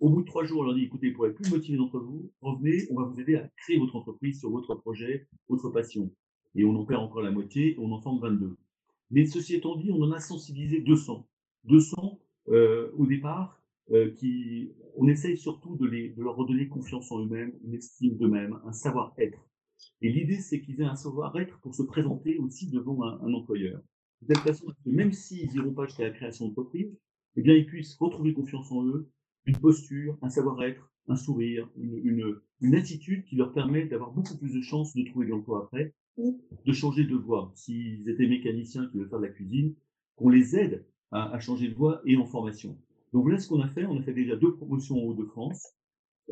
Au 0.00 0.08
bout 0.08 0.22
de 0.22 0.26
trois 0.26 0.44
jours, 0.44 0.60
on 0.60 0.64
leur 0.64 0.74
dit, 0.74 0.84
écoutez, 0.84 1.10
pour 1.12 1.26
être 1.26 1.34
plus 1.34 1.50
motivé 1.50 1.76
d'entre 1.76 1.98
vous, 1.98 2.30
revenez, 2.40 2.86
on 2.90 3.00
va 3.00 3.04
vous 3.04 3.20
aider 3.20 3.36
à 3.36 3.48
créer 3.58 3.78
votre 3.78 3.94
entreprise 3.96 4.40
sur 4.40 4.50
votre 4.50 4.74
projet, 4.74 5.28
votre 5.48 5.70
passion. 5.70 6.10
Et 6.54 6.64
on 6.64 6.74
en 6.76 6.84
perd 6.84 7.02
encore 7.02 7.22
la 7.22 7.30
moitié, 7.30 7.76
on 7.78 7.92
en 7.92 8.00
forme 8.00 8.20
22. 8.20 8.56
Mais 9.10 9.26
ceci 9.26 9.54
étant 9.54 9.76
dit, 9.76 9.90
on 9.92 10.02
en 10.02 10.12
a 10.12 10.20
sensibilisé 10.20 10.80
200. 10.80 11.26
200 11.64 12.20
euh, 12.48 12.90
au 12.96 13.06
départ, 13.06 13.62
euh, 13.90 14.10
qui, 14.12 14.72
on 14.96 15.08
essaye 15.08 15.36
surtout 15.36 15.76
de, 15.76 15.86
leur 16.20 16.36
redonner 16.36 16.68
confiance 16.68 17.12
en 17.12 17.20
eux-mêmes, 17.20 17.52
une 17.64 17.74
estime 17.74 18.16
d'eux-mêmes, 18.16 18.58
un 18.64 18.72
savoir-être. 18.72 19.46
Et 20.00 20.10
l'idée, 20.10 20.38
c'est 20.38 20.60
qu'ils 20.60 20.80
aient 20.80 20.86
un 20.86 20.96
savoir-être 20.96 21.60
pour 21.60 21.74
se 21.74 21.82
présenter 21.82 22.38
aussi 22.38 22.70
devant 22.70 23.02
un 23.02 23.32
employeur. 23.34 23.80
De 24.24 24.32
telle 24.32 24.42
façon 24.42 24.66
que 24.66 24.90
même 24.90 25.12
s'ils 25.12 25.50
n'iront 25.52 25.74
pas 25.74 25.84
jusqu'à 25.84 26.04
la 26.04 26.10
création 26.10 26.48
d'entreprise, 26.48 26.96
eh 27.36 27.42
bien, 27.42 27.54
ils 27.54 27.66
puissent 27.66 27.96
retrouver 27.96 28.32
confiance 28.32 28.72
en 28.72 28.86
eux, 28.86 29.10
une 29.44 29.58
posture, 29.58 30.16
un 30.22 30.30
savoir-être, 30.30 30.90
un 31.08 31.16
sourire, 31.16 31.68
une, 31.76 32.74
attitude 32.74 33.24
qui 33.24 33.36
leur 33.36 33.52
permet 33.52 33.84
d'avoir 33.84 34.12
beaucoup 34.12 34.38
plus 34.38 34.54
de 34.54 34.62
chances 34.62 34.94
de 34.94 35.04
trouver 35.04 35.26
de 35.26 35.32
l'emploi 35.32 35.64
après 35.64 35.92
ou 36.16 36.40
de 36.64 36.72
changer 36.72 37.04
de 37.04 37.14
voie. 37.14 37.52
S'ils 37.54 38.08
étaient 38.08 38.26
mécaniciens 38.26 38.86
qui 38.86 38.96
veulent 38.96 39.10
faire 39.10 39.20
de 39.20 39.26
la 39.26 39.32
cuisine, 39.32 39.74
qu'on 40.16 40.30
les 40.30 40.56
aide 40.56 40.86
à, 41.10 41.38
changer 41.38 41.68
de 41.68 41.74
voie 41.74 42.00
et 42.06 42.16
en 42.16 42.24
formation. 42.24 42.78
Donc 43.12 43.24
voilà 43.24 43.38
ce 43.38 43.48
qu'on 43.48 43.60
a 43.60 43.68
fait. 43.68 43.84
On 43.84 43.98
a 43.98 44.02
fait 44.02 44.14
déjà 44.14 44.36
deux 44.36 44.54
promotions 44.54 44.96
en 44.96 45.02
Hauts-de-France. 45.08 45.74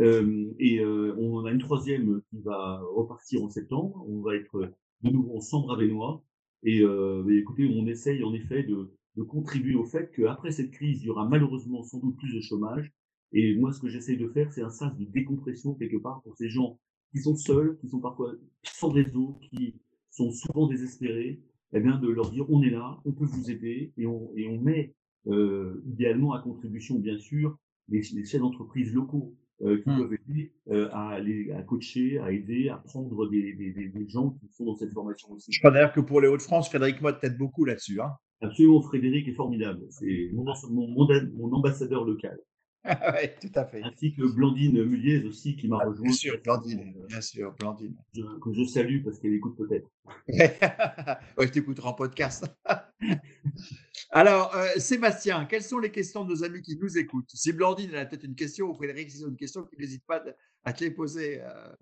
Euh, 0.01 0.51
et 0.59 0.81
euh, 0.81 1.15
on 1.19 1.37
en 1.37 1.45
a 1.45 1.53
une 1.53 1.61
troisième 1.61 2.23
qui 2.31 2.41
va 2.41 2.81
repartir 2.95 3.43
en 3.43 3.51
septembre. 3.51 4.03
On 4.09 4.23
va 4.23 4.37
être 4.37 4.73
de 5.03 5.11
nouveau 5.11 5.37
en 5.37 5.41
sang 5.41 5.61
bravenois. 5.61 6.25
Et 6.63 6.81
euh, 6.81 7.25
écoutez, 7.37 7.67
on 7.67 7.87
essaye 7.87 8.23
en 8.23 8.33
effet 8.33 8.63
de, 8.63 8.91
contribuer 9.29 9.75
au 9.75 9.85
fait 9.85 10.11
qu'après 10.15 10.53
cette 10.53 10.71
crise, 10.71 11.03
il 11.03 11.07
y 11.07 11.11
aura 11.11 11.29
malheureusement 11.29 11.83
sans 11.83 11.99
doute 11.99 12.17
plus 12.17 12.35
de 12.35 12.41
chômage. 12.41 12.93
Et 13.33 13.55
moi, 13.57 13.73
ce 13.73 13.81
que 13.81 13.89
j'essaye 13.89 14.17
de 14.17 14.29
faire, 14.29 14.53
c'est 14.53 14.63
un 14.63 14.71
sens 14.71 14.97
de 14.97 15.05
décompression 15.05 15.75
quelque 15.75 15.97
part 15.97 16.23
pour 16.23 16.37
ces 16.37 16.49
gens 16.49 16.79
qui 17.13 17.21
sont 17.21 17.37
seuls, 17.37 17.79
qui 17.81 17.89
sont 17.89 18.01
parfois 18.01 18.33
sans 18.63 18.89
réseau, 18.89 19.39
qui 19.51 19.75
sont 20.11 20.31
souvent 20.31 20.67
désespérés, 20.67 21.41
eh 21.75 21.81
bien, 21.81 21.99
de 21.99 22.09
leur 22.09 22.31
dire 22.31 22.47
on 22.51 22.63
est 22.63 22.71
là, 22.71 23.01
on 23.05 23.13
peut 23.13 23.25
vous 23.25 23.51
aider, 23.51 23.93
et 23.97 24.07
on, 24.07 24.31
et 24.37 24.47
on 24.47 24.61
met 24.61 24.95
euh, 25.27 25.83
idéalement 25.87 26.33
à 26.33 26.41
contribution, 26.41 26.99
bien 26.99 27.19
sûr, 27.19 27.59
les, 27.89 28.03
les 28.15 28.25
chefs 28.25 28.41
d'entreprise 28.41 28.93
locaux 28.93 29.35
euh, 29.63 29.81
qui 29.83 29.91
mmh. 29.91 29.99
peuvent 29.99 30.15
aider 30.15 30.53
euh, 30.71 30.89
à, 30.93 31.11
aller, 31.11 31.53
à 31.53 31.63
coacher, 31.63 32.19
à 32.19 32.33
aider, 32.33 32.69
à 32.69 32.79
prendre 32.79 33.29
des, 33.29 33.53
des, 33.53 33.89
des, 33.89 34.09
gens 34.09 34.31
qui 34.31 34.49
sont 34.49 34.65
dans 34.65 34.75
cette 34.75 34.93
formation 34.93 35.31
aussi. 35.31 35.53
Je 35.53 35.59
crois 35.61 35.71
d'ailleurs 35.71 35.93
que 35.93 36.01
pour 36.01 36.21
les 36.21 36.29
Hauts-de-France, 36.29 36.69
Frédéric 36.69 37.01
Mott 37.01 37.21
t'aide 37.21 37.39
beaucoup 37.39 37.65
là-dessus. 37.65 38.01
Hein 38.01 38.13
Absolument, 38.41 38.83
Frédéric 38.83 39.29
est 39.29 39.35
formidable. 39.35 39.87
C'est 39.91 40.31
mon, 40.33 40.45
mon, 40.71 41.07
mon, 41.35 41.53
ambassadeur 41.53 42.05
local. 42.05 42.39
oui, 42.85 43.29
tout 43.41 43.59
à 43.59 43.65
fait. 43.65 43.83
Ainsi 43.83 44.13
que 44.13 44.23
Blandine 44.35 44.85
Muliez 44.85 45.25
aussi 45.25 45.55
qui 45.55 45.69
m'a 45.69 45.79
ah, 45.81 45.89
rejoint. 45.89 46.03
Bien 46.03 46.13
sûr, 46.13 46.41
Blandine, 46.43 46.95
bien 47.09 47.21
sûr, 47.21 47.55
Blandine. 47.59 47.97
que 48.13 48.53
je 48.53 48.65
salue 48.65 49.05
parce 49.05 49.21
qu'elle 49.21 49.35
écoute 49.35 49.57
peut-être. 49.57 49.89
oui, 51.39 51.47
je 51.47 51.53
t'écouterai 51.53 51.89
en 51.89 51.93
podcast. 51.93 52.45
Alors, 54.11 54.55
euh, 54.57 54.67
Sébastien, 54.79 55.45
quelles 55.45 55.63
sont 55.63 55.79
les 55.79 55.93
questions 55.93 56.25
de 56.25 56.31
nos 56.31 56.45
amis 56.45 56.61
qui 56.61 56.77
nous 56.77 56.99
écoutent? 56.99 57.31
Si 57.33 57.53
Blandine 57.53 57.91
elle 57.93 58.01
a 58.01 58.07
peut-être 58.07 58.25
une 58.25 58.35
question 58.35 58.67
ou 58.67 58.75
Frédéric, 58.75 59.11
s'ils 59.11 59.25
ont 59.25 59.31
une 59.31 59.37
question, 59.37 59.63
qu'ils 59.63 59.79
n'hésitent 59.79 60.07
pas 60.07 60.23
à 60.65 60.73
te 60.73 60.83
les 60.83 60.91
poser. 60.91 61.41
Euh. 61.41 61.73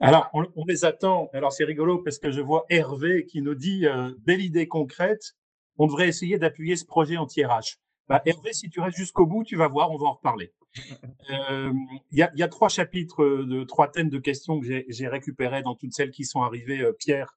Alors, 0.00 0.28
on, 0.34 0.64
les 0.66 0.84
attend. 0.84 1.30
Alors, 1.32 1.52
c'est 1.52 1.64
rigolo 1.64 1.98
parce 2.02 2.18
que 2.18 2.32
je 2.32 2.40
vois 2.40 2.66
Hervé 2.68 3.24
qui 3.26 3.42
nous 3.42 3.54
dit 3.54 3.86
euh, 3.86 4.12
belle 4.18 4.42
idée 4.42 4.66
concrète, 4.66 5.36
on 5.78 5.86
devrait 5.86 6.08
essayer 6.08 6.38
d'appuyer 6.38 6.76
ce 6.76 6.84
projet 6.84 7.16
anti-RH. 7.16 7.78
Bah, 8.08 8.22
Hervé, 8.24 8.52
si 8.52 8.70
tu 8.70 8.80
restes 8.80 8.96
jusqu'au 8.96 9.26
bout, 9.26 9.44
tu 9.44 9.56
vas 9.56 9.68
voir, 9.68 9.90
on 9.90 9.98
va 9.98 10.06
en 10.06 10.14
reparler. 10.14 10.52
Euh, 11.30 11.72
il 12.12 12.18
y, 12.18 12.22
a, 12.22 12.30
y, 12.36 12.42
a, 12.44 12.48
trois 12.48 12.68
chapitres 12.68 13.24
de 13.24 13.64
trois 13.64 13.90
thèmes 13.90 14.10
de 14.10 14.18
questions 14.20 14.60
que 14.60 14.84
j'ai 14.86 15.08
récupérés 15.08 15.62
dans 15.62 15.74
toutes 15.74 15.92
celles 15.92 16.12
qui 16.12 16.24
sont 16.24 16.42
arrivées. 16.42 16.82
Euh, 16.82 16.92
Pierre, 16.92 17.36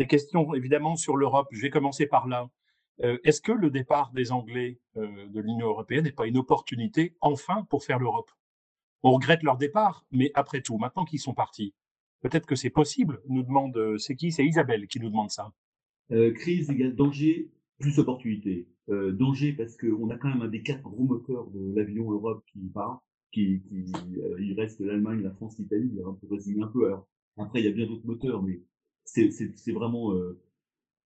des 0.00 0.08
questions 0.08 0.52
évidemment 0.54 0.96
sur 0.96 1.16
l'Europe. 1.16 1.46
Je 1.52 1.60
vais 1.60 1.70
commencer 1.70 2.06
par 2.06 2.26
là. 2.26 2.48
Euh, 3.02 3.18
Est-ce 3.24 3.40
que 3.40 3.52
le 3.52 3.70
départ 3.70 4.12
des 4.12 4.32
Anglais 4.32 4.78
euh, 4.96 5.28
de 5.28 5.40
l'Union 5.40 5.68
européenne 5.68 6.04
n'est 6.04 6.12
pas 6.12 6.26
une 6.26 6.36
opportunité 6.36 7.16
enfin 7.20 7.66
pour 7.70 7.84
faire 7.84 7.98
l'Europe? 7.98 8.30
On 9.02 9.12
regrette 9.12 9.42
leur 9.42 9.56
départ, 9.56 10.04
mais 10.10 10.30
après 10.34 10.60
tout, 10.60 10.76
maintenant 10.76 11.04
qu'ils 11.04 11.20
sont 11.20 11.32
partis, 11.32 11.74
peut-être 12.20 12.46
que 12.46 12.56
c'est 12.56 12.70
possible. 12.70 13.20
Nous 13.28 13.42
demande, 13.42 13.76
euh, 13.76 13.96
c'est 13.98 14.16
qui? 14.16 14.32
C'est 14.32 14.44
Isabelle 14.44 14.86
qui 14.86 15.00
nous 15.00 15.08
demande 15.08 15.30
ça. 15.30 15.52
crise 16.34 16.70
égale 16.70 16.94
danger 16.94 17.50
plus 17.80 17.98
opportunité. 17.98 18.68
Euh, 18.90 19.12
danger 19.12 19.52
parce 19.52 19.76
qu'on 19.76 20.10
a 20.10 20.16
quand 20.16 20.28
même 20.28 20.42
un 20.42 20.48
des 20.48 20.62
quatre 20.62 20.82
gros 20.82 21.04
moteurs 21.04 21.50
de 21.50 21.74
l'avion 21.74 22.10
Europe 22.10 22.44
qui 22.52 22.60
part, 22.68 23.02
qui, 23.32 23.62
qui 23.62 23.92
euh, 24.18 24.36
il 24.40 24.54
reste 24.54 24.80
l'Allemagne, 24.80 25.22
la 25.22 25.30
France, 25.32 25.58
l'Italie, 25.58 25.90
peut 26.20 26.34
résumer 26.34 26.62
un 26.62 26.68
peu. 26.68 26.86
Alors, 26.86 27.08
après, 27.36 27.60
il 27.60 27.64
y 27.64 27.68
a 27.68 27.72
bien 27.72 27.86
d'autres 27.86 28.06
moteurs, 28.06 28.42
mais 28.42 28.60
c'est, 29.04 29.72
vraiment, 29.72 30.12
euh, 30.12 30.38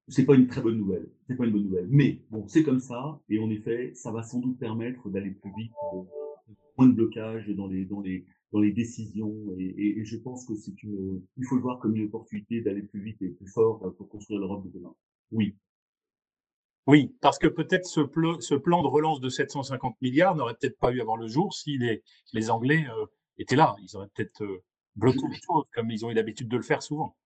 c'est 0.09 0.27
pas 0.27 0.35
une 0.35 0.47
très 0.47 0.61
bonne 0.61 0.79
nouvelle. 0.79 1.09
C'est 1.27 1.37
pas 1.37 1.47
une 1.47 1.53
bonne 1.53 1.65
nouvelle. 1.65 1.87
Mais 1.89 2.23
bon, 2.31 2.47
c'est 2.49 2.65
comme 2.65 2.81
ça, 2.81 3.21
et 3.29 3.39
en 3.39 3.51
effet, 3.51 3.93
ça 3.95 4.11
va 4.11 4.23
sans 4.23 4.41
doute 4.41 4.59
permettre 4.59 5.09
d'aller 5.11 5.31
plus 5.31 5.53
vite, 5.57 5.73
moins 6.77 6.89
de 6.89 6.95
blocage 6.95 7.49
dans 7.51 7.69
les, 7.69 7.85
dans 7.85 8.01
les, 8.01 8.27
dans 8.51 8.61
les 8.61 8.73
décisions, 8.73 9.35
et, 9.59 9.99
et, 10.01 10.05
je 10.05 10.17
pense 10.17 10.47
que 10.47 10.55
c'est 10.55 10.83
une, 10.83 11.23
il 11.37 11.45
faut 11.45 11.57
le 11.57 11.63
voir 11.63 11.79
comme 11.79 11.95
une 11.97 12.07
opportunité 12.07 12.61
d'aller 12.63 12.83
plus 12.83 13.01
vite 13.01 13.21
et 13.23 13.29
plus 13.29 13.47
fort 13.47 13.95
pour 13.97 14.09
construire 14.09 14.41
l'Europe 14.41 14.65
de 14.65 14.79
demain. 14.79 14.95
Oui. 15.31 15.55
Oui, 16.87 17.14
parce 17.20 17.38
que 17.38 17.47
peut-être 17.47 17.87
ce, 17.87 18.01
ce, 18.40 18.55
plan 18.55 18.83
de 18.83 18.88
relance 18.88 19.20
de 19.20 19.29
750 19.29 19.97
milliards 20.03 20.35
n'aurait 20.37 20.55
peut-être 20.55 20.79
pas 20.79 20.92
eu 20.92 21.01
avant 21.01 21.16
le 21.16 21.27
jour 21.27 21.55
si 21.55 21.79
les, 21.79 22.03
les 22.33 22.51
Anglais 22.51 22.85
euh, 22.90 23.07
étaient 23.38 23.57
là. 23.57 23.75
Ils 23.83 23.97
auraient 23.97 24.11
peut-être 24.14 24.42
euh, 24.42 24.62
bloqué 24.97 25.27
les 25.31 25.40
choses 25.40 25.64
comme 25.73 25.90
ils 25.90 26.05
ont 26.05 26.11
eu 26.11 26.14
l'habitude 26.14 26.49
de 26.49 26.57
le 26.57 26.62
faire 26.62 26.83
souvent. 26.83 27.16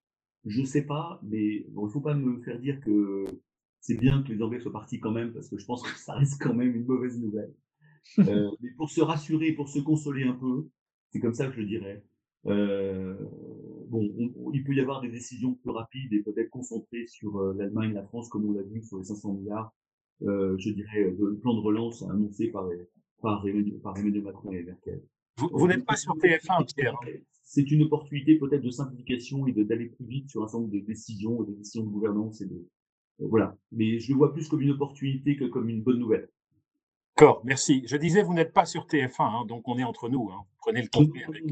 Je 0.45 0.63
sais 0.63 0.83
pas, 0.83 1.21
mais 1.25 1.67
bon, 1.71 1.89
il 1.89 1.93
faut 1.93 2.01
pas 2.01 2.15
me 2.15 2.41
faire 2.43 2.59
dire 2.61 2.81
que 2.81 3.25
c'est 3.81 3.97
bien 3.97 4.23
que 4.23 4.33
les 4.33 4.43
Anglais 4.43 4.61
soient 4.61 4.73
partis 4.73 5.01
quand 5.01 5.11
même, 5.11 5.33
parce 5.33 5.49
que 5.49 5.59
je 5.59 5.65
pense 5.65 5.83
que 5.83 5.99
ça 5.99 6.15
reste 6.15 6.41
quand 6.41 6.55
même 6.55 6.75
une 6.75 6.87
mauvaise 6.87 7.19
nouvelle. 7.19 7.55
Euh, 8.21 8.51
mais 8.61 8.71
pour 8.77 8.91
se 8.91 9.01
rassurer, 9.01 9.53
pour 9.53 9.69
se 9.69 9.81
consoler 9.81 10.25
un 10.25 10.35
peu, 10.35 10.69
c'est 11.11 11.21
comme 11.21 11.35
ça 11.35 11.47
que 11.49 11.53
je 11.53 11.63
dirais. 11.63 12.05
Euh, 12.47 13.17
bon, 13.89 14.09
il 14.53 14.65
peut 14.65 14.75
y 14.75 14.81
avoir 14.81 15.01
des 15.01 15.09
décisions 15.09 15.55
plus 15.55 15.71
rapides 15.71 16.13
et 16.13 16.23
peut-être 16.23 16.51
concentrées 16.51 17.07
sur 17.07 17.39
euh, 17.39 17.55
l'Allemagne, 17.55 17.93
la 17.93 18.05
France, 18.05 18.29
comme 18.29 18.47
on 18.47 18.53
l'a 18.53 18.63
vu 18.63 18.83
sur 18.83 18.99
les 18.99 19.05
500 19.05 19.35
milliards, 19.35 19.75
euh, 20.23 20.57
je 20.59 20.71
dirais, 20.71 21.11
de 21.11 21.39
plan 21.41 21.55
de 21.55 21.61
relance 21.61 22.03
annoncé 22.03 22.49
par, 22.49 22.69
par, 23.21 23.45
par 23.83 23.97
Emmanuel 23.99 24.23
Macron 24.23 24.53
et 24.53 24.63
Merkel. 24.63 25.03
Vous, 25.39 25.49
vous 25.53 25.69
n'êtes 25.69 25.85
pas 25.85 25.97
sur 25.97 26.17
TF1, 26.17 26.75
Pierre. 26.75 26.97
C'est 27.43 27.71
une 27.71 27.85
opportunité 27.85 28.39
peut-être 28.39 28.63
de 28.63 28.71
simplification 28.71 29.47
et 29.47 29.53
d'aller 29.53 29.87
plus 29.87 30.05
vite 30.05 30.29
sur 30.29 30.43
un 30.43 30.49
certain 30.49 30.63
nombre 30.63 30.75
de 30.75 30.81
décisions, 30.81 31.43
des 31.45 31.55
décisions 31.55 31.85
de 31.85 31.89
gouvernance 31.89 32.43
et 32.43 32.47
de 32.47 32.69
voilà. 33.21 33.57
Mais 33.73 33.99
je 33.99 34.13
le 34.13 34.19
vois 34.19 34.33
plus 34.33 34.49
comme 34.49 34.61
une 34.61 34.71
opportunité 34.71 35.37
que 35.37 35.45
comme 35.45 35.69
une 35.69 35.83
bonne 35.83 35.99
nouvelle. 35.99 36.29
D'accord, 37.17 37.43
merci. 37.45 37.83
Je 37.87 37.97
disais, 37.97 38.23
vous 38.23 38.35
n'êtes 38.35 38.53
pas 38.53 38.65
sur 38.65 38.87
TF1, 38.87 39.23
hein, 39.23 39.45
donc 39.47 39.67
on 39.67 39.77
est 39.79 39.85
entre 39.85 40.09
nous. 40.09 40.31
Hein. 40.31 40.45
Prenez 40.59 40.83
le 40.83 40.89
temps. 40.89 41.01
Avec 41.01 41.45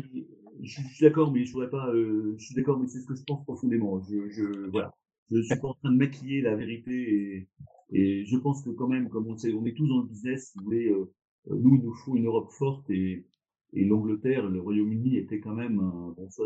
je, 0.63 0.81
suis 0.81 1.05
d'accord, 1.05 1.33
mais 1.33 1.45
je 1.45 1.53
voudrais 1.53 1.71
pas. 1.71 1.89
Euh, 1.93 2.35
je 2.39 2.45
suis 2.45 2.55
d'accord, 2.55 2.79
mais 2.79 2.87
c'est 2.87 3.01
ce 3.01 3.07
que 3.07 3.15
je 3.15 3.23
pense 3.23 3.45
profondément. 3.45 4.01
Je, 4.03 4.29
je 4.31 4.69
voilà, 4.71 4.95
je 5.31 5.41
suis 5.43 5.57
pas 5.57 5.69
en 5.69 5.75
train 5.75 5.93
de 5.93 5.97
maquiller 5.97 6.41
la 6.41 6.55
vérité 6.55 6.93
et, 6.93 7.49
et 7.93 8.25
je 8.27 8.37
pense 8.37 8.63
que 8.63 8.71
quand 8.71 8.89
même, 8.89 9.09
comme 9.09 9.27
on 9.27 9.37
sait, 9.37 9.53
on 9.53 9.65
est 9.67 9.77
tous 9.77 9.89
dans 9.89 10.01
le 10.01 10.07
business. 10.07 10.51
Si 10.51 10.59
vous 10.59 10.65
voulez, 10.65 10.89
euh, 10.89 11.11
nous, 11.49 11.77
il 11.77 11.83
nous 11.83 11.95
faut 11.95 12.17
une 12.17 12.27
Europe 12.27 12.51
forte 12.53 12.89
et, 12.91 13.27
et 13.73 13.85
l'Angleterre, 13.85 14.49
le 14.49 14.61
Royaume-Uni 14.61 15.17
était 15.17 15.41
quand 15.41 15.55
même 15.55 15.81
un, 15.81 16.15
bon, 16.17 16.29
ça, 16.31 16.45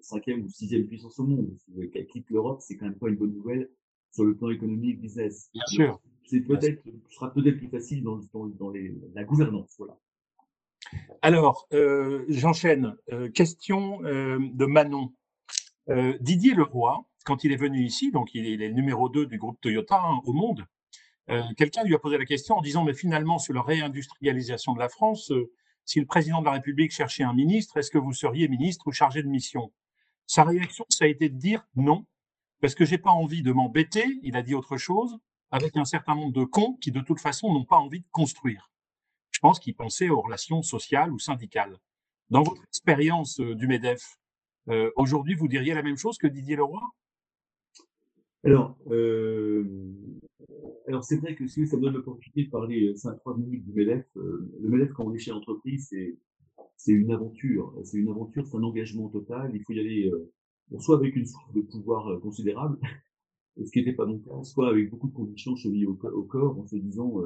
cinquième 0.00 0.44
ou 0.44 0.48
sixième 0.48 0.86
puissance 0.86 1.18
au 1.18 1.24
monde. 1.24 1.56
Qu'elle 1.92 2.06
quitte 2.06 2.30
l'Europe, 2.30 2.60
c'est 2.60 2.76
quand 2.76 2.86
même 2.86 2.98
pas 2.98 3.08
une 3.08 3.16
bonne 3.16 3.34
nouvelle 3.34 3.68
sur 4.12 4.24
le 4.24 4.34
plan 4.34 4.50
économique, 4.50 5.00
business. 5.00 5.50
Bien 5.52 5.66
sûr. 5.66 6.00
C'est 6.24 6.40
peut-être, 6.40 6.82
sera 7.10 7.32
peut-être 7.32 7.58
plus 7.58 7.68
facile 7.68 8.02
dans, 8.02 8.20
dans, 8.32 8.46
dans 8.46 8.70
les, 8.70 8.94
la 9.14 9.24
gouvernance, 9.24 9.74
voilà. 9.78 9.96
Alors, 11.22 11.66
euh, 11.72 12.24
j'enchaîne. 12.28 12.94
Euh, 13.12 13.28
question 13.30 14.04
euh, 14.04 14.38
de 14.40 14.66
Manon. 14.66 15.12
Didier 16.20 16.54
Leroy, 16.54 17.06
quand 17.24 17.44
il 17.44 17.52
est 17.52 17.56
venu 17.56 17.84
ici, 17.84 18.10
donc 18.10 18.34
il 18.34 18.60
est, 18.60 18.72
numéro 18.72 19.08
2 19.08 19.26
du 19.26 19.38
groupe 19.38 19.60
Toyota 19.60 20.00
hein, 20.04 20.20
au 20.24 20.32
monde, 20.32 20.66
quelqu'un 21.56 21.84
lui 21.84 21.94
a 21.94 22.00
posé 22.00 22.18
la 22.18 22.24
question 22.24 22.56
en 22.56 22.60
disant, 22.60 22.82
mais 22.82 22.92
finalement, 22.92 23.38
sur 23.38 23.54
la 23.54 23.62
réindustrialisation 23.62 24.74
de 24.74 24.80
la 24.80 24.88
France, 24.88 25.32
si 25.84 26.00
le 26.00 26.06
président 26.06 26.40
de 26.40 26.46
la 26.46 26.50
République 26.52 26.90
cherchait 26.90 27.22
un 27.22 27.34
ministre, 27.34 27.76
est-ce 27.76 27.92
que 27.92 27.98
vous 27.98 28.12
seriez 28.12 28.48
ministre 28.48 28.88
ou 28.88 28.92
chargé 28.92 29.22
de 29.22 29.28
mission? 29.28 29.72
Sa 30.26 30.42
réaction, 30.42 30.84
ça 30.88 31.04
a 31.04 31.08
été 31.08 31.28
de 31.28 31.38
dire 31.38 31.64
non, 31.76 32.04
parce 32.60 32.74
que 32.74 32.84
j'ai 32.84 32.98
pas 32.98 33.10
envie 33.10 33.42
de 33.42 33.52
m'embêter, 33.52 34.06
il 34.24 34.36
a 34.36 34.42
dit 34.42 34.56
autre 34.56 34.76
chose, 34.76 35.18
avec 35.52 35.76
un 35.76 35.84
certain 35.84 36.16
nombre 36.16 36.32
de 36.32 36.44
cons 36.44 36.76
qui, 36.80 36.90
de 36.90 37.00
toute 37.00 37.20
façon, 37.20 37.52
n'ont 37.52 37.64
pas 37.64 37.78
envie 37.78 38.00
de 38.00 38.08
construire 38.10 38.72
je 39.36 39.40
pense 39.40 39.60
qu'il 39.60 39.74
pensait 39.74 40.08
aux 40.08 40.22
relations 40.22 40.62
sociales 40.62 41.12
ou 41.12 41.18
syndicales. 41.18 41.76
Dans 42.30 42.42
votre 42.42 42.64
expérience 42.64 43.38
euh, 43.40 43.54
du 43.54 43.66
MEDEF, 43.66 44.16
euh, 44.70 44.90
aujourd'hui, 44.96 45.34
vous 45.34 45.46
diriez 45.46 45.74
la 45.74 45.82
même 45.82 45.98
chose 45.98 46.16
que 46.16 46.26
Didier 46.26 46.56
Leroy? 46.56 46.80
Alors, 48.44 48.78
euh, 48.90 49.92
alors 50.88 51.04
c'est 51.04 51.18
vrai 51.18 51.34
que 51.34 51.46
si 51.46 51.66
ça 51.66 51.76
me 51.76 51.82
donne 51.82 51.94
l'opportunité 51.94 52.44
de 52.44 52.50
parler 52.50 52.94
5-3 52.94 53.38
minutes 53.38 53.64
du 53.66 53.74
MEDEF, 53.74 54.06
le 54.14 54.68
MEDEF, 54.70 54.94
quand 54.94 55.04
on 55.04 55.12
est 55.12 55.18
chez 55.18 55.32
l'entreprise, 55.32 55.88
c'est, 55.90 56.16
c'est 56.78 56.92
une 56.92 57.12
aventure. 57.12 57.78
C'est 57.84 57.98
une 57.98 58.08
aventure, 58.08 58.46
c'est 58.46 58.56
un 58.56 58.62
engagement 58.62 59.10
total. 59.10 59.50
Il 59.54 59.62
faut 59.64 59.74
y 59.74 59.80
aller 59.80 60.10
soit 60.78 60.96
avec 60.96 61.14
une 61.14 61.26
source 61.26 61.52
de 61.52 61.60
pouvoir 61.60 62.18
considérable, 62.20 62.78
ce 63.62 63.70
qui 63.70 63.80
n'était 63.80 63.92
pas 63.92 64.06
mon 64.06 64.18
cas, 64.18 64.42
soit 64.44 64.70
avec 64.70 64.88
beaucoup 64.88 65.08
de 65.08 65.14
conditions 65.14 65.56
chevillées 65.56 65.86
au, 65.86 65.94
corps, 66.24 66.58
en 66.58 66.66
se 66.66 66.76
disant 66.76 67.20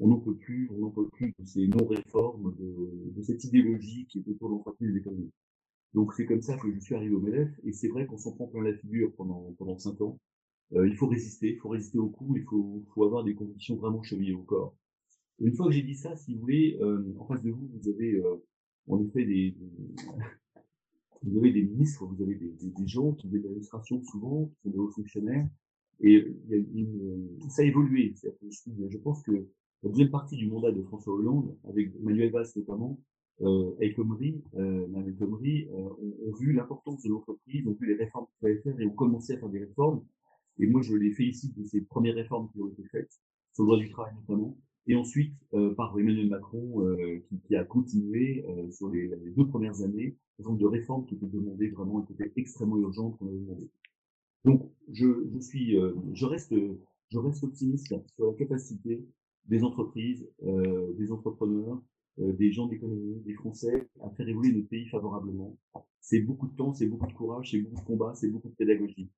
on 0.00 0.08
n'en 0.08 0.20
peut 0.20 0.36
plus, 0.36 0.68
on 0.72 0.78
n'en 0.78 0.90
peut 0.90 1.08
plus 1.08 1.34
de 1.38 1.46
ces 1.46 1.66
non-réformes, 1.66 2.54
de, 2.58 3.12
de, 3.16 3.22
cette 3.22 3.42
idéologie 3.44 4.06
qui 4.06 4.18
est 4.18 4.28
autour 4.28 4.48
de 4.48 4.54
l'entreprise 4.54 4.96
économiques. 4.96 5.34
Donc 5.94 6.12
c'est 6.14 6.26
comme 6.26 6.42
ça 6.42 6.56
que 6.56 6.72
je 6.72 6.78
suis 6.80 6.94
arrivé 6.94 7.14
au 7.14 7.20
MEDEF, 7.20 7.50
et 7.64 7.72
c'est 7.72 7.88
vrai 7.88 8.06
qu'on 8.06 8.18
s'en 8.18 8.32
prend 8.32 8.46
plein 8.46 8.62
la 8.62 8.74
figure 8.74 9.12
pendant 9.16 9.54
pendant 9.58 9.78
cinq 9.78 10.00
ans. 10.00 10.18
Euh, 10.74 10.86
il 10.86 10.94
faut 10.96 11.06
résister, 11.06 11.52
il 11.54 11.58
faut 11.58 11.70
résister 11.70 11.98
au 11.98 12.08
coup, 12.08 12.36
il 12.36 12.44
faut, 12.44 12.84
faut 12.94 13.04
avoir 13.04 13.24
des 13.24 13.34
conditions 13.34 13.76
vraiment 13.76 14.02
chevillées 14.02 14.34
au 14.34 14.42
corps. 14.42 14.76
Une 15.40 15.54
fois 15.54 15.66
que 15.66 15.72
j'ai 15.72 15.82
dit 15.82 15.94
ça, 15.94 16.14
si 16.16 16.34
vous 16.34 16.40
voulez, 16.40 16.78
euh, 16.80 17.14
en 17.18 17.26
face 17.26 17.42
de 17.42 17.50
vous, 17.50 17.68
vous 17.72 17.88
avez 17.88 18.14
euh, 18.14 18.36
en 18.88 19.02
effet 19.02 19.24
des, 19.24 19.56
vous 21.22 21.38
avez 21.38 21.52
des 21.52 21.62
ministres, 21.62 22.04
vous 22.06 22.22
avez 22.22 22.34
des, 22.34 22.52
des, 22.60 22.86
gens 22.86 23.12
qui 23.12 23.26
ont 23.26 23.30
des 23.30 23.44
administrations 23.46 24.02
souvent, 24.04 24.46
qui 24.46 24.62
sont 24.62 24.70
des 24.70 24.78
hauts 24.78 24.90
fonctionnaires, 24.90 25.48
et 26.00 26.12
il 26.12 26.50
y 26.50 26.54
a 26.54 26.58
une, 26.58 27.28
ça 27.48 27.62
a 27.62 27.64
évolué. 27.64 28.14
Je 28.22 28.98
pense 28.98 29.22
que 29.22 29.48
la 29.82 29.90
deuxième 29.90 30.10
partie 30.10 30.36
du 30.36 30.48
mandat 30.48 30.72
de 30.72 30.82
François 30.82 31.14
Hollande, 31.14 31.56
avec 31.68 31.92
Manuel 32.00 32.30
Valls 32.30 32.48
notamment, 32.56 32.98
euh, 33.42 33.76
El 33.80 33.94
Khomri, 33.94 34.42
euh, 34.56 34.86
euh, 34.88 35.66
ont, 36.26 36.32
vu 36.32 36.52
l'importance 36.52 37.02
de 37.02 37.10
l'entreprise, 37.10 37.66
ont 37.66 37.76
vu 37.80 37.86
les 37.86 37.94
réformes 37.94 38.26
qu'il 38.26 38.40
fallait 38.40 38.60
faire 38.62 38.80
et 38.80 38.86
ont 38.86 38.94
commencé 38.94 39.34
à 39.34 39.38
faire 39.38 39.48
des 39.48 39.60
réformes. 39.60 40.04
Et 40.58 40.66
moi, 40.66 40.82
je 40.82 40.94
les 40.94 41.12
félicite 41.12 41.56
de 41.56 41.64
ces 41.64 41.82
premières 41.82 42.16
réformes 42.16 42.50
qui 42.50 42.60
ont 42.60 42.68
été 42.68 42.82
faites, 42.90 43.12
sur 43.52 43.62
le 43.64 43.68
droit 43.68 43.78
du 43.78 43.88
travail 43.90 44.14
notamment. 44.16 44.56
Et 44.88 44.96
ensuite, 44.96 45.34
euh, 45.52 45.74
par 45.74 45.96
Emmanuel 45.98 46.28
Macron, 46.28 46.82
euh, 46.82 47.22
qui, 47.28 47.38
qui, 47.40 47.54
a 47.54 47.64
continué 47.64 48.44
euh, 48.48 48.70
sur 48.70 48.88
les, 48.88 49.10
deux 49.36 49.46
premières 49.46 49.82
années, 49.82 50.16
un 50.38 50.42
certain 50.42 50.56
de 50.56 50.66
réformes 50.66 51.04
qui 51.04 51.14
étaient 51.14 51.26
demandées 51.26 51.68
vraiment, 51.68 52.00
qui 52.02 52.14
étaient 52.14 52.32
extrêmement 52.36 52.78
urgentes 52.78 53.18
qu'on 53.18 53.28
avait 53.28 53.38
demandé. 53.38 53.68
Donc, 54.44 54.70
je, 54.90 55.06
je 55.30 55.38
suis, 55.40 55.76
je 56.14 56.24
reste, 56.24 56.54
je 57.10 57.18
reste 57.18 57.44
optimiste 57.44 57.94
sur 58.14 58.26
la 58.26 58.32
capacité 58.34 59.04
des 59.48 59.64
entreprises, 59.64 60.28
des 60.42 61.12
entrepreneurs, 61.12 61.80
des 62.18 62.52
gens 62.52 62.66
d'économie, 62.66 63.20
des 63.24 63.34
Français 63.34 63.88
à 64.02 64.10
faire 64.10 64.28
évoluer 64.28 64.52
notre 64.52 64.68
pays 64.68 64.86
favorablement. 64.88 65.56
C'est 66.00 66.20
beaucoup 66.20 66.48
de 66.48 66.56
temps, 66.56 66.74
c'est 66.74 66.86
beaucoup 66.86 67.06
de 67.06 67.12
courage, 67.12 67.50
c'est 67.50 67.60
beaucoup 67.60 67.80
de 67.80 67.86
combat, 67.86 68.12
c'est 68.14 68.28
beaucoup 68.30 68.48
de 68.48 68.54
pédagogie. 68.54 69.10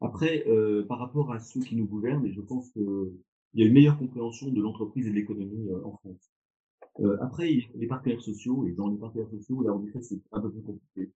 Après, 0.00 0.44
euh, 0.48 0.84
par 0.84 0.98
rapport 0.98 1.32
à 1.32 1.38
ceux 1.38 1.60
qui 1.60 1.76
nous 1.76 1.86
gouvernent, 1.86 2.26
et 2.26 2.32
je 2.32 2.40
pense 2.40 2.70
qu'il 2.70 3.12
y 3.54 3.62
a 3.62 3.66
une 3.66 3.72
meilleure 3.72 3.98
compréhension 3.98 4.50
de 4.50 4.60
l'entreprise 4.60 5.06
et 5.06 5.10
de 5.10 5.14
l'économie 5.14 5.68
euh, 5.68 5.84
en 5.84 5.96
France. 5.98 6.32
Euh, 7.00 7.16
après, 7.20 7.48
les 7.74 7.86
partenaires 7.86 8.20
sociaux, 8.20 8.66
et 8.66 8.72
dans 8.72 8.88
les 8.88 8.98
partenaires 8.98 9.30
sociaux, 9.30 9.62
là, 9.62 9.72
en 9.72 9.84
effet, 9.84 10.02
c'est 10.02 10.20
un 10.32 10.40
peu 10.40 10.50
plus 10.50 10.62
compliqué. 10.62 11.12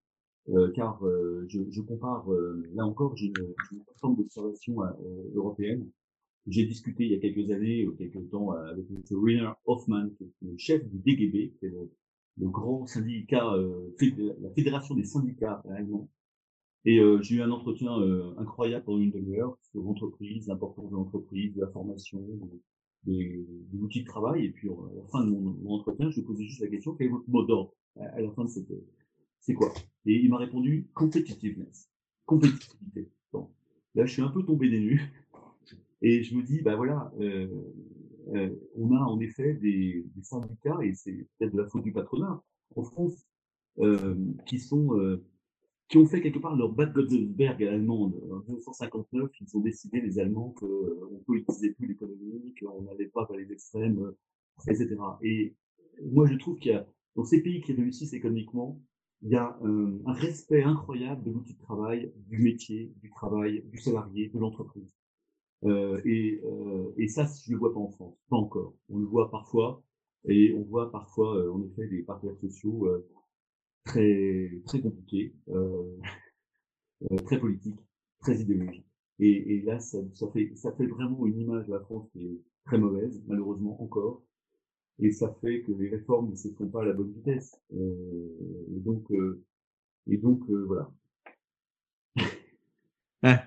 Euh, 0.51 0.71
car 0.73 1.05
euh, 1.05 1.45
je, 1.49 1.81
compare, 1.81 2.33
euh, 2.33 2.63
là 2.75 2.87
encore, 2.87 3.17
j'ai 3.17 3.27
une, 3.27 3.55
une 3.73 3.83
plateforme 3.85 4.17
d'observation 4.17 4.77
européenne. 5.35 5.89
J'ai 6.47 6.65
discuté 6.65 7.05
il 7.05 7.13
y 7.13 7.15
a 7.15 7.19
quelques 7.19 7.51
années, 7.51 7.89
quelques 7.99 8.31
temps, 8.31 8.53
avec 8.53 8.85
M. 8.91 9.03
Rainer 9.11 9.51
Hoffman, 9.67 10.09
le 10.43 10.57
chef 10.57 10.85
du 10.89 10.99
DGB, 10.99 11.55
qui 11.59 11.67
est 11.67 11.71
le, 11.71 11.91
grand 12.49 12.87
syndicat, 12.87 13.45
la 14.01 14.51
fédération 14.51 14.95
des 14.95 15.05
syndicats 15.05 15.63
allemands, 15.71 16.09
et 16.87 17.01
euh, 17.01 17.21
j'ai 17.21 17.37
eu 17.37 17.43
un 17.43 17.51
entretien 17.51 18.01
euh, 18.01 18.33
incroyable 18.39 18.85
pendant 18.85 19.01
une 19.01 19.11
demi-heure 19.11 19.59
sur 19.73 19.83
l'entreprise, 19.83 20.47
l'importance 20.47 20.89
de 20.89 20.95
l'entreprise, 20.95 21.53
de 21.53 21.61
la 21.61 21.67
formation, 21.67 22.25
des, 23.03 23.45
des, 23.73 23.79
outils 23.81 24.03
de 24.03 24.07
travail. 24.07 24.45
Et 24.45 24.51
puis, 24.51 24.69
euh, 24.69 24.73
à 24.73 24.95
la 24.95 25.07
fin 25.09 25.25
de 25.25 25.31
mon, 25.31 25.41
mon 25.41 25.75
entretien, 25.75 26.09
je 26.11 26.21
lui 26.21 26.23
posais 26.23 26.45
juste 26.45 26.61
la 26.61 26.69
question, 26.69 26.95
quel 26.95 27.09
est 27.09 27.11
votre 27.11 27.29
mot 27.29 27.45
d'ordre 27.45 27.75
à, 27.99 28.21
la 28.21 28.31
fin 28.31 28.45
de 28.45 28.51
cette... 28.51 28.73
C'est 29.41 29.55
quoi? 29.55 29.75
Et 30.07 30.15
il 30.15 30.31
m'a 30.31 30.39
répondu, 30.39 30.89
competitiveness, 30.95 31.91
compétitivité. 32.25 33.11
Bon. 33.33 33.51
Là, 33.97 34.07
je 34.07 34.13
suis 34.13 34.23
un 34.23 34.29
peu 34.29 34.45
tombé 34.45 34.71
des 34.71 34.81
nues. 34.81 35.13
Et 36.03 36.23
je 36.23 36.35
me 36.37 36.43
dis, 36.43 36.61
bah 36.63 36.77
voilà, 36.77 37.13
euh, 37.21 37.49
euh, 38.35 38.51
on 38.77 38.95
a 38.95 39.01
en 39.01 39.19
effet 39.21 39.55
des, 39.55 40.05
des 40.15 40.23
syndicats, 40.23 40.79
et 40.83 40.95
c'est 40.95 41.27
peut-être 41.39 41.53
de 41.53 41.63
la 41.63 41.69
faute 41.69 41.85
du 41.85 41.93
patronat, 41.93 42.43
en 42.75 42.83
France, 42.83 43.27
euh, 43.79 44.15
qui 44.47 44.59
sont 44.59 45.19
qui 45.89 45.99
ont 45.99 46.07
fait 46.07 46.21
quelque 46.21 46.39
part 46.39 46.57
leur 46.57 46.73
Bad 46.73 46.93
Godesberg 46.93 47.63
allemande. 47.63 48.15
En 48.31 48.39
1959, 48.39 49.31
ils 49.41 49.57
ont 49.57 49.61
décidé, 49.61 50.01
les 50.01 50.19
Allemands, 50.19 50.51
qu'on 50.51 50.67
ne 50.67 51.19
politisait 51.27 51.73
plus 51.75 51.87
l'économie, 51.87 52.55
qu'on 52.61 52.83
n'allait 52.83 53.07
pas 53.07 53.25
vers 53.27 53.39
les 53.39 53.53
extrêmes, 53.53 54.01
euh, 54.01 54.73
etc. 54.73 54.97
Et 55.23 55.55
moi, 56.05 56.27
je 56.27 56.37
trouve 56.37 56.59
qu'il 56.59 56.73
y 56.73 56.75
a, 56.75 56.87
dans 57.15 57.25
ces 57.25 57.41
pays 57.41 57.61
qui 57.61 57.73
réussissent 57.73 58.15
économiquement, 58.15 58.81
il 59.23 59.31
y 59.31 59.37
a 59.37 59.59
un 59.63 60.13
respect 60.13 60.63
incroyable 60.63 61.25
de 61.25 61.31
l'outil 61.31 61.55
de 61.55 61.59
travail, 61.59 62.13
du 62.29 62.39
métier, 62.39 62.93
du 63.01 63.09
travail, 63.09 63.65
du 63.73 63.79
salarié, 63.79 64.29
de 64.29 64.39
l'entreprise. 64.39 64.96
Euh, 65.65 66.01
et, 66.05 66.41
euh, 66.45 66.93
et, 66.99 67.09
ça, 67.09 67.25
je 67.25 67.51
ne 67.51 67.55
le 67.55 67.59
vois 67.59 67.73
pas 67.73 67.81
en 67.81 67.91
France, 67.91 68.17
pas 68.29 68.37
encore. 68.37 68.75
On 68.89 68.99
le 68.99 69.07
voit 69.07 69.31
parfois, 69.31 69.83
et 70.27 70.53
on 70.55 70.63
voit 70.63 70.91
parfois, 70.93 71.37
euh, 71.39 71.53
en 71.53 71.63
effet, 71.65 71.87
des 71.89 72.03
partenaires 72.03 72.37
sociaux 72.39 72.87
euh, 72.87 73.09
très, 73.85 74.53
très 74.67 74.81
compliqué, 74.81 75.35
euh, 75.49 75.97
euh, 77.11 77.17
très 77.25 77.39
politique, 77.41 77.79
très 78.21 78.41
idéologique. 78.41 78.87
Et, 79.19 79.57
et 79.57 79.63
là, 79.63 79.81
ça, 79.81 79.99
ça, 80.15 80.29
fait, 80.33 80.53
ça 80.57 80.73
fait 80.73 80.87
vraiment 80.87 81.27
une 81.27 81.41
image 81.41 81.67
de 81.67 81.73
la 81.73 81.81
France 81.81 82.09
qui 82.13 82.27
est 82.27 82.41
très 82.67 82.79
mauvaise, 82.79 83.23
malheureusement 83.27 83.83
encore. 83.83 84.23
Et 84.99 85.13
ça 85.13 85.35
fait 85.41 85.63
que 85.63 85.73
les 85.73 85.89
réformes 85.91 86.31
ne 86.31 86.37
se 86.37 86.49
font 86.49 86.69
pas 86.69 86.83
à 86.83 86.87
la 86.87 86.93
bonne 86.93 87.13
vitesse. 87.13 87.61
Et 87.71 88.81
donc, 88.81 89.11
et 90.07 90.17
donc 90.17 90.43
voilà. 90.49 90.91
Hein. 93.23 93.39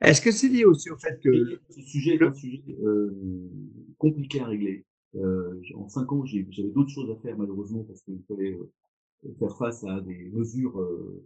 Est-ce 0.00 0.20
que 0.20 0.30
c'est 0.30 0.48
lié 0.48 0.64
aussi 0.64 0.90
au 0.90 0.96
fait 0.96 1.20
que 1.20 1.60
ce 1.68 1.82
sujet 1.82 2.14
est 2.14 2.22
un 2.22 2.32
sujet 2.32 2.62
euh, 2.82 3.10
compliqué 3.98 4.40
à 4.40 4.46
régler 4.46 4.86
euh, 5.16 5.60
En 5.74 5.88
cinq 5.88 6.10
ans, 6.12 6.24
j'avais 6.24 6.70
d'autres 6.70 6.90
choses 6.90 7.10
à 7.10 7.16
faire 7.16 7.36
malheureusement 7.36 7.84
parce 7.84 8.02
qu'il 8.02 8.22
fallait 8.26 8.58
faire 9.38 9.56
face 9.58 9.84
à 9.84 10.00
des 10.00 10.30
mesures 10.32 10.80
euh, 10.80 11.22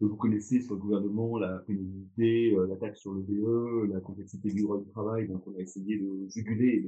que 0.00 0.04
vous 0.04 0.16
connaissez 0.16 0.60
sur 0.60 0.74
le 0.74 0.80
gouvernement, 0.80 1.38
la 1.38 1.58
pénibilité, 1.66 2.54
euh, 2.54 2.66
la 2.66 2.76
taxe 2.76 3.00
sur 3.00 3.12
le 3.12 3.22
VE, 3.22 3.92
la 3.92 4.00
complexité 4.00 4.50
du 4.50 4.62
droit 4.62 4.78
du 4.78 4.90
travail, 4.90 5.28
donc 5.28 5.46
on 5.46 5.54
a 5.56 5.60
essayé 5.60 5.98
de 5.98 6.26
juguler 6.28 6.84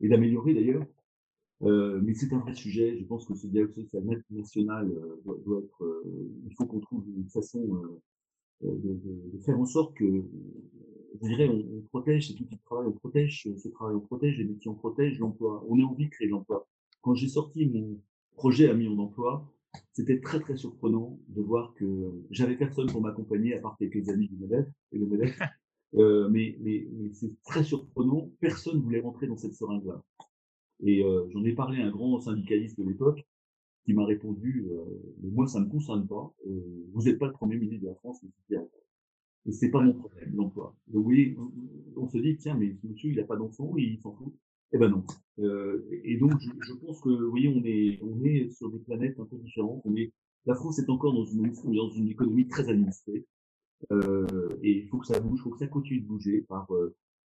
et 0.00 0.08
d'améliorer 0.08 0.54
d'ailleurs. 0.54 0.86
Euh, 1.62 2.00
mais 2.02 2.14
c'est 2.14 2.32
un 2.32 2.38
vrai 2.38 2.54
sujet. 2.54 2.98
Je 2.98 3.04
pense 3.04 3.26
que 3.26 3.34
ce 3.34 3.46
dialogue 3.46 3.72
social 3.72 4.02
national 4.30 4.90
euh, 4.90 5.20
doit, 5.24 5.38
doit, 5.44 5.60
être. 5.60 5.84
Euh, 5.84 6.30
il 6.46 6.54
faut 6.56 6.66
qu'on 6.66 6.80
trouve 6.80 7.04
une 7.08 7.28
façon 7.28 7.64
de, 8.62 9.00
de, 9.32 9.38
faire 9.44 9.58
en 9.58 9.66
sorte 9.66 9.94
que, 9.94 10.24
je 11.20 11.26
dirais, 11.26 11.48
on, 11.48 11.78
on 11.78 11.80
protège 11.82 12.28
cet 12.28 12.40
outil 12.40 12.56
de 12.56 12.62
travail, 12.64 12.86
on 12.88 12.92
protège 12.92 13.48
ce 13.56 13.68
travail, 13.68 13.94
on 13.94 14.00
protège 14.00 14.38
les 14.38 14.44
métiers, 14.44 14.70
on 14.70 14.74
protège 14.74 15.18
l'emploi. 15.18 15.64
On 15.68 15.78
a 15.80 15.84
envie 15.84 16.06
de 16.06 16.10
créer 16.10 16.28
l'emploi. 16.28 16.66
Quand 17.02 17.14
j'ai 17.14 17.28
sorti 17.28 17.66
mon 17.66 18.00
projet 18.34 18.68
à 18.68 18.74
million 18.74 18.94
d'emplois, 18.94 19.50
c'était 19.92 20.20
très 20.20 20.40
très 20.40 20.56
surprenant 20.56 21.18
de 21.28 21.42
voir 21.42 21.74
que 21.74 22.12
j'avais 22.30 22.56
personne 22.56 22.90
pour 22.90 23.00
m'accompagner 23.00 23.54
à 23.54 23.60
part 23.60 23.76
quelques 23.78 24.08
amis 24.08 24.28
du 24.28 24.36
MEDEF 24.36 24.66
et 24.92 24.98
le 24.98 25.06
MEDEF. 25.06 25.38
Euh, 25.96 26.28
mais, 26.28 26.56
mais, 26.60 26.88
mais 26.90 27.12
c'est 27.12 27.40
très 27.44 27.62
surprenant, 27.62 28.28
personne 28.40 28.80
voulait 28.80 28.98
rentrer 28.98 29.28
dans 29.28 29.36
cette 29.36 29.54
seringue-là. 29.54 30.02
Et 30.82 31.04
euh, 31.04 31.28
j'en 31.30 31.44
ai 31.44 31.52
parlé 31.52 31.80
à 31.80 31.86
un 31.86 31.90
grand 31.90 32.18
syndicaliste 32.18 32.76
de 32.80 32.84
l'époque 32.84 33.24
qui 33.84 33.92
m'a 33.92 34.04
répondu 34.04 34.66
euh, 34.70 34.84
mais 35.22 35.30
moi 35.30 35.46
ça 35.46 35.60
me 35.60 35.68
concerne 35.68 36.06
pas, 36.06 36.34
euh, 36.46 36.86
vous 36.92 37.02
n'êtes 37.02 37.18
pas 37.18 37.26
le 37.26 37.32
premier 37.32 37.56
ministre 37.56 37.82
de 37.82 37.88
la 37.88 37.94
France, 37.96 38.24
et 39.46 39.52
c'est 39.52 39.70
pas 39.70 39.82
mon 39.82 39.92
problème 39.92 40.34
l'emploi. 40.34 40.74
Donc 40.88 41.06
oui, 41.06 41.36
on 41.96 42.08
se 42.08 42.18
dit 42.18 42.36
tiens 42.38 42.56
mais 42.56 42.76
monsieur 42.82 43.10
il 43.10 43.20
a 43.20 43.24
pas 43.24 43.36
d'enfant, 43.36 43.74
il 43.76 43.98
s'en 44.00 44.12
fout. 44.12 44.32
Eh 44.74 44.78
ben 44.78 44.88
non. 44.88 45.04
Euh, 45.38 45.86
et 46.02 46.16
donc, 46.16 46.32
je, 46.40 46.50
je, 46.60 46.72
pense 46.74 47.00
que, 47.00 47.08
vous 47.08 47.30
voyez, 47.30 47.48
on 47.48 47.64
est, 47.64 48.00
on 48.02 48.24
est 48.24 48.50
sur 48.50 48.70
des 48.72 48.80
planètes 48.80 49.20
un 49.20 49.24
peu 49.24 49.36
différentes. 49.38 49.80
On 49.84 49.94
est, 49.94 50.12
la 50.46 50.56
France 50.56 50.80
est 50.80 50.90
encore 50.90 51.14
dans 51.14 51.24
une, 51.24 51.52
dans 51.64 51.90
une 51.90 52.08
économie 52.08 52.48
très 52.48 52.68
administrée. 52.68 53.24
Euh, 53.92 54.48
et 54.62 54.82
il 54.82 54.88
faut 54.88 54.98
que 54.98 55.06
ça 55.06 55.20
bouge, 55.20 55.38
il 55.38 55.42
faut 55.42 55.50
que 55.50 55.58
ça 55.58 55.68
continue 55.68 56.00
de 56.00 56.06
bouger 56.06 56.40
par, 56.48 56.66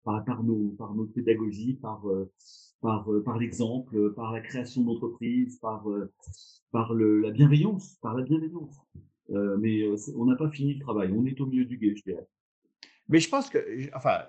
par, 0.04 0.22
par, 0.26 0.44
nos, 0.44 0.74
par 0.76 0.94
notre 0.94 1.12
pédagogie, 1.12 1.72
par, 1.74 2.04
par, 2.80 3.10
euh, 3.12 3.22
par 3.22 3.38
l'exemple, 3.38 4.12
par 4.14 4.32
la 4.32 4.40
création 4.40 4.82
d'entreprises, 4.82 5.58
par, 5.58 5.84
par 6.70 6.94
le, 6.94 7.20
la 7.20 7.30
bienveillance, 7.30 7.96
par 8.02 8.14
la 8.14 8.22
bienveillance. 8.22 8.76
mais 9.28 9.84
on 10.16 10.24
n'a 10.24 10.36
pas 10.36 10.50
fini 10.50 10.74
le 10.74 10.80
travail. 10.80 11.12
On 11.12 11.24
est 11.26 11.40
au 11.40 11.46
milieu 11.46 11.64
du 11.64 11.76
guet, 11.78 11.94
je 11.96 12.02
dirais. 12.02 12.26
Mais 13.08 13.20
je 13.20 13.28
pense 13.28 13.48
que, 13.48 13.58
enfin, 13.94 14.22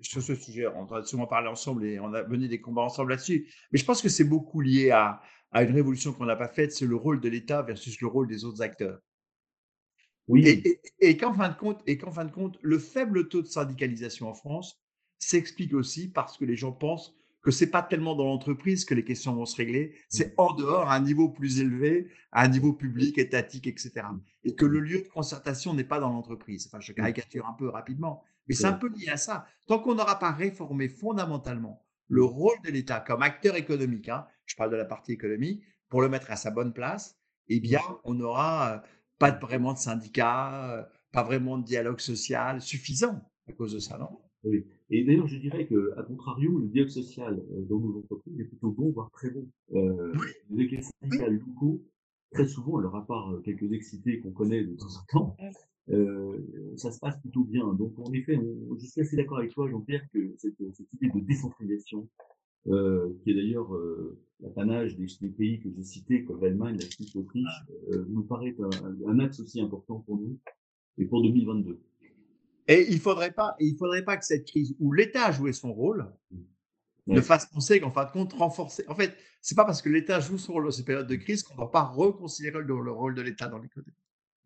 sur 0.00 0.22
ce 0.22 0.34
sujet, 0.34 0.66
on 0.66 0.86
a 0.86 1.02
souvent 1.02 1.26
parlé 1.26 1.48
ensemble 1.48 1.84
et 1.84 1.98
on 2.00 2.12
a 2.14 2.22
mené 2.24 2.48
des 2.48 2.60
combats 2.60 2.82
ensemble 2.82 3.10
là-dessus. 3.10 3.48
Mais 3.72 3.78
je 3.78 3.84
pense 3.84 4.02
que 4.02 4.08
c'est 4.08 4.24
beaucoup 4.24 4.60
lié 4.60 4.90
à, 4.90 5.20
à 5.50 5.62
une 5.62 5.74
révolution 5.74 6.12
qu'on 6.12 6.26
n'a 6.26 6.36
pas 6.36 6.48
faite, 6.48 6.72
c'est 6.72 6.86
le 6.86 6.96
rôle 6.96 7.20
de 7.20 7.28
l'État 7.28 7.62
versus 7.62 8.00
le 8.00 8.06
rôle 8.06 8.28
des 8.28 8.44
autres 8.44 8.62
acteurs. 8.62 8.98
Oui. 10.28 10.46
Et, 10.46 10.68
et, 10.68 10.80
et 11.10 11.16
qu'en 11.16 11.34
fin 11.34 11.48
de 11.48 11.56
compte, 11.56 11.82
et 11.86 11.98
qu'en 11.98 12.12
fin 12.12 12.24
de 12.24 12.30
compte, 12.30 12.58
le 12.62 12.78
faible 12.78 13.28
taux 13.28 13.42
de 13.42 13.46
syndicalisation 13.46 14.28
en 14.28 14.34
France 14.34 14.80
s'explique 15.18 15.74
aussi 15.74 16.08
parce 16.10 16.38
que 16.38 16.44
les 16.44 16.56
gens 16.56 16.72
pensent 16.72 17.14
que 17.42 17.50
c'est 17.50 17.70
pas 17.70 17.82
tellement 17.82 18.14
dans 18.14 18.24
l'entreprise 18.24 18.84
que 18.84 18.94
les 18.94 19.04
questions 19.04 19.34
vont 19.34 19.46
se 19.46 19.56
régler, 19.56 19.96
c'est 20.08 20.34
en 20.38 20.52
dehors, 20.54 20.88
à 20.88 20.94
un 20.94 21.00
niveau 21.00 21.28
plus 21.28 21.60
élevé, 21.60 22.08
à 22.30 22.44
un 22.44 22.48
niveau 22.48 22.72
public, 22.72 23.18
étatique, 23.18 23.66
etc. 23.66 24.06
Et 24.44 24.54
que 24.54 24.64
le 24.64 24.80
lieu 24.80 25.02
de 25.02 25.08
concertation 25.08 25.74
n'est 25.74 25.84
pas 25.84 25.98
dans 25.98 26.10
l'entreprise. 26.10 26.66
Enfin, 26.66 26.80
je 26.80 26.92
caricature 26.92 27.46
un 27.46 27.54
peu 27.54 27.68
rapidement, 27.68 28.22
mais 28.46 28.54
c'est 28.54 28.66
un 28.66 28.72
peu 28.72 28.88
lié 28.88 29.08
à 29.08 29.16
ça. 29.16 29.46
Tant 29.66 29.80
qu'on 29.80 29.94
n'aura 29.94 30.18
pas 30.18 30.30
réformé 30.30 30.88
fondamentalement 30.88 31.84
le 32.08 32.22
rôle 32.22 32.60
de 32.64 32.70
l'État 32.70 33.00
comme 33.00 33.22
acteur 33.22 33.56
économique, 33.56 34.08
hein, 34.08 34.26
je 34.46 34.54
parle 34.54 34.70
de 34.70 34.76
la 34.76 34.84
partie 34.84 35.12
économique, 35.12 35.64
pour 35.88 36.02
le 36.02 36.08
mettre 36.08 36.30
à 36.30 36.36
sa 36.36 36.50
bonne 36.50 36.72
place, 36.72 37.18
eh 37.48 37.60
bien, 37.60 37.80
on 38.04 38.14
n'aura 38.14 38.72
euh, 38.72 38.78
pas 39.18 39.30
vraiment 39.30 39.72
de 39.72 39.78
syndicats, 39.78 40.70
euh, 40.70 40.82
pas 41.10 41.22
vraiment 41.22 41.58
de 41.58 41.64
dialogue 41.64 42.00
social 42.00 42.60
suffisant 42.60 43.20
à 43.48 43.52
cause 43.52 43.74
de 43.74 43.78
ça, 43.78 43.98
non? 43.98 44.20
Oui. 44.44 44.64
Et 44.90 45.04
d'ailleurs, 45.04 45.26
je 45.26 45.38
dirais 45.38 45.66
que, 45.66 45.92
à 45.96 46.02
contrario, 46.02 46.58
le 46.58 46.68
dialogue 46.68 46.90
social 46.90 47.42
euh, 47.52 47.62
dans 47.62 47.78
nos 47.78 47.98
entreprises 47.98 48.40
est 48.40 48.44
plutôt 48.44 48.70
bon, 48.70 48.90
voire 48.90 49.10
très 49.12 49.30
bon. 49.30 49.46
Euh, 49.74 50.12
oui. 50.50 50.68
Les 50.70 50.82
syndicats 50.82 51.28
locaux, 51.28 51.82
très 52.32 52.46
souvent, 52.46 52.78
alors 52.78 52.96
à 52.96 53.06
part 53.06 53.32
euh, 53.32 53.40
quelques 53.40 53.72
excités 53.72 54.20
qu'on 54.20 54.32
connaît 54.32 54.64
de 54.64 54.74
temps 54.74 54.86
en 54.86 55.18
temps, 55.18 55.36
euh, 55.90 56.38
ça 56.76 56.90
se 56.90 56.98
passe 56.98 57.18
plutôt 57.20 57.44
bien. 57.44 57.72
Donc, 57.74 57.98
en 57.98 58.12
effet, 58.12 58.36
on, 58.36 58.76
je 58.78 58.86
suis 58.86 59.00
assez 59.00 59.16
d'accord 59.16 59.38
avec 59.38 59.52
toi, 59.52 59.68
Jean-Pierre, 59.70 60.06
que 60.12 60.34
cette, 60.38 60.58
cette, 60.74 60.92
idée 60.94 61.08
de 61.08 61.24
décentralisation 61.24 62.08
qui 62.64 63.30
est 63.30 63.34
d'ailleurs 63.34 63.76
l'apanage 64.38 64.96
des, 64.96 65.06
des, 65.20 65.30
pays 65.30 65.58
que 65.58 65.68
j'ai 65.68 65.82
cités, 65.82 66.22
comme 66.22 66.40
l'Allemagne, 66.40 66.76
la 66.78 66.86
Suisse, 66.86 67.12
l'Autriche, 67.12 67.64
nous 68.08 68.22
paraît 68.22 68.54
un, 68.60 69.08
un, 69.08 69.18
axe 69.18 69.40
aussi 69.40 69.60
important 69.60 69.98
pour 70.06 70.16
nous 70.16 70.38
et 70.96 71.06
pour 71.06 71.22
2022. 71.22 71.80
Et 72.72 72.86
il 72.90 73.00
faudrait 73.00 73.32
pas, 73.32 73.54
il 73.60 73.76
faudrait 73.76 74.04
pas 74.04 74.16
que 74.16 74.24
cette 74.24 74.46
crise 74.46 74.74
où 74.78 74.92
l'État 74.92 75.26
a 75.26 75.32
joué 75.32 75.52
son 75.52 75.72
rôle 75.72 76.10
ne 77.06 77.20
fasse 77.20 77.46
penser 77.46 77.80
qu'en 77.80 77.90
fin 77.90 78.04
de 78.04 78.10
compte 78.10 78.32
renforcer. 78.32 78.84
En 78.88 78.94
fait, 78.94 79.14
c'est 79.40 79.56
pas 79.56 79.64
parce 79.64 79.82
que 79.82 79.88
l'État 79.88 80.20
joue 80.20 80.38
son 80.38 80.52
rôle 80.54 80.64
dans 80.64 80.70
ces 80.70 80.84
périodes 80.84 81.08
de 81.08 81.16
crise 81.16 81.42
qu'on 81.42 81.54
ne 81.54 81.58
doit 81.58 81.70
pas 81.70 81.82
reconsidérer 81.82 82.62
le, 82.62 82.92
rôle 82.92 83.14
de 83.14 83.22
l'État 83.22 83.48
dans 83.48 83.58
l'économie. 83.58 83.92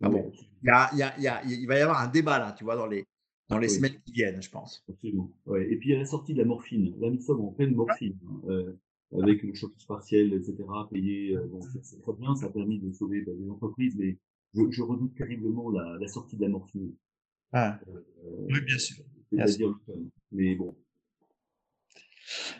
Ah 0.02 0.08
bon, 0.08 0.30
il, 0.62 0.66
y 0.66 0.70
a, 0.70 0.90
il, 0.92 1.22
y 1.22 1.28
a, 1.28 1.42
il, 1.44 1.66
va 1.66 1.78
y 1.78 1.80
avoir 1.80 2.00
un 2.00 2.08
débat 2.08 2.38
là, 2.38 2.52
tu 2.52 2.64
vois, 2.64 2.76
dans 2.76 2.86
les 2.86 3.06
dans 3.48 3.58
les 3.58 3.68
semaines 3.68 3.94
qui 4.04 4.12
viennent, 4.12 4.42
je 4.42 4.50
pense. 4.50 4.84
Absolument. 4.88 5.32
Ouais. 5.46 5.70
Et 5.70 5.76
puis 5.76 5.90
il 5.90 5.92
y 5.92 5.94
a 5.94 6.00
la 6.00 6.06
sortie 6.06 6.34
de 6.34 6.38
la 6.38 6.44
morphine. 6.44 6.94
Là, 6.98 7.10
nous 7.10 7.20
sommes 7.20 7.40
en 7.42 7.52
pleine 7.52 7.74
morphine. 7.74 8.18
Hein, 8.26 8.40
euh, 8.48 8.72
avec 9.12 9.42
le 9.44 9.54
chômage 9.54 9.86
partiel, 9.86 10.32
etc., 10.34 10.56
payé, 10.90 11.36
euh, 11.36 11.46
bon, 11.46 11.60
c'est 11.80 12.00
très 12.02 12.12
bien, 12.14 12.34
ça 12.34 12.46
a 12.46 12.50
permis 12.50 12.80
de 12.80 12.90
sauver 12.90 13.20
bah, 13.20 13.30
les 13.38 13.48
entreprises, 13.48 13.94
mais 13.96 14.18
je, 14.52 14.62
je 14.68 14.82
redoute 14.82 15.14
terriblement 15.14 15.70
la, 15.70 15.96
la, 16.00 16.08
sortie 16.08 16.36
de 16.36 16.42
la 16.42 16.48
morphine. 16.48 16.92
Ah. 17.52 17.78
Euh, 17.88 18.00
oui, 18.48 18.60
bien 18.62 18.78
sûr. 18.78 19.04
Mais 20.32 20.54
bon, 20.54 20.74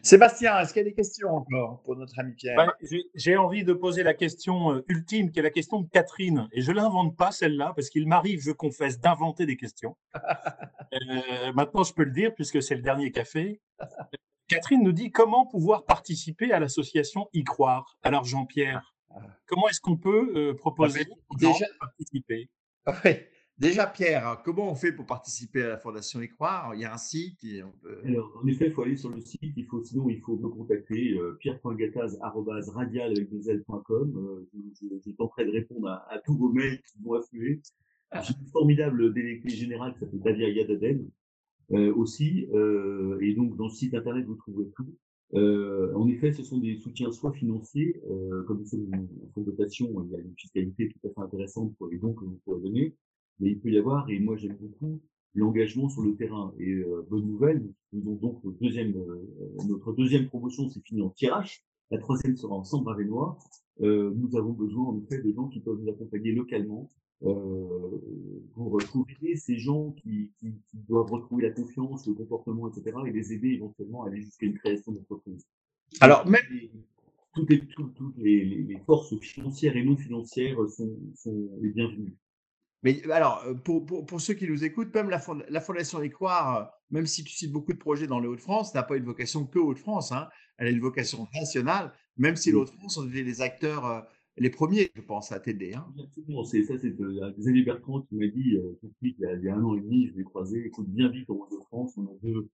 Sébastien, 0.03 0.61
est-ce 0.61 0.73
qu'il 0.73 0.81
y 0.81 0.87
a 0.87 0.89
des 0.89 0.95
questions 0.95 1.29
encore 1.31 1.83
pour 1.83 1.97
notre 1.97 2.19
ami 2.19 2.35
Pierre? 2.35 2.57
Ben, 2.57 2.73
J'ai 3.15 3.37
envie 3.37 3.65
de 3.65 3.73
poser 3.73 4.03
la 4.03 4.15
question 4.15 4.73
euh, 4.73 4.85
ultime, 4.89 5.31
qui 5.31 5.41
est 5.41 5.43
la 5.43 5.51
question 5.51 5.81
de 5.81 5.89
Catherine. 5.89 6.49
Et 6.53 6.61
je 6.61 6.71
ne 6.71 6.77
l'invente 6.77 7.17
pas, 7.17 7.33
celle-là, 7.33 7.73
parce 7.75 7.91
qu'il 7.91 8.07
m'arrive, 8.07 8.41
je 8.41 8.53
confesse, 8.53 9.01
d'inventer 9.01 9.47
des 9.47 9.57
questions. 9.57 9.97
euh, 10.15 11.53
maintenant, 11.55 11.83
je 11.83 11.93
peux 11.93 12.05
le 12.05 12.13
dire, 12.13 12.35
puisque 12.35 12.63
c'est 12.63 12.77
le 12.77 12.83
dernier 12.83 13.11
café. 13.11 13.61
Catherine 14.49 14.83
nous 14.83 14.93
dit 14.93 15.11
comment 15.11 15.47
pouvoir 15.47 15.85
participer 15.85 16.53
à 16.53 16.61
l'association 16.61 17.29
Y 17.33 17.43
Croire. 17.43 17.99
Alors, 18.03 18.25
Jean-Pierre, 18.25 18.95
ah. 19.11 19.21
comment 19.47 19.69
est-ce 19.69 19.81
qu'on 19.81 19.97
peut 19.97 20.33
euh, 20.37 20.55
proposer 20.55 21.07
déjà 21.39 21.67
participer? 21.81 22.49
Oui. 23.05 23.11
Déjà, 23.59 23.87
Pierre, 23.87 24.43
comment 24.45 24.71
on 24.71 24.75
fait 24.75 24.93
pour 24.93 25.07
participer 25.07 25.63
à 25.63 25.69
la 25.69 25.79
Fondation 25.79 26.21
Y 26.21 26.29
Croire 26.29 26.75
Il 26.75 26.83
y 26.83 26.85
a 26.85 26.93
un 26.93 26.99
site 26.99 27.39
Alors, 28.05 28.39
En 28.43 28.47
effet, 28.47 28.67
il 28.67 28.73
faut 28.73 28.83
aller 28.83 28.97
sur 28.97 29.09
le 29.09 29.21
site. 29.21 29.55
Il 29.57 29.65
faut, 29.65 29.83
sinon, 29.83 30.11
il 30.11 30.21
faut 30.21 30.37
me 30.37 30.49
contacter 30.49 31.15
euh, 31.15 31.39
pierre.gataz.radial 31.41 33.13
avec 33.13 33.31
des 33.31 33.49
euh, 33.49 33.63
je, 34.53 34.87
je, 35.07 35.11
tenterai 35.13 35.47
de 35.47 35.53
répondre 35.53 35.89
à, 35.89 36.19
tous 36.27 36.37
vos 36.37 36.51
mails 36.51 36.83
qui 36.83 37.03
vont 37.03 37.15
affluer. 37.15 37.63
Ah. 38.11 38.21
J'ai 38.21 38.35
une 38.39 38.47
formidable 38.49 39.15
délégué 39.15 39.49
général 39.49 39.95
qui 39.95 40.01
s'appelle 40.01 40.21
Davia 40.21 40.51
Yadaden 40.51 41.09
euh, 41.73 41.95
aussi. 41.95 42.49
Euh, 42.53 43.19
et 43.23 43.33
donc, 43.35 43.57
dans 43.57 43.69
le 43.69 43.71
site 43.71 43.95
internet, 43.95 44.27
vous 44.27 44.37
trouverez 44.37 44.71
tout. 44.77 44.95
Euh, 45.35 45.93
en 45.95 46.07
effet, 46.09 46.33
ce 46.33 46.43
sont 46.43 46.59
des 46.59 46.77
soutiens 46.77 47.11
soit 47.11 47.33
financiers, 47.33 48.01
euh, 48.11 48.45
comme 48.45 48.61
nous 48.61 48.67
sommes 48.67 48.87
une 48.93 49.09
fonds 49.35 49.41
de 49.41 49.51
dotation, 49.51 49.89
il 50.05 50.13
y 50.13 50.15
a 50.15 50.21
une 50.21 50.35
fiscalité 50.37 50.89
tout 50.89 51.09
à 51.09 51.11
fait 51.11 51.21
intéressante 51.21 51.75
pour 51.77 51.89
les 51.89 51.99
dons 51.99 52.13
que 52.13 52.25
vous 52.25 52.39
pouvez 52.45 52.63
donner 52.63 52.95
mais 53.41 53.51
il 53.51 53.61
peut 53.61 53.71
y 53.71 53.79
avoir, 53.79 54.09
et 54.11 54.19
moi 54.19 54.37
j'aime 54.37 54.57
beaucoup, 54.61 55.01
l'engagement 55.35 55.89
sur 55.89 56.03
le 56.03 56.17
terrain. 56.17 56.55
Et 56.59 56.73
euh, 56.73 57.07
bonne 57.09 57.27
nouvelle, 57.27 57.63
nous 57.93 58.01
avons 58.03 58.17
donc 58.17 58.45
notre 58.45 58.59
deuxième, 58.59 58.97
euh, 58.97 59.67
notre 59.69 59.93
deuxième 59.93 60.27
promotion 60.29 60.69
s'est 60.69 60.81
finie 60.81 61.03
en 61.03 61.11
tirage. 61.11 61.63
La 61.91 61.99
troisième 61.99 62.37
sera 62.37 62.55
en 62.55 62.65
sambre 62.65 62.91
avenois. 62.91 63.39
Euh, 63.81 64.13
nous 64.17 64.37
avons 64.37 64.53
besoin 64.53 64.87
en 64.87 64.99
effet 64.99 65.23
de 65.23 65.33
gens 65.33 65.49
qui 65.49 65.61
peuvent 65.61 65.79
nous 65.79 65.91
accompagner 65.91 66.33
localement 66.33 66.91
euh, 67.23 68.01
pour, 68.55 68.79
pour 68.93 69.07
aider 69.09 69.37
ces 69.37 69.59
gens 69.59 69.93
qui, 69.93 70.33
qui, 70.39 70.55
qui, 70.71 70.79
doivent 70.89 71.11
retrouver 71.11 71.45
la 71.45 71.51
confiance, 71.51 72.07
le 72.07 72.15
comportement, 72.15 72.69
etc. 72.69 72.97
et 73.07 73.13
les 73.13 73.33
aider 73.33 73.49
éventuellement 73.51 74.05
à 74.05 74.09
aller 74.09 74.23
jusqu'à 74.23 74.47
une 74.47 74.59
création 74.59 74.93
d'entreprise. 74.93 75.47
Alors 76.01 76.27
même 76.27 76.43
toutes, 77.35 77.51
les, 77.51 77.61
toutes, 77.67 78.17
les, 78.17 78.45
les, 78.45 78.79
forces 78.87 79.17
financières 79.21 79.77
et 79.77 79.85
non 79.85 79.97
financières 79.97 80.57
sont, 80.69 80.97
sont 81.15 81.51
les 81.61 81.71
bienvenues. 81.71 82.17
Mais 82.83 83.03
alors, 83.11 83.45
euh, 83.47 83.55
pour, 83.55 83.85
pour, 83.85 84.07
pour, 84.07 84.21
ceux 84.21 84.35
qui 84.35 84.49
nous 84.49 84.65
écoutent, 84.65 84.95
même 84.95 85.11
la, 85.11 85.21
la 85.49 85.61
Fondation 85.61 86.03
Y 86.03 86.11
Croire, 86.11 86.57
euh, 86.57 86.65
même 86.91 87.07
si 87.07 87.25
tu 87.25 87.33
cites 87.33 87.53
beaucoup 87.53 87.73
de 87.73 87.79
projets 87.79 88.07
dans 88.07 88.21
les 88.21 88.29
Hauts-de-France, 88.29 88.75
n'a 88.75 88.83
pas 88.83 88.97
une 88.97 89.05
vocation 89.05 89.47
que 89.47 89.59
Hauts-de-France. 89.59 90.13
Hein. 90.13 90.29
Elle 90.59 90.69
a 90.69 90.71
une 90.71 90.81
vocation 90.81 91.27
nationale, 91.35 91.93
même 92.17 92.37
si 92.37 92.51
les 92.51 92.57
Hauts-de-France 92.57 92.99
ont 92.99 93.09
été 93.09 93.23
les 93.23 93.41
acteurs 93.41 93.87
euh, 93.87 94.01
les 94.39 94.51
premiers, 94.51 94.91
je 94.95 95.01
pense, 95.01 95.33
à 95.33 95.41
t'aider. 95.41 95.73
Hein. 95.73 95.87
Absolument, 95.99 96.45
c'est 96.45 96.63
ça, 96.65 96.75
c'est 96.79 96.95
Xavier 97.39 97.63
Bertrand 97.63 98.03
qui 98.03 98.17
m'a 98.17 98.27
dit 98.27 98.59
tout 98.83 98.89
de 98.89 98.95
suite, 98.99 99.17
il 99.19 99.45
y, 99.45 99.49
a, 99.49 99.55
un 99.55 99.65
an 99.65 99.75
et 99.75 99.81
demi, 99.81 100.09
je 100.09 100.15
l'ai 100.15 100.25
croisé, 100.25 100.63
écoute 100.67 100.89
bien 100.89 101.09
vite 101.09 101.31
en 101.31 101.37
Hauts-de-France, 101.37 101.95
on 101.97 102.05
a 102.05 102.15
deux 102.23 102.51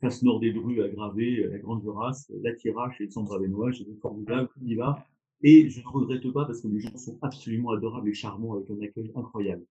face 0.00 0.22
nord 0.22 0.40
des 0.40 0.52
Drues 0.52 0.82
à 0.82 0.88
Gravé, 0.88 1.46
la 1.50 1.58
Grande 1.58 1.82
Jurasse, 1.82 2.30
la 2.42 2.54
Tirache 2.54 3.00
et 3.00 3.04
le 3.04 3.10
Centre 3.10 3.34
Avenois, 3.34 3.70
j'ai 3.70 3.84
dit 3.84 3.98
formidable, 4.00 4.48
on 4.62 4.66
y 4.66 4.74
va. 4.76 5.06
Et 5.42 5.68
je 5.68 5.80
ne 5.80 5.86
regrette 5.86 6.32
pas 6.32 6.44
parce 6.44 6.60
que 6.60 6.68
les 6.68 6.80
gens 6.80 6.96
sont 6.96 7.18
absolument 7.22 7.70
adorables 7.70 8.08
et 8.08 8.14
charmants 8.14 8.54
avec 8.54 8.70
un 8.70 8.80
accueil 8.80 9.12
incroyable. 9.14 9.64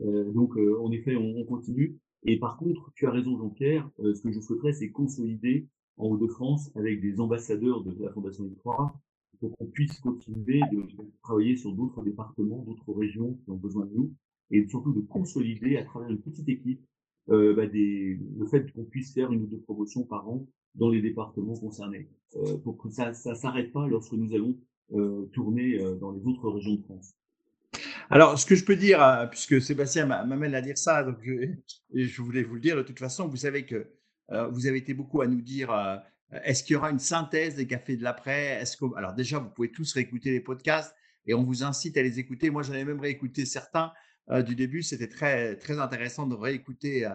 Euh, 0.00 0.30
donc, 0.32 0.56
euh, 0.56 0.80
en 0.80 0.90
effet, 0.92 1.16
on, 1.16 1.36
on, 1.36 1.44
continue. 1.44 1.98
Et 2.24 2.38
par 2.38 2.56
contre, 2.56 2.90
tu 2.94 3.06
as 3.06 3.10
raison, 3.10 3.36
Jean-Pierre, 3.36 3.88
euh, 4.00 4.14
ce 4.14 4.22
que 4.22 4.32
je 4.32 4.40
souhaiterais, 4.40 4.72
c'est 4.72 4.90
consolider 4.90 5.68
en 5.98 6.08
Haut-de-France 6.08 6.70
avec 6.74 7.00
des 7.00 7.20
ambassadeurs 7.20 7.84
de 7.84 8.02
la 8.02 8.10
Fondation 8.10 8.44
Victoire 8.44 8.98
pour 9.40 9.56
qu'on 9.56 9.66
puisse 9.66 9.98
continuer 10.00 10.60
de, 10.72 10.86
travailler 11.22 11.56
sur 11.56 11.72
d'autres 11.72 12.02
départements, 12.02 12.64
d'autres 12.64 12.92
régions 12.92 13.38
qui 13.44 13.50
ont 13.50 13.56
besoin 13.56 13.84
de 13.86 13.94
nous, 13.94 14.14
et 14.50 14.66
surtout 14.68 14.92
de 14.92 15.00
consolider 15.00 15.76
à 15.76 15.84
travers 15.84 16.10
une 16.10 16.20
petite 16.20 16.48
équipe 16.48 16.80
euh, 17.30 17.54
bah 17.54 17.66
des, 17.66 18.18
le 18.36 18.46
fait 18.46 18.70
qu'on 18.72 18.84
puisse 18.84 19.14
faire 19.14 19.32
une 19.32 19.44
ou 19.44 19.46
deux 19.46 19.60
promotions 19.60 20.04
par 20.04 20.28
an 20.28 20.46
dans 20.74 20.90
les 20.90 21.00
départements 21.00 21.56
concernés, 21.56 22.08
euh, 22.36 22.58
pour 22.58 22.76
que 22.76 22.90
ça 22.90 23.10
ne 23.10 23.34
s'arrête 23.34 23.72
pas 23.72 23.86
lorsque 23.86 24.12
nous 24.12 24.34
allons 24.34 24.56
tourner 25.32 25.78
dans 26.00 26.12
les 26.12 26.24
autres 26.26 26.50
régions 26.50 26.74
de 26.74 26.82
France. 26.82 27.14
Alors, 28.10 28.38
ce 28.38 28.46
que 28.46 28.54
je 28.54 28.64
peux 28.64 28.76
dire, 28.76 29.02
euh, 29.02 29.26
puisque 29.26 29.60
Sébastien 29.60 30.06
m'amène 30.06 30.54
à 30.54 30.60
dire 30.60 30.78
ça, 30.78 31.02
donc 31.02 31.18
je, 31.24 32.22
voulais 32.22 32.42
vous 32.42 32.54
le 32.54 32.60
dire 32.60 32.76
de 32.76 32.82
toute 32.82 32.98
façon, 32.98 33.28
vous 33.28 33.36
savez 33.36 33.64
que 33.64 33.88
euh, 34.30 34.48
vous 34.48 34.66
avez 34.66 34.78
été 34.78 34.94
beaucoup 34.94 35.22
à 35.22 35.26
nous 35.26 35.40
dire 35.40 35.70
euh, 35.70 35.96
est-ce 36.44 36.62
qu'il 36.62 36.74
y 36.74 36.76
aura 36.76 36.90
une 36.90 36.98
synthèse 36.98 37.56
des 37.56 37.66
cafés 37.66 37.96
de 37.96 38.02
l'après? 38.02 38.62
Alors 38.96 39.14
déjà 39.14 39.38
vous 39.38 39.50
pouvez 39.50 39.70
tous 39.70 39.92
réécouter 39.94 40.30
les 40.32 40.40
podcasts 40.40 40.94
et 41.26 41.34
on 41.34 41.44
vous 41.44 41.62
incite 41.62 41.96
à 41.96 42.02
les 42.02 42.18
écouter. 42.18 42.50
Moi, 42.50 42.62
j'en 42.62 42.74
ai 42.74 42.84
même 42.84 43.00
réécouté 43.00 43.46
certains 43.46 43.92
du 44.44 44.54
début. 44.54 44.82
C'était 44.82 45.08
très 45.08 45.56
très 45.56 45.78
intéressant 45.78 46.26
de 46.26 46.34
réécouter 46.34 47.08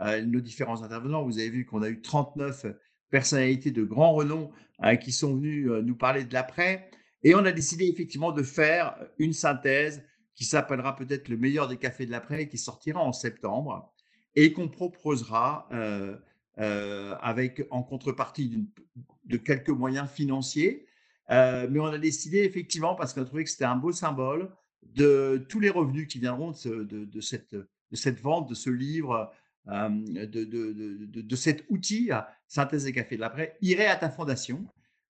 nos 0.00 0.40
différents 0.40 0.82
intervenants. 0.82 1.24
Vous 1.24 1.38
avez 1.38 1.48
vu 1.48 1.64
qu'on 1.64 1.82
a 1.82 1.88
eu 1.88 2.02
39 2.02 2.66
personnalités 3.10 3.70
de 3.70 3.82
grand 3.82 4.12
renom 4.12 4.50
qui 5.00 5.10
sont 5.10 5.34
venues 5.36 5.68
nous 5.82 5.96
parler 5.96 6.24
de 6.24 6.34
l'après. 6.34 6.90
Et 7.22 7.34
on 7.34 7.44
a 7.44 7.52
décidé 7.52 7.86
effectivement 7.86 8.32
de 8.32 8.42
faire 8.42 8.96
une 9.18 9.32
synthèse 9.32 10.02
qui 10.34 10.44
s'appellera 10.44 10.94
peut-être 10.94 11.28
le 11.28 11.36
meilleur 11.36 11.66
des 11.66 11.78
cafés 11.78 12.06
de 12.06 12.10
l'après, 12.10 12.48
qui 12.48 12.58
sortira 12.58 13.00
en 13.00 13.12
septembre 13.12 13.92
et 14.36 14.52
qu'on 14.52 14.68
proposera 14.68 15.66
euh, 15.72 16.16
euh, 16.58 17.16
avec 17.20 17.66
en 17.70 17.82
contrepartie 17.82 18.68
de 19.24 19.36
quelques 19.38 19.70
moyens 19.70 20.08
financiers. 20.08 20.86
Euh, 21.30 21.66
mais 21.70 21.80
on 21.80 21.86
a 21.86 21.98
décidé 21.98 22.40
effectivement, 22.40 22.94
parce 22.94 23.14
qu'on 23.14 23.22
a 23.22 23.24
trouvé 23.24 23.44
que 23.44 23.50
c'était 23.50 23.64
un 23.64 23.76
beau 23.76 23.92
symbole, 23.92 24.54
de 24.82 25.44
tous 25.48 25.58
les 25.58 25.70
revenus 25.70 26.06
qui 26.06 26.20
viendront 26.20 26.50
de, 26.50 27.20
cette, 27.20 27.54
de 27.54 27.96
cette, 27.96 28.20
vente, 28.20 28.48
de 28.48 28.54
ce 28.54 28.70
livre, 28.70 29.32
de, 29.66 31.36
cet 31.36 31.64
outil, 31.70 32.10
Synthèse 32.46 32.84
des 32.84 32.92
cafés 32.92 33.16
de 33.16 33.20
l'après, 33.20 33.56
iraient 33.62 33.88
à 33.88 33.96
ta 33.96 34.10
fondation. 34.10 34.64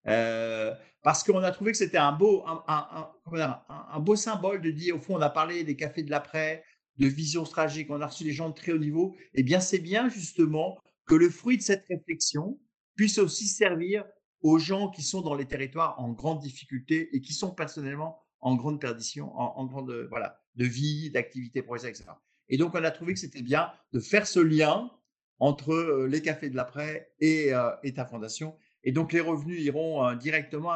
Euh, 0.07 0.73
parce 1.03 1.23
qu'on 1.23 1.39
a 1.39 1.51
trouvé 1.51 1.71
que 1.71 1.77
c'était 1.77 1.97
un 1.97 2.11
beau, 2.11 2.43
un, 2.45 3.99
beau 3.99 4.15
symbole 4.15 4.61
de 4.61 4.71
dire, 4.71 4.95
au 4.95 4.99
fond, 4.99 5.15
on 5.15 5.21
a 5.21 5.29
parlé 5.29 5.63
des 5.63 5.75
cafés 5.75 6.03
de 6.03 6.11
l'après, 6.11 6.63
de 6.97 7.07
vision 7.07 7.45
stratégique, 7.45 7.89
on 7.89 8.01
a 8.01 8.07
reçu 8.07 8.23
des 8.23 8.33
gens 8.33 8.49
de 8.49 8.55
très 8.55 8.71
haut 8.71 8.77
niveau. 8.77 9.15
Eh 9.33 9.43
bien, 9.43 9.59
c'est 9.59 9.79
bien 9.79 10.09
justement 10.09 10.77
que 11.05 11.15
le 11.15 11.29
fruit 11.29 11.57
de 11.57 11.61
cette 11.61 11.85
réflexion 11.87 12.59
puisse 12.95 13.19
aussi 13.19 13.47
servir 13.47 14.03
aux 14.41 14.59
gens 14.59 14.89
qui 14.89 15.01
sont 15.01 15.21
dans 15.21 15.35
les 15.35 15.45
territoires 15.45 15.99
en 15.99 16.11
grande 16.11 16.39
difficulté 16.39 17.09
et 17.15 17.21
qui 17.21 17.33
sont 17.33 17.51
personnellement 17.51 18.19
en 18.39 18.55
grande 18.55 18.79
perdition, 18.81 19.31
en, 19.37 19.65
grande 19.65 20.07
voilà, 20.09 20.39
de 20.55 20.65
vie, 20.65 21.09
d'activité 21.11 21.61
professionnelle, 21.61 21.95
etc. 21.95 22.11
Et 22.49 22.57
donc, 22.57 22.75
on 22.75 22.83
a 22.83 22.91
trouvé 22.91 23.13
que 23.13 23.19
c'était 23.19 23.41
bien 23.41 23.71
de 23.93 23.99
faire 23.99 24.27
ce 24.27 24.39
lien 24.39 24.91
entre 25.39 25.73
euh, 25.73 26.07
les 26.07 26.21
cafés 26.21 26.49
de 26.49 26.55
l'après 26.55 27.11
et, 27.19 27.53
euh, 27.53 27.69
et 27.83 27.93
ta 27.93 28.05
fondation 28.05 28.55
et 28.87 28.93
donc, 28.93 29.11
les 29.11 29.19
revenus 29.19 29.61
iront 29.65 30.05
euh, 30.05 30.15
directement 30.15 30.71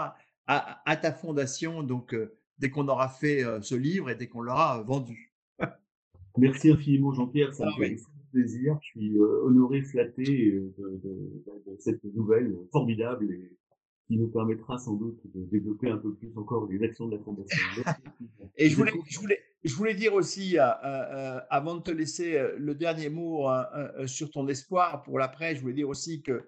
à, 0.45 0.97
ta 0.97 1.13
fondation, 1.13 1.81
donc 1.81 2.13
euh, 2.13 2.33
dès 2.57 2.69
qu'on 2.69 2.89
aura 2.89 3.07
fait 3.07 3.41
euh, 3.41 3.61
ce 3.61 3.73
livre 3.73 4.09
et 4.09 4.15
dès 4.15 4.27
qu'on 4.27 4.41
l'aura 4.41 4.83
vendu. 4.83 5.33
Merci 6.37 6.71
infiniment, 6.71 7.13
Jean-Pierre. 7.13 7.53
Ça 7.53 7.63
me 7.63 7.71
ah 7.71 7.75
fait 7.77 7.95
plaisir. 8.33 8.77
Je 8.81 8.87
suis 8.89 9.17
honoré, 9.17 9.81
flatté 9.81 10.23
de, 10.23 10.73
de, 10.77 11.77
cette 11.79 12.03
nouvelle 12.03 12.53
formidable 12.73 13.31
et 13.31 13.57
qui 14.07 14.17
nous 14.17 14.27
permettra 14.27 14.77
sans 14.77 14.95
doute 14.95 15.21
de 15.33 15.45
développer 15.45 15.89
un 15.89 15.97
peu 15.97 16.13
plus 16.13 16.37
encore 16.37 16.67
les 16.69 16.83
actions 16.83 17.07
de 17.07 17.15
la 17.15 17.23
Fondation. 17.23 17.57
et 18.57 18.67
je 18.67 18.75
voulais, 18.75 18.91
je, 19.07 19.19
voulais, 19.19 19.39
je 19.63 19.73
voulais 19.73 19.95
dire 19.95 20.13
aussi, 20.15 20.57
avant 20.57 21.75
de 21.75 21.81
te 21.81 21.91
laisser 21.91 22.41
le 22.57 22.75
dernier 22.75 23.09
mot 23.09 23.47
sur 24.05 24.31
ton 24.31 24.49
espoir 24.49 25.01
pour 25.03 25.17
l'après, 25.17 25.55
je 25.55 25.61
voulais 25.61 25.75
dire 25.75 25.87
aussi 25.87 26.21
que 26.21 26.43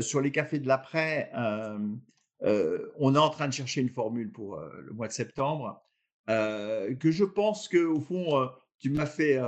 sur 0.00 0.20
les 0.20 0.30
cafés 0.30 0.58
de 0.58 0.68
l'après, 0.68 1.30
on 1.32 3.14
est 3.14 3.18
en 3.18 3.30
train 3.30 3.48
de 3.48 3.52
chercher 3.52 3.80
une 3.80 3.88
formule 3.88 4.30
pour 4.30 4.58
le 4.58 4.92
mois 4.92 5.08
de 5.08 5.12
septembre, 5.12 5.82
que 6.26 7.10
je 7.10 7.24
pense 7.24 7.68
que 7.68 7.84
au 7.84 8.00
fond, 8.00 8.50
tu 8.78 8.90
m'as 8.90 9.06
fait 9.06 9.40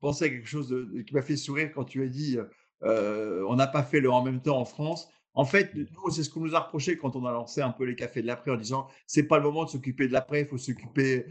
penser 0.00 0.26
à 0.26 0.28
quelque 0.28 0.48
chose 0.48 0.74
qui 1.06 1.14
m'a 1.14 1.22
fait 1.22 1.36
sourire 1.36 1.70
quand 1.74 1.84
tu 1.84 2.02
as 2.02 2.08
dit 2.08 2.38
on 2.82 3.56
n'a 3.56 3.66
pas 3.66 3.82
fait 3.82 4.00
le 4.00 4.10
en 4.10 4.22
même 4.22 4.40
temps 4.40 4.58
en 4.58 4.64
France. 4.64 5.08
En 5.34 5.44
fait, 5.44 5.72
nous, 5.74 6.10
c'est 6.10 6.24
ce 6.24 6.30
qu'on 6.30 6.40
nous 6.40 6.56
a 6.56 6.60
reproché 6.60 6.96
quand 6.96 7.14
on 7.14 7.24
a 7.24 7.30
lancé 7.30 7.60
un 7.60 7.70
peu 7.70 7.84
les 7.84 7.94
cafés 7.94 8.20
de 8.20 8.26
l'après 8.26 8.50
en 8.50 8.56
disant 8.56 8.88
c'est 9.06 9.22
pas 9.22 9.38
le 9.38 9.44
moment 9.44 9.64
de 9.64 9.70
s'occuper 9.70 10.08
de 10.08 10.12
l'après, 10.12 10.40
il 10.40 10.46
faut 10.46 10.58
s'occuper 10.58 11.26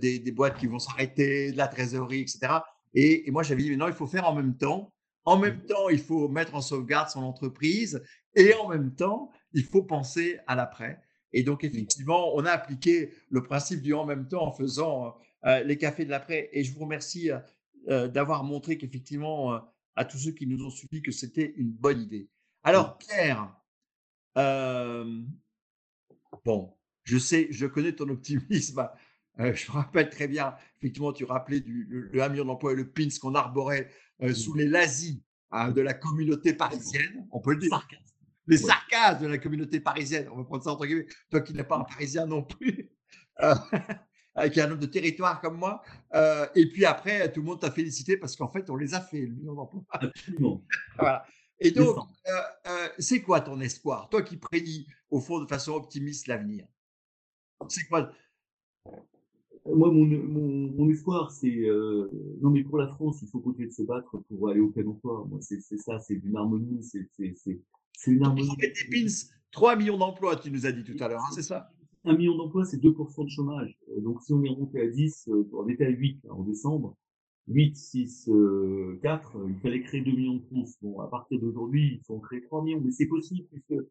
des, 0.00 0.32
boîtes 0.32 0.58
qui 0.58 0.66
vont 0.66 0.78
s'arrêter, 0.78 1.52
de 1.52 1.58
la 1.58 1.68
trésorerie, 1.68 2.20
etc. 2.20 2.54
Et, 2.94 3.28
et 3.28 3.30
moi, 3.30 3.42
j'avais 3.42 3.62
dit 3.62 3.70
mais 3.70 3.76
non, 3.76 3.88
il 3.88 3.94
faut 3.94 4.06
faire 4.06 4.26
en 4.28 4.34
même 4.34 4.56
temps. 4.56 4.92
En 5.24 5.38
même 5.38 5.64
temps, 5.64 5.88
il 5.88 6.00
faut 6.00 6.28
mettre 6.28 6.54
en 6.54 6.60
sauvegarde 6.60 7.08
son 7.08 7.22
entreprise 7.22 8.02
et 8.34 8.54
en 8.54 8.68
même 8.68 8.94
temps, 8.94 9.30
il 9.52 9.64
faut 9.64 9.82
penser 9.82 10.38
à 10.46 10.54
l'après. 10.56 11.00
Et 11.32 11.42
donc, 11.42 11.64
effectivement, 11.64 12.34
on 12.34 12.44
a 12.44 12.50
appliqué 12.50 13.12
le 13.30 13.42
principe 13.42 13.82
du 13.82 13.94
en 13.94 14.04
même 14.04 14.28
temps 14.28 14.46
en 14.46 14.52
faisant 14.52 15.16
les 15.64 15.78
cafés 15.78 16.04
de 16.04 16.10
l'après. 16.10 16.50
Et 16.52 16.64
je 16.64 16.74
vous 16.74 16.80
remercie 16.80 17.30
d'avoir 17.86 18.44
montré 18.44 18.78
qu'effectivement, 18.78 19.60
à 19.96 20.04
tous 20.04 20.18
ceux 20.18 20.32
qui 20.32 20.46
nous 20.46 20.64
ont 20.64 20.70
suivis, 20.70 21.02
que 21.02 21.12
c'était 21.12 21.54
une 21.56 21.70
bonne 21.70 22.00
idée. 22.00 22.28
Alors, 22.62 22.98
Pierre, 22.98 23.54
bon, 26.44 26.74
je 27.04 27.18
sais, 27.18 27.48
je 27.50 27.66
connais 27.66 27.92
ton 27.92 28.08
optimisme. 28.08 28.88
Je 29.38 29.70
me 29.70 29.76
rappelle 29.76 30.10
très 30.10 30.28
bien, 30.28 30.54
effectivement, 30.78 31.12
tu 31.12 31.24
rappelais 31.24 31.60
du, 31.60 31.86
le, 31.88 32.22
1 32.22 32.28
million 32.28 32.44
d'emplois 32.44 32.72
et 32.72 32.76
le 32.76 32.88
PINS 32.88 33.18
qu'on 33.20 33.34
arborait 33.34 33.90
sous 34.34 34.54
les 34.54 34.66
lazis 34.66 35.22
hein, 35.50 35.70
de 35.70 35.80
la 35.80 35.94
communauté 35.94 36.52
parisienne, 36.52 37.26
on 37.32 37.40
peut 37.40 37.52
le 37.52 37.58
dire. 37.58 37.88
Les 38.46 38.58
sarcasmes 38.58 39.22
de 39.22 39.28
la 39.28 39.38
communauté 39.38 39.80
parisienne, 39.80 40.28
on 40.32 40.36
va 40.36 40.44
prendre 40.44 40.64
ça 40.64 40.70
entre 40.70 40.86
guillemets. 40.86 41.06
Toi 41.30 41.40
qui 41.40 41.54
n'es 41.54 41.64
pas 41.64 41.76
un 41.76 41.84
parisien 41.84 42.26
non 42.26 42.42
plus, 42.42 42.90
avec 44.34 44.58
un 44.58 44.70
homme 44.70 44.78
de 44.78 44.86
territoire 44.86 45.40
comme 45.40 45.56
moi. 45.56 45.82
et 46.54 46.68
puis 46.68 46.84
après, 46.84 47.32
tout 47.32 47.40
le 47.40 47.46
monde 47.46 47.60
t'a 47.60 47.70
félicité 47.70 48.16
parce 48.16 48.36
qu'en 48.36 48.48
fait, 48.48 48.68
on 48.70 48.76
les 48.76 48.94
a 48.94 49.00
fait, 49.00 49.20
le 49.20 49.34
million 49.34 49.54
d'emplois. 49.54 49.84
Absolument. 49.90 50.62
voilà. 50.98 51.24
Et 51.62 51.70
donc, 51.70 51.96
euh, 52.26 52.32
euh, 52.66 52.88
c'est 52.98 53.22
quoi 53.22 53.40
ton 53.40 53.60
espoir? 53.60 54.08
Toi 54.08 54.22
qui 54.22 54.36
prédis, 54.36 54.88
au 55.10 55.20
fond, 55.20 55.38
de 55.38 55.46
façon 55.46 55.72
optimiste 55.72 56.26
l'avenir? 56.26 56.66
C'est 57.68 57.84
quoi 57.84 58.12
Moi, 59.64 59.92
mon, 59.92 60.04
mon, 60.04 60.90
espoir, 60.90 61.30
c'est. 61.30 61.68
Euh, 61.68 62.10
non, 62.40 62.50
mais 62.50 62.64
pour 62.64 62.78
la 62.78 62.88
France, 62.88 63.20
il 63.22 63.28
faut 63.28 63.38
continuer 63.38 63.68
de 63.68 63.72
se 63.72 63.82
battre 63.82 64.18
pour 64.28 64.48
aller 64.48 64.60
au 64.60 64.68
plein 64.68 64.86
emploi. 64.86 65.24
Moi, 65.28 65.38
c'est 65.40 65.60
ça, 65.78 65.98
c'est 66.00 66.14
une 66.14 66.36
harmonie. 66.36 66.82
C'est 66.82 68.10
une 68.10 68.24
harmonie. 68.24 68.48
3 69.52 69.76
millions 69.76 69.98
d'emplois, 69.98 70.36
tu 70.36 70.50
nous 70.50 70.66
as 70.66 70.72
dit 70.72 70.82
tout 70.82 70.96
à 70.98 71.08
l'heure, 71.08 71.20
hein, 71.20 71.32
c'est 71.34 71.42
ça? 71.42 71.70
1 72.04 72.16
million 72.16 72.36
d'emplois, 72.36 72.64
c'est 72.64 72.78
2% 72.78 73.24
de 73.24 73.30
chômage. 73.30 73.78
Donc, 73.98 74.22
si 74.22 74.32
on 74.32 74.42
est 74.42 74.48
remonté 74.48 74.80
à 74.80 74.88
10, 74.88 75.28
on 75.52 75.68
était 75.68 75.84
à 75.84 75.90
8 75.90 76.26
en 76.30 76.42
décembre, 76.42 76.96
8, 77.48 77.76
6, 77.76 78.30
4, 79.02 79.36
il 79.48 79.60
fallait 79.60 79.82
créer 79.82 80.00
2 80.00 80.10
millions 80.10 80.36
de 80.36 80.42
plus. 80.42 80.76
Bon, 80.80 81.00
à 81.00 81.06
partir 81.06 81.38
d'aujourd'hui, 81.38 81.98
il 81.98 82.00
faut 82.06 82.16
en 82.16 82.20
créer 82.20 82.40
3 82.40 82.64
millions, 82.64 82.80
mais 82.82 82.90
c'est 82.90 83.06
possible 83.06 83.46
puisque 83.52 83.84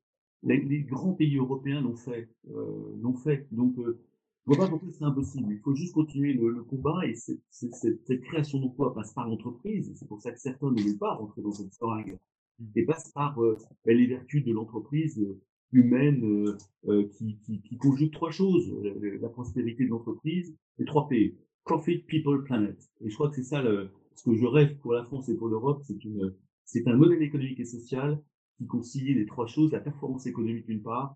les, 0.44 0.82
grands 0.82 1.14
pays 1.14 1.38
européens 1.38 1.82
l'ont 1.82 1.96
fait. 1.96 2.30
Euh, 2.50 2.98
l'ont 3.02 3.14
fait. 3.14 3.48
Donc, 3.52 3.78
euh, 3.78 4.00
je 4.48 4.56
vois 4.56 4.66
pas 4.66 4.70
pourquoi 4.70 4.90
c'est 4.92 5.04
impossible. 5.04 5.54
Il 5.54 5.60
faut 5.60 5.76
juste 5.76 5.94
continuer 5.94 6.34
le, 6.34 6.64
combat 6.64 7.06
et 7.06 7.14
cette, 7.14 7.42
cette, 7.50 8.22
création 8.22 8.60
d'emplois 8.60 8.94
passe 8.94 9.14
par 9.14 9.28
l'entreprise. 9.28 9.92
C'est 9.96 10.08
pour 10.08 10.20
ça 10.20 10.32
que 10.32 10.40
certains 10.40 10.72
ne 10.72 10.82
veulent 10.82 10.98
pas 10.98 11.14
rentrer 11.16 11.42
dans 11.42 11.52
cette 11.52 11.74
seringue. 11.74 12.18
Mmh. 12.60 12.66
Et 12.76 12.86
passe 12.86 13.12
par 13.12 13.42
euh, 13.42 13.58
ben, 13.86 13.96
les 13.96 14.08
vertus 14.08 14.44
de 14.44 14.52
l'entreprise 14.52 15.20
euh, 15.20 15.40
humaine 15.72 16.56
euh, 16.88 17.08
qui, 17.10 17.38
qui, 17.40 17.62
qui 17.62 17.78
conjugue 17.78 18.12
trois 18.12 18.32
choses. 18.32 18.74
La, 19.22 19.30
prospérité 19.30 19.86
de 19.86 19.90
l'entreprise, 19.90 20.56
les 20.80 20.86
trois 20.86 21.08
P. 21.08 21.38
Profit, 21.64 22.00
People, 22.00 22.44
Planet. 22.44 22.78
Et 23.02 23.10
je 23.10 23.14
crois 23.14 23.30
que 23.30 23.36
c'est 23.36 23.44
ça 23.44 23.62
le, 23.62 23.92
ce 24.16 24.24
que 24.24 24.36
je 24.36 24.46
rêve 24.46 24.78
pour 24.78 24.94
la 24.94 25.04
France 25.04 25.30
et 25.30 25.36
pour 25.36 25.48
l'Europe, 25.48 25.82
c'est 25.84 26.04
une, 26.04 26.34
c'est 26.66 26.88
un 26.88 26.96
modèle 26.96 27.22
économique 27.22 27.60
et 27.60 27.66
social 27.66 28.20
qui 28.58 28.66
concilie 28.68 29.14
les 29.14 29.26
trois 29.26 29.48
choses, 29.48 29.72
la 29.72 29.80
performance 29.80 30.26
économique 30.26 30.66
d'une 30.66 30.82
part, 30.82 31.16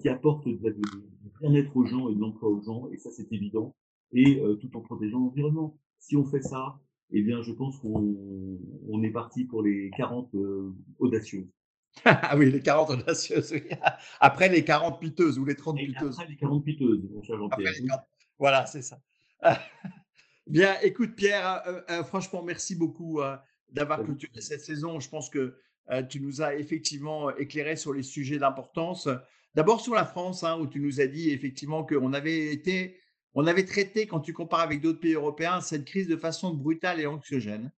qui 0.00 0.08
apporte 0.08 0.46
du 0.46 0.58
bien-être 1.40 1.76
aux 1.76 1.84
gens 1.84 2.08
et 2.08 2.14
de 2.14 2.20
l'emploi 2.20 2.48
aux 2.50 2.62
gens, 2.62 2.88
et 2.92 2.98
ça 2.98 3.10
c'est 3.10 3.32
évident, 3.32 3.74
et 4.12 4.40
euh, 4.40 4.54
tout 4.56 4.76
en 4.76 4.80
protégeant 4.80 5.18
l'environnement. 5.18 5.78
Si 5.98 6.16
on 6.16 6.24
fait 6.24 6.42
ça, 6.42 6.80
eh 7.10 7.22
bien 7.22 7.42
je 7.42 7.52
pense 7.52 7.78
qu'on 7.78 8.16
on 8.88 9.02
est 9.02 9.10
parti 9.10 9.44
pour 9.44 9.62
les 9.62 9.90
40 9.96 10.34
euh, 10.34 10.74
audacieuses. 10.98 11.48
ah 12.04 12.36
oui, 12.36 12.50
les 12.50 12.60
40 12.60 12.90
audacieuses, 12.90 13.52
oui. 13.52 13.62
Après 14.20 14.48
les 14.48 14.64
40 14.64 15.00
piteuses 15.00 15.38
ou 15.38 15.44
les 15.44 15.56
30 15.56 15.76
piteuses. 15.76 16.18
Après 16.18 16.30
les 16.30 16.36
40 16.36 16.64
piteuses, 16.64 17.08
mon 17.10 17.22
cher 17.22 17.38
Jean-Pierre. 17.38 17.72
Voilà, 18.38 18.66
c'est 18.66 18.82
ça. 18.82 18.98
Bien, 20.50 20.76
écoute 20.82 21.14
Pierre, 21.14 21.62
euh, 21.66 21.80
euh, 21.90 22.02
franchement, 22.02 22.42
merci 22.42 22.74
beaucoup 22.74 23.20
euh, 23.20 23.36
d'avoir 23.70 24.02
clôturé 24.02 24.40
cette 24.40 24.62
saison. 24.62 24.98
Je 24.98 25.08
pense 25.08 25.30
que 25.30 25.56
tu 26.08 26.20
nous 26.20 26.40
as 26.40 26.54
effectivement 26.54 27.34
éclairé 27.36 27.74
sur 27.74 27.92
les 27.92 28.04
sujets 28.04 28.38
d'importance. 28.38 29.08
D'abord 29.54 29.80
sur 29.80 29.94
la 29.94 30.04
France, 30.04 30.44
hein, 30.44 30.58
où 30.60 30.66
tu 30.66 30.80
nous 30.80 31.00
as 31.00 31.06
dit 31.06 31.30
effectivement 31.30 31.84
qu'on 31.84 32.12
avait 32.12 32.52
été, 32.52 32.98
on 33.34 33.46
avait 33.46 33.64
traité, 33.64 34.06
quand 34.06 34.20
tu 34.20 34.32
compares 34.32 34.60
avec 34.60 34.80
d'autres 34.80 35.00
pays 35.00 35.14
européens, 35.14 35.60
cette 35.60 35.84
crise 35.84 36.08
de 36.08 36.16
façon 36.16 36.54
brutale 36.54 37.00
et 37.00 37.06
anxiogène. 37.06 37.72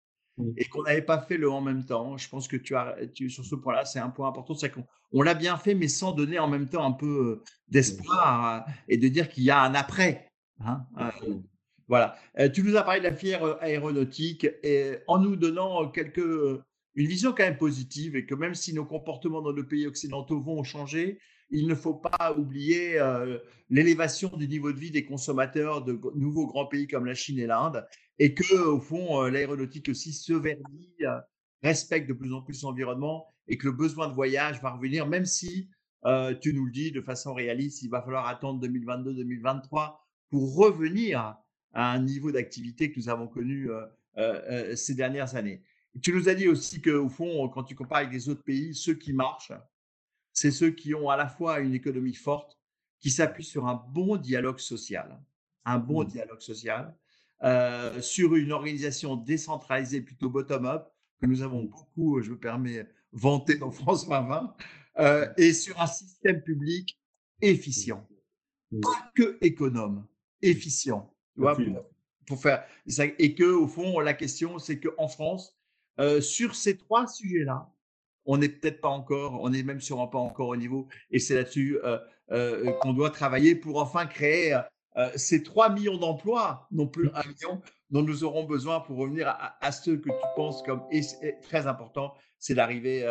Et 0.57 0.65
qu'on 0.65 0.84
n'avait 0.84 1.03
pas 1.03 1.19
fait 1.22 1.38
le 1.38 1.51
en 1.51 1.61
même 1.61 1.86
temps. 1.86 2.17
Je 2.17 2.28
pense 2.28 2.47
que 2.47 2.57
tu 2.57 2.76
as, 2.76 2.95
tu, 3.13 3.30
sur 3.30 3.45
ce 3.45 3.53
point-là, 3.53 3.86
c'est 3.86 3.99
un 3.99 4.09
point 4.09 4.28
important. 4.28 4.55
C'est 4.55 4.72
qu'on 4.72 4.86
on, 5.11 5.22
l'a 5.22 5.36
bien 5.36 5.55
fait, 5.57 5.76
mais 5.76 5.88
sans 5.88 6.13
donner 6.13 6.39
en 6.39 6.47
même 6.47 6.67
temps 6.67 6.84
un 6.84 6.93
peu 6.93 7.43
d'espoir 7.67 8.65
et 8.88 8.97
de 8.97 9.07
dire 9.07 9.30
qu'il 9.30 9.43
y 9.43 9.51
a 9.51 9.61
un 9.61 9.76
après. 9.76 10.32
Hein, 10.65 10.88
voilà. 11.91 12.15
Euh, 12.39 12.47
tu 12.47 12.63
nous 12.63 12.78
as 12.78 12.84
parlé 12.84 13.01
de 13.01 13.05
la 13.05 13.13
filière 13.13 13.43
euh, 13.43 13.57
aéronautique 13.59 14.47
et 14.63 14.99
en 15.07 15.19
nous 15.19 15.36
donnant 15.36 15.89
quelques, 15.89 16.19
euh, 16.19 16.63
une 16.95 17.05
vision 17.05 17.32
quand 17.32 17.43
même 17.43 17.57
positive 17.57 18.15
et 18.15 18.26
que 18.26 18.34
même 18.34 18.55
si 18.55 18.74
nos 18.74 18.86
comportements 18.86 19.41
dans 19.41 19.51
nos 19.51 19.65
pays 19.65 19.86
occidentaux 19.86 20.39
vont 20.39 20.63
changer, 20.63 21.19
il 21.52 21.68
ne 21.68 21.76
faut 21.76 21.93
pas 21.93 22.34
oublier 22.38 22.97
l'élévation 23.70 24.30
du 24.36 24.47
niveau 24.47 24.72
de 24.72 24.80
vie 24.80 24.91
des 24.91 25.06
consommateurs 25.06 25.84
de 25.84 25.99
nouveaux 26.16 26.47
grands 26.47 26.66
pays 26.66 26.88
comme 26.88 27.06
la 27.06 27.14
Chine 27.14 27.39
et 27.39 27.45
l'Inde 27.45 27.86
et 28.20 28.34
que 28.34 28.56
au 28.56 28.80
fond 28.80 29.24
l'aéronautique 29.24 29.89
aussi 29.89 30.14
se 30.14 30.34
verdit, 30.34 30.95
respecte 31.62 32.08
de 32.08 32.14
plus 32.14 32.34
en 32.34 32.41
plus 32.41 32.64
l'environnement 32.64 33.28
et 33.47 33.58
que 33.58 33.68
le 33.68 33.74
besoin 33.74 34.08
de 34.08 34.14
voyage 34.14 34.62
va 34.62 34.72
revenir 34.72 35.08
même 35.08 35.26
si 35.26 35.70
tu 36.41 36.54
nous 36.54 36.66
le 36.66 36.72
dis 36.72 36.91
de 36.91 37.02
façon 37.02 37.34
réaliste, 37.34 37.82
il 37.82 37.89
va 37.89 38.02
falloir 38.02 38.28
attendre 38.28 38.66
2022-2023 38.66 39.97
pour 40.30 40.56
revenir 40.56 41.36
à 41.74 41.91
un 41.93 41.99
niveau 41.99 42.32
d'activité 42.32 42.91
que 42.91 42.99
nous 42.99 43.10
avons 43.10 43.28
connu 43.28 43.70
euh, 43.70 43.86
euh, 44.18 44.41
euh, 44.72 44.76
ces 44.76 44.95
dernières 44.95 45.36
années. 45.36 45.62
tu 46.02 46.14
nous 46.14 46.28
as 46.30 46.36
dit 46.36 46.47
aussi 46.47 46.82
qu'au 46.82 47.10
fond, 47.10 47.47
quand 47.49 47.64
tu 47.64 47.76
compares 47.76 47.99
avec 47.99 48.14
les 48.14 48.30
autres 48.30 48.43
pays, 48.43 48.74
ceux 48.74 48.95
qui 48.95 49.14
marchent, 49.14 49.54
c'est 50.41 50.51
ceux 50.51 50.71
qui 50.71 50.95
ont 50.95 51.09
à 51.09 51.17
la 51.17 51.27
fois 51.27 51.59
une 51.59 51.75
économie 51.75 52.15
forte, 52.15 52.57
qui 52.99 53.11
s'appuie 53.11 53.43
sur 53.43 53.67
un 53.67 53.75
bon 53.75 54.17
dialogue 54.17 54.57
social, 54.57 55.21
un 55.65 55.77
bon 55.77 56.03
mmh. 56.03 56.07
dialogue 56.07 56.41
social, 56.41 56.97
sur 58.01 58.35
une 58.35 58.51
organisation 58.51 59.15
décentralisée 59.15 60.01
plutôt 60.01 60.31
bottom-up, 60.31 60.87
que 61.19 61.27
nous 61.27 61.43
avons 61.43 61.63
beaucoup, 61.63 62.21
je 62.21 62.31
me 62.31 62.39
permets, 62.39 62.87
vanté 63.11 63.55
dans 63.55 63.71
France 63.81 64.07
2020, 64.09 64.55
et 65.37 65.53
sur 65.53 65.79
un 65.79 65.87
système 65.87 66.41
public 66.41 66.99
efficient, 67.41 68.07
mmh. 68.71 68.79
pas 68.79 69.11
que 69.15 69.37
économe, 69.41 70.07
efficient 70.41 71.13
pour, 72.25 72.41
faire 72.41 72.65
et 72.97 73.35
que 73.35 73.43
au 73.43 73.67
fond 73.67 73.99
la 73.99 74.13
question 74.13 74.57
c'est 74.57 74.79
qu'en 74.79 75.07
France 75.07 75.57
euh, 75.99 76.21
sur 76.21 76.55
ces 76.55 76.77
trois 76.77 77.07
sujets-là, 77.07 77.69
on 78.26 78.38
n'est 78.38 78.49
peut-être 78.49 78.82
pas 78.82 78.89
encore, 78.89 79.41
on 79.41 79.49
n'est 79.49 79.63
même 79.63 79.82
sûrement 79.82 80.07
pas 80.07 80.19
encore 80.19 80.49
au 80.49 80.55
niveau, 80.55 80.88
et 81.09 81.19
c'est 81.19 81.36
là-dessus 81.36 81.80
euh, 81.84 81.97
euh, 82.32 82.72
qu'on 82.82 82.93
doit 82.93 83.09
travailler 83.09 83.55
pour 83.55 83.82
enfin 83.82 84.05
créer 84.05 84.59
ces 85.15 85.41
3 85.41 85.69
millions 85.69 85.95
d'emplois, 85.95 86.67
non 86.69 86.86
plus 86.86 87.09
un 87.13 87.24
million, 87.26 87.61
dont 87.91 88.01
nous 88.01 88.26
aurons 88.26 88.43
besoin 88.43 88.82
pour 88.82 88.97
revenir 88.97 89.26
à, 89.30 89.72
ce 89.72 89.91
que 89.91 90.09
tu 90.09 90.11
penses 90.36 90.61
comme 90.63 90.84
très 91.43 91.65
important, 91.65 92.13
c'est 92.38 92.55
d'arriver 92.55 93.07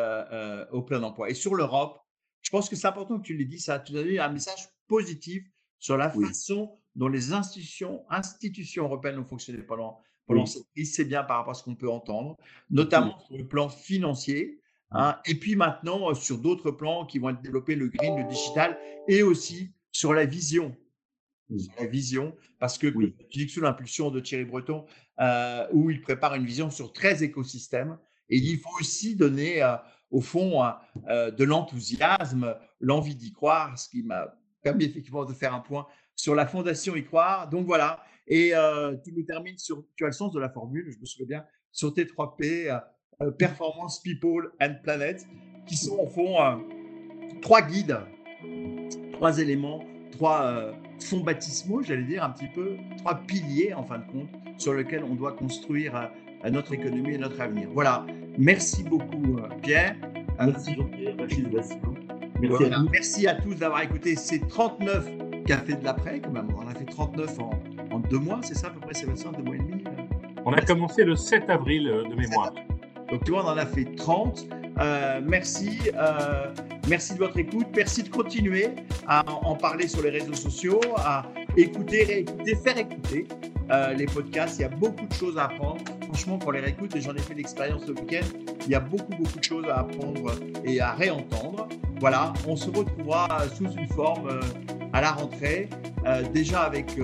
au 0.72 0.82
plein 0.82 1.02
emploi. 1.02 1.30
Et 1.30 1.34
sur 1.34 1.54
l'Europe, 1.54 1.98
je 2.42 2.50
pense 2.50 2.68
que 2.68 2.76
c'est 2.76 2.86
important 2.86 3.18
que 3.18 3.22
tu 3.24 3.34
l'aies 3.34 3.46
dit, 3.46 3.58
ça, 3.58 3.78
tu 3.78 3.96
as 3.96 4.02
donné 4.02 4.18
un 4.18 4.28
message 4.28 4.68
positif 4.88 5.42
sur 5.78 5.96
la 5.96 6.10
façon 6.10 6.76
dont 6.94 7.08
les 7.08 7.32
institutions, 7.32 8.04
institutions 8.10 8.84
européennes 8.84 9.18
ont 9.18 9.24
fonctionné 9.24 9.62
pendant, 9.62 10.00
pendant 10.26 10.46
cette 10.46 10.66
crise, 10.74 10.94
c'est 10.94 11.04
bien 11.04 11.22
par 11.22 11.38
rapport 11.38 11.52
à 11.52 11.54
ce 11.54 11.62
qu'on 11.62 11.76
peut 11.76 11.90
entendre, 11.90 12.36
notamment 12.70 13.18
sur 13.26 13.36
le 13.36 13.46
plan 13.46 13.68
financier, 13.68 14.60
hein, 14.92 15.18
et 15.26 15.34
puis 15.34 15.56
maintenant 15.56 16.10
euh, 16.10 16.14
sur 16.14 16.38
d'autres 16.38 16.70
plans 16.70 17.06
qui 17.06 17.18
vont 17.18 17.30
être 17.30 17.42
développés, 17.42 17.74
le 17.74 17.88
green, 17.88 18.16
le 18.16 18.28
digital, 18.28 18.78
et 19.08 19.22
aussi 19.22 19.72
sur 19.92 20.12
la 20.12 20.24
vision. 20.24 20.76
la 21.78 21.86
vision, 21.86 22.36
parce 22.58 22.78
que 22.78 22.86
tu 22.86 23.38
dis 23.38 23.46
que 23.46 23.52
sous 23.52 23.60
l'impulsion 23.60 24.10
de 24.10 24.20
Thierry 24.20 24.44
Breton, 24.44 24.84
euh, 25.20 25.66
où 25.72 25.90
il 25.90 26.00
prépare 26.00 26.34
une 26.34 26.44
vision 26.44 26.70
sur 26.70 26.92
13 26.92 27.22
écosystèmes, 27.22 27.98
et 28.28 28.36
il 28.36 28.58
faut 28.58 28.70
aussi 28.80 29.16
donner 29.16 29.62
euh, 29.62 29.76
au 30.10 30.20
fond 30.20 30.64
de 31.06 31.44
l'enthousiasme, 31.44 32.56
l'envie 32.80 33.14
d'y 33.14 33.32
croire, 33.32 33.78
ce 33.78 33.88
qui 33.88 34.02
m'a 34.02 34.34
permis 34.60 34.84
effectivement 34.84 35.24
de 35.24 35.32
faire 35.32 35.54
un 35.54 35.60
point 35.60 35.86
sur 36.16 36.34
la 36.34 36.46
fondation 36.48 36.96
y 36.96 37.04
croire. 37.04 37.48
Donc 37.48 37.64
voilà, 37.64 38.02
et 38.26 38.52
tu 39.04 39.12
nous 39.12 39.22
termines 39.22 39.56
sur, 39.56 39.84
tu 39.94 40.02
as 40.02 40.08
le 40.08 40.12
sens 40.12 40.32
de 40.32 40.40
la 40.40 40.48
formule, 40.48 40.90
je 40.90 40.98
me 40.98 41.04
souviens 41.04 41.26
bien, 41.26 41.44
sur 41.70 41.94
tes 41.94 42.08
3 42.08 42.36
P, 42.36 42.68
Performance, 43.38 44.00
People 44.00 44.50
and 44.60 44.74
Planet, 44.82 45.26
qui 45.66 45.76
sont 45.76 45.98
au 45.98 46.06
fond 46.06 46.36
trois 47.42 47.62
guides, 47.62 47.98
trois 49.12 49.38
éléments, 49.38 49.84
trois 50.12 50.72
fonds 50.98 51.20
baptismaux, 51.20 51.82
j'allais 51.82 52.04
dire 52.04 52.24
un 52.24 52.30
petit 52.30 52.48
peu, 52.54 52.76
trois 52.98 53.16
piliers 53.16 53.74
en 53.74 53.82
fin 53.82 53.98
de 53.98 54.04
compte, 54.10 54.28
sur 54.58 54.74
lesquels 54.74 55.04
on 55.04 55.14
doit 55.14 55.32
construire 55.32 56.10
notre 56.50 56.72
économie 56.72 57.14
et 57.14 57.18
notre 57.18 57.40
avenir. 57.40 57.68
Voilà. 57.72 58.06
Merci 58.38 58.84
beaucoup, 58.84 59.36
Pierre. 59.62 59.96
Merci, 60.38 60.74
Jean-Pierre. 60.74 61.14
Merci, 61.18 61.42
à 61.42 61.80
tous. 61.84 62.88
Merci 62.90 63.26
à 63.26 63.34
tous 63.34 63.54
d'avoir 63.54 63.82
écouté 63.82 64.16
ces 64.16 64.40
39 64.40 65.10
cafés 65.46 65.74
de 65.74 65.84
l'après, 65.84 66.20
quand 66.20 66.30
même. 66.30 66.48
On 66.56 66.66
a 66.66 66.74
fait 66.74 66.86
39 66.86 67.38
en, 67.38 67.50
en 67.90 67.98
deux 67.98 68.18
mois, 68.18 68.40
c'est 68.42 68.54
ça 68.54 68.68
à 68.68 68.70
peu 68.70 68.80
près, 68.80 68.94
Sébastien, 68.94 69.32
deux 69.32 69.42
mois 69.42 69.56
et 69.56 69.58
demi 69.58 69.84
On 70.46 70.52
a 70.52 70.60
commencé 70.62 71.04
le 71.04 71.16
7 71.16 71.50
avril 71.50 71.84
de 71.84 72.14
mémoire. 72.14 72.54
Donc, 73.10 73.24
tu 73.24 73.32
vois, 73.32 73.44
on 73.44 73.48
en 73.48 73.56
a 73.56 73.66
fait 73.66 73.84
30. 73.96 74.46
Euh, 74.80 75.20
merci, 75.22 75.78
euh, 75.94 76.46
merci 76.88 77.14
de 77.14 77.18
votre 77.18 77.38
écoute. 77.38 77.66
Merci 77.74 78.04
de 78.04 78.08
continuer 78.08 78.68
à 79.06 79.24
en 79.28 79.56
parler 79.56 79.88
sur 79.88 80.02
les 80.02 80.10
réseaux 80.10 80.34
sociaux, 80.34 80.80
à 80.96 81.24
écouter, 81.56 82.04
réécouter, 82.04 82.54
faire 82.54 82.78
écouter 82.78 83.26
euh, 83.70 83.92
les 83.94 84.06
podcasts. 84.06 84.58
Il 84.58 84.62
y 84.62 84.64
a 84.64 84.68
beaucoup 84.68 85.06
de 85.06 85.12
choses 85.12 85.36
à 85.36 85.46
apprendre. 85.46 85.80
Franchement, 86.04 86.38
pour 86.38 86.52
les 86.52 86.60
réécoutes, 86.60 86.94
et 86.94 87.00
j'en 87.00 87.14
ai 87.14 87.20
fait 87.20 87.34
l'expérience 87.34 87.82
ce 87.86 87.92
week-end, 87.92 88.26
il 88.64 88.70
y 88.70 88.74
a 88.74 88.80
beaucoup, 88.80 89.12
beaucoup 89.16 89.38
de 89.38 89.44
choses 89.44 89.66
à 89.68 89.80
apprendre 89.80 90.32
et 90.64 90.80
à 90.80 90.92
réentendre. 90.92 91.68
Voilà, 91.98 92.32
on 92.46 92.56
se 92.56 92.70
retrouvera 92.70 93.28
sous 93.54 93.70
une 93.70 93.88
forme 93.88 94.40
à 94.92 95.00
la 95.00 95.12
rentrée, 95.12 95.68
déjà 96.32 96.62
avec 96.62 96.96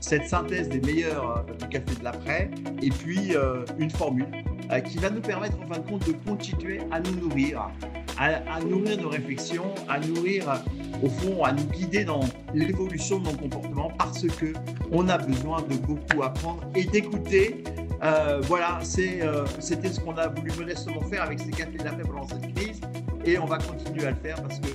cette 0.00 0.28
synthèse 0.28 0.68
des 0.68 0.80
meilleurs 0.80 1.44
du 1.58 1.68
café 1.68 1.98
de 1.98 2.04
l'après, 2.04 2.50
et 2.82 2.90
puis 2.90 3.32
une 3.78 3.90
formule 3.90 4.26
euh, 4.70 4.80
qui 4.80 4.98
va 4.98 5.08
nous 5.10 5.20
permettre 5.20 5.56
en 5.62 5.66
fin 5.66 5.80
de 5.80 5.88
compte 5.88 6.06
de 6.06 6.12
continuer 6.12 6.80
à 6.90 7.00
nous 7.00 7.12
nourrir, 7.12 7.70
à, 8.18 8.60
nourrir 8.60 9.00
nos 9.00 9.08
réflexions, 9.08 9.74
à 9.88 9.98
nourrir 9.98 10.62
au 11.02 11.08
fond, 11.08 11.44
à 11.44 11.52
nous 11.52 11.64
guider 11.64 12.04
dans 12.04 12.20
l'évolution 12.52 13.18
de 13.20 13.30
nos 13.30 13.36
comportements 13.36 13.90
parce 13.96 14.26
que 14.26 14.52
on 14.90 15.08
a 15.08 15.18
besoin 15.18 15.62
de 15.62 15.76
beaucoup 15.76 16.22
apprendre 16.22 16.62
et 16.74 16.84
d'écouter. 16.84 17.64
Euh, 18.02 18.40
voilà, 18.44 18.80
euh, 18.98 19.46
c'était 19.58 19.88
ce 19.88 20.00
qu'on 20.00 20.16
a 20.16 20.28
voulu 20.28 20.52
modestement 20.58 21.00
faire 21.02 21.22
avec 21.22 21.40
ces 21.40 21.50
cafés 21.50 21.78
de 21.78 21.84
la 21.84 21.92
paix 21.92 22.04
pendant 22.04 22.28
cette 22.28 22.54
crise 22.54 22.80
et 23.24 23.38
on 23.38 23.46
va 23.46 23.58
continuer 23.58 24.06
à 24.06 24.10
le 24.10 24.16
faire 24.16 24.40
parce 24.42 24.60
que 24.60 24.68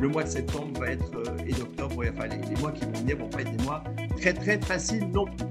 le 0.00 0.08
mois 0.08 0.22
de 0.22 0.28
septembre 0.28 0.80
va 0.80 0.92
être 0.92 1.10
et 1.46 1.52
d'octobre, 1.52 2.04
enfin 2.14 2.28
les, 2.28 2.38
les, 2.48 2.60
mois 2.60 2.72
qui 2.72 2.84
vont 2.84 2.92
venir 2.92 3.18
vont 3.18 3.28
pas 3.28 3.42
être 3.42 3.54
des 3.54 3.64
mois 3.64 3.84
très 4.16 4.32
très 4.32 4.58
faciles 4.60 5.10
non 5.12 5.26
plus. 5.26 5.46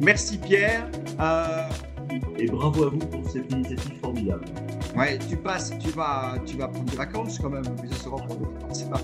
Merci 0.00 0.38
Pierre. 0.38 0.88
Et 2.38 2.46
bravo 2.46 2.84
à 2.84 2.90
vous 2.90 2.98
pour 2.98 3.28
cette 3.28 3.50
initiative 3.52 3.98
formidable. 4.00 4.44
Ouais, 4.96 5.18
tu 5.28 5.36
passes, 5.36 5.72
tu 5.78 5.90
vas, 5.90 6.34
tu 6.46 6.56
vas 6.56 6.68
prendre 6.68 6.90
des 6.90 6.96
vacances 6.96 7.38
quand 7.38 7.50
même, 7.50 7.64
C'est 8.72 8.90
pas 8.90 8.98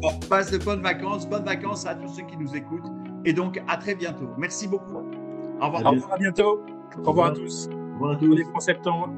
Bon, 0.00 0.10
passe 0.28 0.50
de 0.50 0.58
bonnes 0.58 0.82
vacances, 0.82 1.28
bonnes 1.28 1.44
vacances 1.44 1.86
à 1.86 1.94
tous 1.94 2.08
ceux 2.08 2.22
qui 2.24 2.36
nous 2.36 2.54
écoutent. 2.54 2.90
Et 3.24 3.32
donc, 3.32 3.60
à 3.68 3.76
très 3.76 3.94
bientôt. 3.94 4.28
Merci 4.36 4.68
beaucoup. 4.68 4.96
Au 5.60 5.66
revoir. 5.66 5.86
À, 6.12 6.18
bientôt. 6.18 6.60
Au 7.04 7.08
revoir 7.08 7.28
à 7.28 7.30
tous. 7.32 7.68
Au 7.68 7.94
revoir 7.94 8.12
à 8.12 8.16
tous. 8.16 8.60
septembre. 8.60 9.10